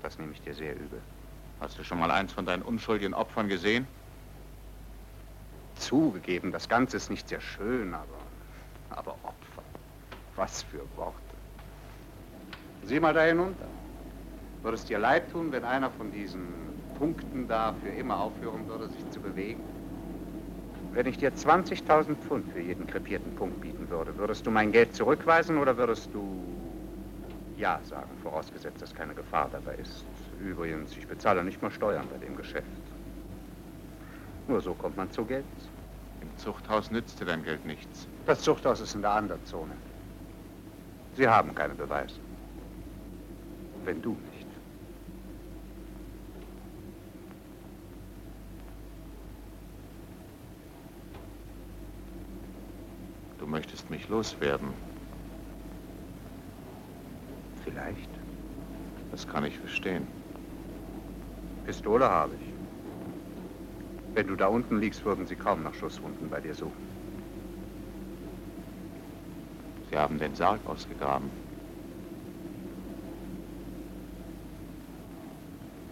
Das 0.02 0.18
nehme 0.18 0.32
ich 0.32 0.42
dir 0.42 0.54
sehr 0.54 0.74
übel. 0.74 1.00
Hast 1.60 1.78
du 1.78 1.84
schon 1.84 2.00
mal 2.00 2.10
eins 2.10 2.32
von 2.32 2.44
deinen 2.44 2.62
unschuldigen 2.62 3.14
Opfern 3.14 3.48
gesehen? 3.48 3.86
Zugegeben, 5.76 6.50
das 6.50 6.68
Ganze 6.68 6.96
ist 6.96 7.10
nicht 7.10 7.28
sehr 7.28 7.40
schön, 7.40 7.94
aber, 7.94 8.18
aber 8.90 9.12
Opfer. 9.22 9.51
Was 10.36 10.62
für 10.62 10.80
Worte. 10.96 11.16
Sieh 12.84 13.00
mal 13.00 13.14
da 13.14 13.22
hinunter. 13.24 13.66
Würde 14.62 14.76
es 14.76 14.84
dir 14.84 14.98
leid 14.98 15.30
tun, 15.30 15.52
wenn 15.52 15.64
einer 15.64 15.90
von 15.90 16.10
diesen 16.12 16.40
Punkten 16.98 17.48
da 17.48 17.74
für 17.82 17.90
immer 17.90 18.20
aufhören 18.20 18.66
würde, 18.68 18.88
sich 18.88 19.10
zu 19.10 19.20
bewegen? 19.20 19.62
Wenn 20.92 21.06
ich 21.06 21.16
dir 21.18 21.32
20.000 21.32 22.16
Pfund 22.16 22.46
für 22.48 22.60
jeden 22.60 22.86
krepierten 22.86 23.32
Punkt 23.32 23.60
bieten 23.60 23.88
würde, 23.88 24.16
würdest 24.18 24.46
du 24.46 24.50
mein 24.50 24.72
Geld 24.72 24.94
zurückweisen 24.94 25.58
oder 25.58 25.76
würdest 25.76 26.10
du 26.12 26.30
Ja 27.56 27.80
sagen, 27.84 28.10
vorausgesetzt, 28.22 28.82
dass 28.82 28.94
keine 28.94 29.14
Gefahr 29.14 29.48
dabei 29.50 29.74
ist? 29.74 30.04
Übrigens, 30.38 30.96
ich 30.96 31.06
bezahle 31.06 31.42
nicht 31.44 31.62
mal 31.62 31.70
Steuern 31.70 32.06
bei 32.08 32.24
dem 32.24 32.36
Geschäft. 32.36 32.66
Nur 34.48 34.60
so 34.60 34.74
kommt 34.74 34.96
man 34.96 35.10
zu 35.10 35.24
Geld. 35.24 35.44
Im 36.20 36.36
Zuchthaus 36.36 36.90
nützt 36.90 37.20
dir 37.20 37.24
dein 37.24 37.42
Geld 37.42 37.64
nichts. 37.64 38.06
Das 38.26 38.42
Zuchthaus 38.42 38.80
ist 38.80 38.94
in 38.94 39.02
der 39.02 39.12
anderen 39.12 39.44
Zone. 39.46 39.72
Sie 41.14 41.28
haben 41.28 41.54
keine 41.54 41.74
Beweise. 41.74 42.16
Wenn 43.84 44.00
du 44.00 44.16
nicht. 44.32 44.46
Du 53.38 53.46
möchtest 53.46 53.90
mich 53.90 54.08
loswerden. 54.08 54.68
Vielleicht. 57.64 58.10
Das 59.10 59.28
kann 59.28 59.44
ich 59.44 59.58
verstehen. 59.58 60.06
Pistole 61.66 62.08
habe 62.08 62.34
ich. 62.34 62.52
Wenn 64.14 64.26
du 64.26 64.36
da 64.36 64.46
unten 64.46 64.78
liegst, 64.78 65.04
würden 65.04 65.26
sie 65.26 65.36
kaum 65.36 65.62
nach 65.62 65.74
Schusswunden 65.74 66.30
bei 66.30 66.40
dir 66.40 66.54
suchen. 66.54 67.01
Sie 69.92 69.98
haben 69.98 70.18
den 70.18 70.34
Sarg 70.34 70.58
ausgegraben. 70.66 71.30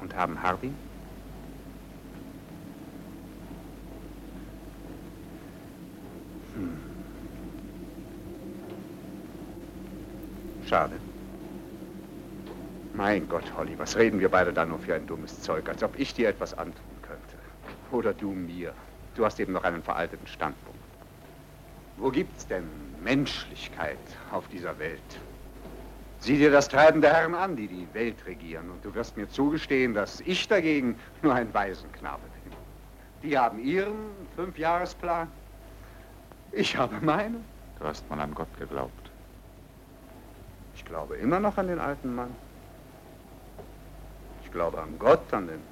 Und 0.01 0.17
haben 0.17 0.43
Harbin? 0.43 0.75
Hm. 6.55 6.79
Schade. 10.67 10.95
Mein 12.95 13.29
Gott, 13.29 13.55
Holly, 13.55 13.79
was 13.79 13.99
reden 13.99 14.19
wir 14.19 14.31
beide 14.31 14.55
da 14.55 14.65
nur 14.65 14.79
für 14.79 14.95
ein 14.95 15.07
dummes 15.07 15.43
Zeug, 15.43 15.69
als 15.69 15.83
ob 15.83 15.99
ich 15.99 16.15
dir 16.15 16.31
etwas 16.31 16.55
antun 16.55 16.81
könnte. 17.03 17.37
Oder 17.93 18.15
du 18.15 18.31
mir. 18.31 18.73
Du 19.15 19.27
hast 19.27 19.39
eben 19.41 19.53
noch 19.53 19.65
einen 19.65 19.83
veralteten 19.83 20.27
Standpunkt. 20.27 20.70
Wo 22.01 22.11
gibt's 22.11 22.47
denn 22.47 22.65
Menschlichkeit 23.03 23.99
auf 24.33 24.49
dieser 24.49 24.79
Welt? 24.79 25.21
Sieh 26.21 26.39
dir 26.39 26.51
das 26.51 26.67
Treiben 26.69 27.03
der 27.03 27.13
Herren 27.13 27.35
an, 27.35 27.57
die 27.57 27.69
die 27.69 27.87
Welt 27.93 28.25
regieren, 28.25 28.71
und 28.71 28.83
du 28.83 28.95
wirst 28.95 29.19
mir 29.19 29.29
zugestehen, 29.29 29.93
dass 29.93 30.21
ich 30.21 30.49
dagegen 30.49 30.99
nur 31.21 31.35
ein 31.35 31.53
Waisenknabe 31.53 32.23
bin. 32.45 32.53
Die 33.23 33.37
haben 33.37 33.63
ihren 33.63 34.11
Fünfjahresplan. 34.35 35.29
Ich 36.53 36.75
habe 36.75 36.99
meinen. 37.05 37.45
Du 37.79 37.85
hast 37.85 38.09
mal 38.09 38.19
an 38.19 38.35
Gott 38.35 38.59
geglaubt. 38.59 39.11
Ich 40.75 40.85
glaube 40.87 41.17
immer 41.17 41.39
noch 41.39 41.59
an 41.59 41.69
den 41.69 41.79
alten 41.79 42.15
Mann. 42.15 42.35
Ich 44.43 44.51
glaube 44.51 44.81
an 44.81 44.99
Gott, 44.99 45.35
an 45.35 45.49
den 45.49 45.63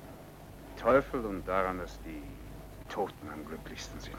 Teufel 0.76 1.24
und 1.24 1.48
daran, 1.48 1.78
dass 1.78 1.98
die 2.02 2.22
Toten 2.90 3.30
am 3.32 3.46
glücklichsten 3.46 3.98
sind. 3.98 4.14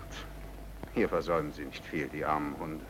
Hier 0.93 1.07
versäumen 1.07 1.51
sie 1.51 1.65
nicht 1.65 1.85
viel, 1.85 2.07
die 2.07 2.25
armen 2.25 2.57
Hunde. 2.59 2.85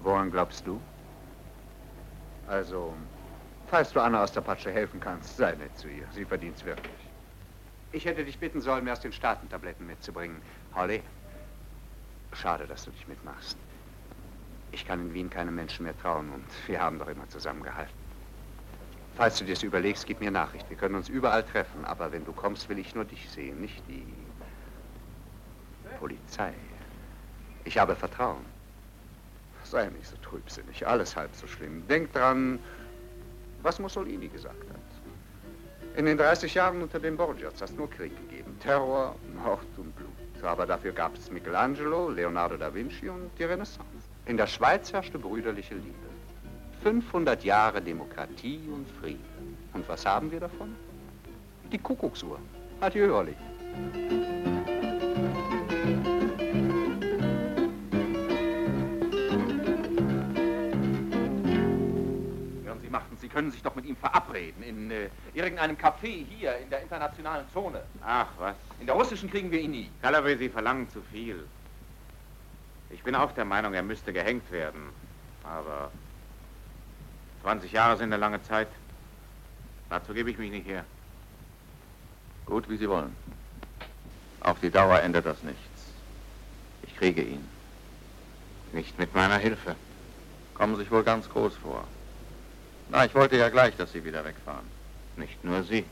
Woran 0.00 0.30
glaubst 0.30 0.66
du? 0.66 0.80
Also, 2.46 2.94
falls 3.66 3.92
du 3.92 4.00
Anna 4.00 4.22
aus 4.22 4.32
der 4.32 4.40
Patsche 4.40 4.70
helfen 4.70 5.00
kannst, 5.00 5.36
sei 5.36 5.52
nett 5.52 5.76
zu 5.76 5.88
ihr. 5.88 6.06
Sie 6.12 6.24
verdient's 6.24 6.64
wirklich. 6.64 6.94
Ich 7.92 8.04
hätte 8.04 8.24
dich 8.24 8.38
bitten 8.38 8.60
sollen, 8.60 8.84
mir 8.84 8.92
aus 8.92 9.00
den 9.00 9.12
Staatentabletten 9.12 9.86
mitzubringen. 9.86 10.40
Holly, 10.74 11.02
schade, 12.32 12.66
dass 12.66 12.84
du 12.84 12.90
dich 12.92 13.08
mitmachst. 13.08 13.58
Ich 14.70 14.84
kann 14.84 15.00
in 15.00 15.14
Wien 15.14 15.30
keinem 15.30 15.54
Menschen 15.54 15.84
mehr 15.84 15.96
trauen 15.96 16.30
und 16.30 16.46
wir 16.68 16.80
haben 16.80 16.98
doch 16.98 17.08
immer 17.08 17.28
zusammengehalten. 17.28 18.05
Falls 19.16 19.38
du 19.38 19.46
dir 19.46 19.54
das 19.54 19.62
überlegst, 19.62 20.06
gib 20.06 20.20
mir 20.20 20.30
Nachricht. 20.30 20.68
Wir 20.68 20.76
können 20.76 20.94
uns 20.94 21.08
überall 21.08 21.42
treffen, 21.42 21.86
aber 21.86 22.12
wenn 22.12 22.24
du 22.26 22.32
kommst, 22.32 22.68
will 22.68 22.78
ich 22.78 22.94
nur 22.94 23.06
dich 23.06 23.30
sehen, 23.30 23.62
nicht 23.62 23.82
die 23.88 24.06
Polizei. 25.98 26.52
Ich 27.64 27.78
habe 27.78 27.96
Vertrauen. 27.96 28.44
Sei 29.64 29.86
nicht 29.86 30.06
so 30.06 30.16
trübsinnig, 30.18 30.86
alles 30.86 31.16
halb 31.16 31.34
so 31.34 31.46
schlimm. 31.46 31.88
Denk 31.88 32.12
dran, 32.12 32.58
was 33.62 33.78
Mussolini 33.78 34.28
gesagt 34.28 34.68
hat. 34.70 34.76
In 35.96 36.04
den 36.04 36.18
30 36.18 36.52
Jahren 36.52 36.82
unter 36.82 37.00
den 37.00 37.16
Borgias 37.16 37.54
hast 37.62 37.74
nur 37.76 37.88
Krieg 37.88 38.14
gegeben. 38.28 38.58
Terror, 38.60 39.16
Mord 39.42 39.66
und 39.78 39.96
Blut. 39.96 40.44
Aber 40.44 40.66
dafür 40.66 40.92
gab 40.92 41.16
es 41.16 41.30
Michelangelo, 41.30 42.10
Leonardo 42.10 42.58
da 42.58 42.72
Vinci 42.72 43.08
und 43.08 43.30
die 43.38 43.44
Renaissance. 43.44 44.06
In 44.26 44.36
der 44.36 44.46
Schweiz 44.46 44.92
herrschte 44.92 45.18
brüderliche 45.18 45.74
Liebe. 45.74 46.05
500 46.86 47.42
Jahre 47.42 47.82
Demokratie 47.82 48.60
und 48.72 48.88
Frieden. 49.00 49.56
Und 49.72 49.88
was 49.88 50.06
haben 50.06 50.30
wir 50.30 50.38
davon? 50.38 50.72
Die 51.72 51.78
Kuckucksuhr. 51.78 52.38
Adieu, 52.80 53.12
Olli. 53.12 53.34
Hören 62.64 62.78
Sie, 62.80 62.88
Machten, 62.88 63.16
Sie 63.16 63.26
können 63.26 63.50
sich 63.50 63.64
doch 63.64 63.74
mit 63.74 63.84
ihm 63.84 63.96
verabreden. 63.96 64.62
In 64.62 64.88
äh, 64.92 65.08
irgendeinem 65.34 65.76
Café 65.76 66.24
hier 66.24 66.56
in 66.58 66.70
der 66.70 66.82
internationalen 66.82 67.46
Zone. 67.52 67.82
Ach, 68.00 68.28
was? 68.38 68.54
In 68.78 68.86
der 68.86 68.94
russischen 68.94 69.28
kriegen 69.28 69.50
wir 69.50 69.58
ihn 69.58 69.72
nie. 69.72 69.90
Galloway, 70.02 70.36
Sie 70.36 70.48
verlangen 70.48 70.88
zu 70.90 71.02
viel. 71.10 71.48
Ich 72.90 73.02
bin 73.02 73.16
auch 73.16 73.32
der 73.32 73.44
Meinung, 73.44 73.74
er 73.74 73.82
müsste 73.82 74.12
gehängt 74.12 74.48
werden. 74.52 74.90
Aber 75.42 75.90
20 77.46 77.70
Jahre 77.70 77.96
sind 77.96 78.12
eine 78.12 78.16
lange 78.16 78.42
Zeit. 78.42 78.66
Dazu 79.88 80.12
gebe 80.12 80.28
ich 80.32 80.36
mich 80.36 80.50
nicht 80.50 80.66
her. 80.66 80.84
Gut, 82.44 82.68
wie 82.68 82.76
Sie 82.76 82.88
wollen. 82.88 83.14
Auf 84.40 84.58
die 84.58 84.68
Dauer 84.68 84.98
ändert 84.98 85.26
das 85.26 85.40
nichts. 85.44 85.92
Ich 86.82 86.96
kriege 86.96 87.22
ihn. 87.22 87.46
Nicht 88.72 88.98
mit 88.98 89.14
meiner 89.14 89.38
Hilfe. 89.38 89.76
Kommen 90.54 90.74
sich 90.74 90.90
wohl 90.90 91.04
ganz 91.04 91.28
groß 91.28 91.54
vor. 91.58 91.84
Na, 92.88 93.04
ich 93.04 93.14
wollte 93.14 93.36
ja 93.36 93.48
gleich, 93.48 93.76
dass 93.76 93.92
Sie 93.92 94.04
wieder 94.04 94.24
wegfahren. 94.24 94.66
Nicht 95.16 95.44
nur 95.44 95.62
Sie. 95.62 95.84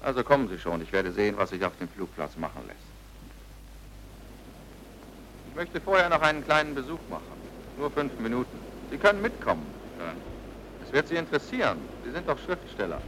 Also 0.00 0.22
kommen 0.22 0.48
Sie 0.48 0.60
schon. 0.60 0.80
Ich 0.80 0.92
werde 0.92 1.10
sehen, 1.10 1.38
was 1.38 1.50
sich 1.50 1.64
auf 1.64 1.76
dem 1.78 1.88
Flugplatz 1.88 2.36
machen 2.36 2.62
lässt. 2.68 2.78
Ich 5.48 5.56
möchte 5.56 5.80
vorher 5.80 6.08
noch 6.08 6.22
einen 6.22 6.44
kleinen 6.44 6.76
Besuch 6.76 7.00
machen. 7.10 7.34
Nur 7.76 7.90
fünf 7.90 8.16
Minuten. 8.20 8.60
Sie 8.92 8.96
können 8.96 9.22
mitkommen 9.22 9.79
hören. 10.00 10.16
Es 10.84 10.92
wird 10.92 11.08
Sie 11.08 11.16
interessieren. 11.16 11.78
Sie 12.04 12.10
sind 12.10 12.28
doch 12.28 12.38
Schriftsteller. 12.38 13.00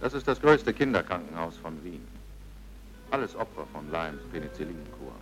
Das 0.00 0.14
ist 0.14 0.26
das 0.26 0.40
größte 0.40 0.72
Kinderkrankenhaus 0.72 1.56
von 1.58 1.84
Wien. 1.84 2.06
Alles 3.10 3.36
Opfer 3.36 3.66
von 3.72 3.86
Lymes 3.92 4.22
Penicillinkur. 4.32 5.12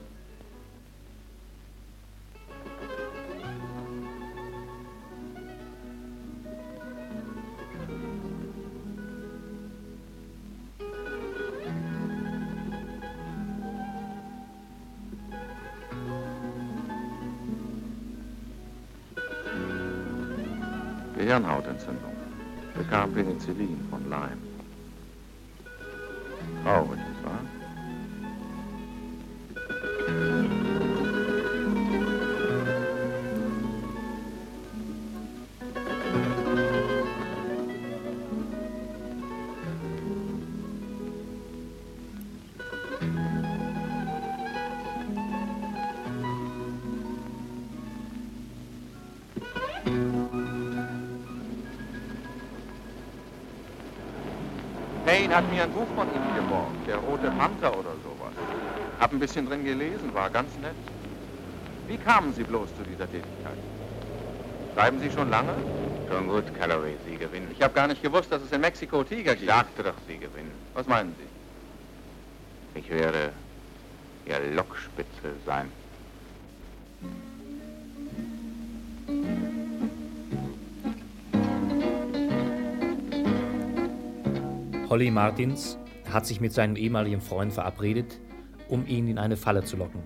Gehirnhautentzündung. 21.29 22.17
Bekam 22.75 23.13
Penicillin 23.13 23.87
von 23.91 24.03
Lyme. 24.09 24.39
Traurig, 26.65 27.01
Payne 55.19 55.35
hat 55.35 55.51
mir 55.51 55.65
ein 55.65 55.73
Buch 55.73 55.89
von 55.97 56.07
Ihnen 56.15 56.35
geborgt, 56.37 56.87
der 56.87 56.97
Rote 56.99 57.29
Panther 57.33 57.73
oder 57.77 57.91
sowas. 58.05 58.33
Hab 59.01 59.13
ein 59.13 59.19
bisschen 59.19 59.47
drin 59.47 59.65
gelesen, 59.65 60.15
war 60.15 60.31
ganz 60.31 60.57
nett. 60.59 60.77
Wie 61.89 61.97
kamen 61.97 62.33
Sie 62.35 62.45
bloß 62.45 62.69
zu 62.77 62.85
dieser 62.85 63.11
Tätigkeit? 63.11 63.59
Schreiben 64.75 65.01
Sie 65.01 65.11
schon 65.11 65.29
lange? 65.29 65.55
Schon 66.09 66.29
gut, 66.29 66.45
Calloway, 66.57 66.95
Sie 67.05 67.17
gewinnen. 67.17 67.49
Ich 67.51 67.61
habe 67.63 67.75
gar 67.75 67.89
nicht 67.89 68.01
gewusst, 68.01 68.31
dass 68.31 68.43
es 68.43 68.53
in 68.53 68.61
Mexiko 68.61 69.03
Tiger 69.03 69.33
gibt. 69.33 69.43
Ich 69.43 69.49
sagte 69.49 69.83
doch, 69.83 69.95
Sie 70.07 70.19
gewinnen. 70.19 70.53
Was 70.75 70.87
meinen 70.87 71.13
Sie? 71.19 72.79
Ich 72.79 72.89
werde 72.89 73.33
Ihr 74.25 74.39
Lokspitze 74.55 75.33
sein. 75.45 75.69
Holly 84.89 85.11
Martins 85.11 85.79
hat 86.11 86.25
sich 86.25 86.41
mit 86.41 86.55
seinem 86.55 86.75
ehemaligen 86.75 87.21
Freund 87.21 87.53
verabredet, 87.53 88.21
um 88.69 88.87
ihn 88.87 89.07
in 89.09 89.19
eine 89.19 89.37
Falle 89.37 89.63
zu 89.63 89.77
locken. 89.77 90.01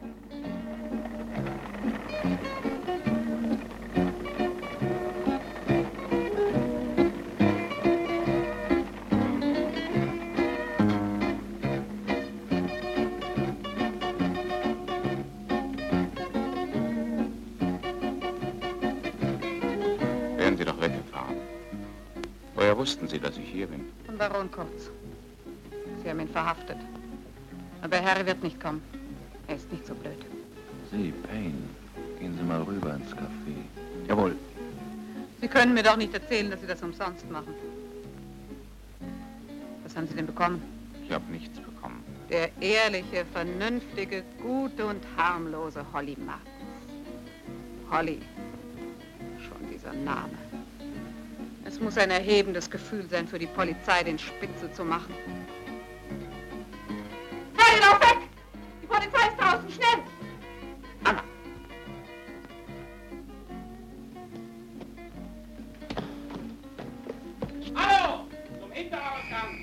Harry 28.23 28.27
wird 28.27 28.43
nicht 28.45 28.61
kommen. 28.61 28.81
Er 29.49 29.57
ist 29.57 29.71
nicht 29.73 29.85
so 29.87 29.95
blöd. 29.95 30.19
Sie, 30.93 31.13
Payne, 31.29 31.55
gehen 32.21 32.37
Sie 32.39 32.45
mal 32.45 32.63
rüber 32.63 32.95
ins 32.95 33.11
Café. 33.11 33.55
Jawohl. 34.09 34.37
Sie 35.41 35.49
können 35.49 35.75
mir 35.75 35.83
doch 35.83 35.97
nicht 35.97 36.15
erzählen, 36.15 36.51
dass 36.51 36.61
Sie 36.61 36.67
das 36.69 36.81
umsonst 36.83 37.29
machen. 37.31 37.53
Was 39.83 39.97
haben 39.97 40.07
Sie 40.07 40.15
denn 40.15 40.27
bekommen? 40.27 40.63
Ich 41.05 41.11
habe 41.11 41.25
nichts 41.33 41.59
bekommen. 41.59 42.05
Der 42.31 42.51
ehrliche, 42.61 43.25
vernünftige, 43.33 44.23
gute 44.41 44.87
und 44.87 45.03
harmlose 45.17 45.85
Holly 45.93 46.17
Martins. 46.25 46.47
Holly. 47.91 48.21
Schon 49.41 49.69
dieser 49.69 49.93
Name. 49.93 50.35
Es 51.65 51.81
muss 51.81 51.99
ein 51.99 52.11
erhebendes 52.11 52.71
Gefühl 52.71 53.05
sein, 53.11 53.27
für 53.27 53.39
die 53.39 53.47
Polizei 53.47 54.05
den 54.05 54.19
Spitzel 54.19 54.73
zu 54.73 54.85
machen. 54.85 55.13
Harry, 57.73 57.81
lauf 57.81 58.01
weg! 58.01 58.19
Die 58.83 58.87
Polizei 58.87 59.29
ist 59.29 59.41
draußen, 59.41 59.71
schnell! 59.71 60.05
Hallo! 67.75 68.27
Zum 68.61 68.71
Hinterausgang! 68.73 69.59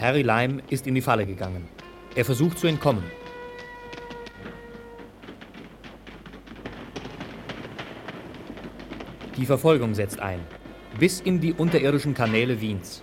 Harry 0.00 0.22
Lime 0.22 0.62
ist 0.68 0.88
in 0.88 0.96
die 0.96 1.00
Falle 1.00 1.26
gegangen. 1.26 1.68
Er 2.16 2.24
versucht 2.24 2.58
zu 2.58 2.66
entkommen. 2.66 3.04
Die 9.36 9.46
Verfolgung 9.46 9.94
setzt 9.94 10.20
ein, 10.20 10.40
bis 10.98 11.20
in 11.20 11.40
die 11.40 11.54
unterirdischen 11.54 12.12
Kanäle 12.12 12.60
Wiens. 12.60 13.02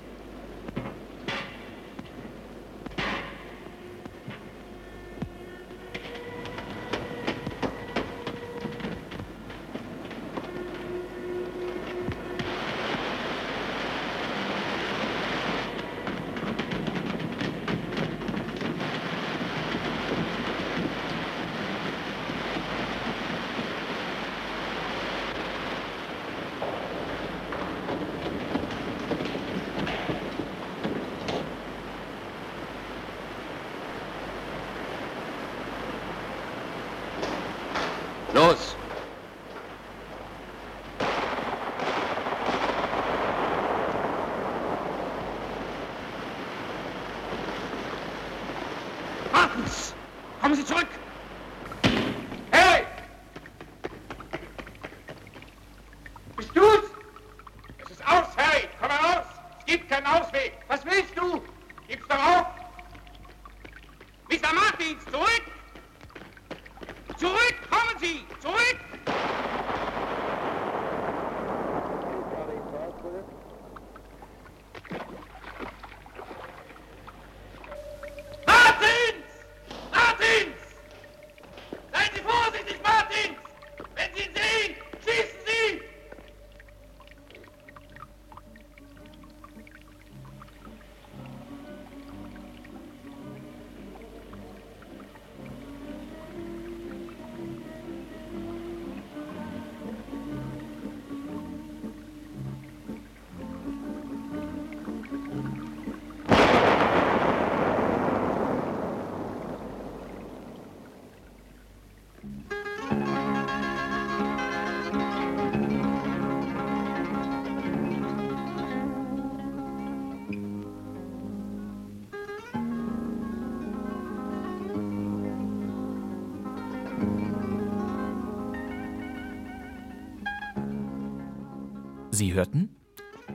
Sie 132.20 132.34
hörten 132.34 132.76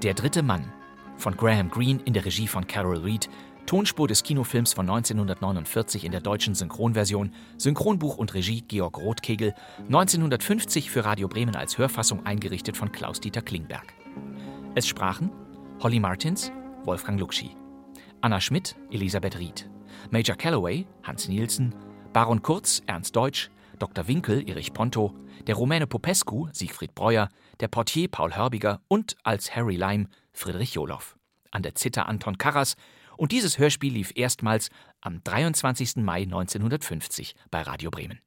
Der 0.03 0.13
dritte 0.13 0.43
Mann 0.43 0.71
von 1.17 1.39
Graham 1.39 1.71
Greene 1.71 2.03
in 2.05 2.13
der 2.13 2.27
Regie 2.27 2.47
von 2.47 2.67
Carol 2.67 2.99
Reed, 2.99 3.31
Tonspur 3.65 4.09
des 4.09 4.23
Kinofilms 4.23 4.75
von 4.75 4.91
1949 4.91 6.05
in 6.05 6.13
der 6.13 6.21
deutschen 6.21 6.55
Synchronversion, 6.55 7.33
Synchronbuch 7.57 8.19
und 8.19 8.35
Regie 8.35 8.61
Georg 8.61 8.99
Rothkegel, 8.99 9.55
1950 9.87 10.91
für 10.91 11.03
Radio 11.07 11.29
Bremen 11.29 11.57
als 11.57 11.79
Hörfassung 11.79 12.27
eingerichtet 12.27 12.77
von 12.77 12.93
Klaus-Dieter 12.93 13.41
Klingberg. 13.41 13.95
Es 14.75 14.87
sprachen 14.87 15.31
Holly 15.81 15.99
Martins, 15.99 16.53
Wolfgang 16.85 17.19
Luxi, 17.19 17.57
Anna 18.21 18.39
Schmidt, 18.39 18.77
Elisabeth 18.91 19.39
Ried, 19.39 19.71
Major 20.11 20.37
Calloway, 20.37 20.87
Hans 21.05 21.27
Nielsen, 21.27 21.75
Baron 22.13 22.43
Kurz, 22.43 22.83
Ernst 22.85 23.17
Deutsch, 23.17 23.51
Dr. 23.79 24.09
Winkel, 24.09 24.49
Erich 24.49 24.73
Ponto, 24.73 25.15
der 25.47 25.55
Rumäne 25.55 25.87
Popescu, 25.87 26.49
Siegfried 26.53 26.95
Breuer, 26.95 27.29
der 27.61 27.69
Portier 27.69 28.09
Paul 28.09 28.35
Hörbiger 28.35 28.81
und 28.89 29.17
als 29.23 29.55
Harry 29.55 29.77
Lime 29.77 30.09
Friedrich 30.33 30.75
Jolow. 30.75 31.17
An 31.51 31.63
der 31.63 31.75
Zither 31.75 32.09
Anton 32.09 32.39
Karras 32.39 32.77
und 33.17 33.33
dieses 33.33 33.59
Hörspiel 33.59 33.93
lief 33.93 34.13
erstmals 34.15 34.71
am 35.01 35.23
23. 35.23 35.97
Mai 35.97 36.23
1950 36.23 37.35
bei 37.51 37.63
Radio 37.63 37.91
Bremen. 37.91 38.21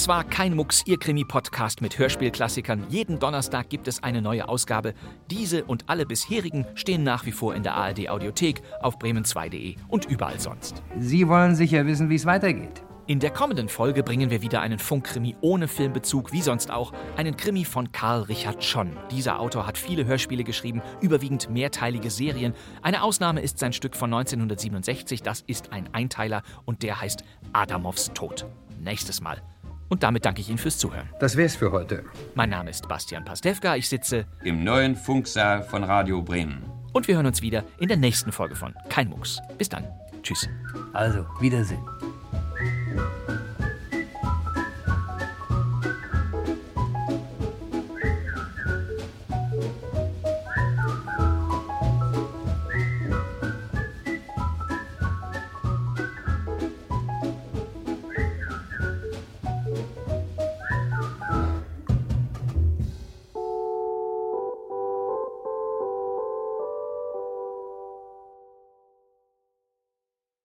Das 0.00 0.08
war 0.08 0.24
kein 0.24 0.56
Mucks, 0.56 0.82
Ihr 0.86 0.98
Krimi-Podcast 0.98 1.82
mit 1.82 1.98
Hörspielklassikern. 1.98 2.86
Jeden 2.88 3.18
Donnerstag 3.18 3.68
gibt 3.68 3.86
es 3.86 4.02
eine 4.02 4.22
neue 4.22 4.48
Ausgabe. 4.48 4.94
Diese 5.30 5.62
und 5.64 5.90
alle 5.90 6.06
bisherigen 6.06 6.64
stehen 6.74 7.02
nach 7.02 7.26
wie 7.26 7.32
vor 7.32 7.54
in 7.54 7.62
der 7.62 7.74
ARD-Audiothek, 7.74 8.62
auf 8.80 8.96
bremen2.de 8.96 9.76
und 9.88 10.06
überall 10.06 10.40
sonst. 10.40 10.82
Sie 10.98 11.28
wollen 11.28 11.54
sicher 11.54 11.84
wissen, 11.84 12.08
wie 12.08 12.14
es 12.14 12.24
weitergeht. 12.24 12.82
In 13.08 13.20
der 13.20 13.30
kommenden 13.30 13.68
Folge 13.68 14.02
bringen 14.02 14.30
wir 14.30 14.40
wieder 14.40 14.62
einen 14.62 14.78
Funkkrimi 14.78 15.36
ohne 15.42 15.68
Filmbezug, 15.68 16.32
wie 16.32 16.40
sonst 16.40 16.70
auch, 16.70 16.94
einen 17.18 17.36
Krimi 17.36 17.66
von 17.66 17.92
Karl 17.92 18.22
Richard 18.22 18.64
Schon. 18.64 18.96
Dieser 19.10 19.38
Autor 19.38 19.66
hat 19.66 19.76
viele 19.76 20.06
Hörspiele 20.06 20.44
geschrieben, 20.44 20.80
überwiegend 21.02 21.50
mehrteilige 21.50 22.08
Serien. 22.08 22.54
Eine 22.80 23.02
Ausnahme 23.02 23.42
ist 23.42 23.58
sein 23.58 23.74
Stück 23.74 23.94
von 23.94 24.14
1967, 24.14 25.22
das 25.22 25.42
ist 25.46 25.74
ein 25.74 25.92
Einteiler 25.92 26.42
und 26.64 26.82
der 26.84 27.02
heißt 27.02 27.22
Adamovs 27.52 28.12
Tod. 28.14 28.46
Nächstes 28.78 29.20
Mal. 29.20 29.42
Und 29.90 30.04
damit 30.04 30.24
danke 30.24 30.40
ich 30.40 30.48
Ihnen 30.48 30.56
fürs 30.56 30.78
Zuhören. 30.78 31.10
Das 31.18 31.36
wär's 31.36 31.56
für 31.56 31.72
heute. 31.72 32.04
Mein 32.34 32.48
Name 32.48 32.70
ist 32.70 32.88
Bastian 32.88 33.24
Pastewka, 33.24 33.74
ich 33.76 33.88
sitze 33.88 34.24
im 34.44 34.64
neuen 34.64 34.96
Funksaal 34.96 35.62
von 35.64 35.84
Radio 35.84 36.22
Bremen. 36.22 36.62
Und 36.92 37.08
wir 37.08 37.16
hören 37.16 37.26
uns 37.26 37.42
wieder 37.42 37.64
in 37.78 37.88
der 37.88 37.96
nächsten 37.96 38.32
Folge 38.32 38.54
von 38.54 38.72
Kein 38.88 39.08
Mucks. 39.08 39.40
Bis 39.58 39.68
dann. 39.68 39.84
Tschüss. 40.22 40.48
Also, 40.92 41.26
Wiedersehen. 41.40 41.84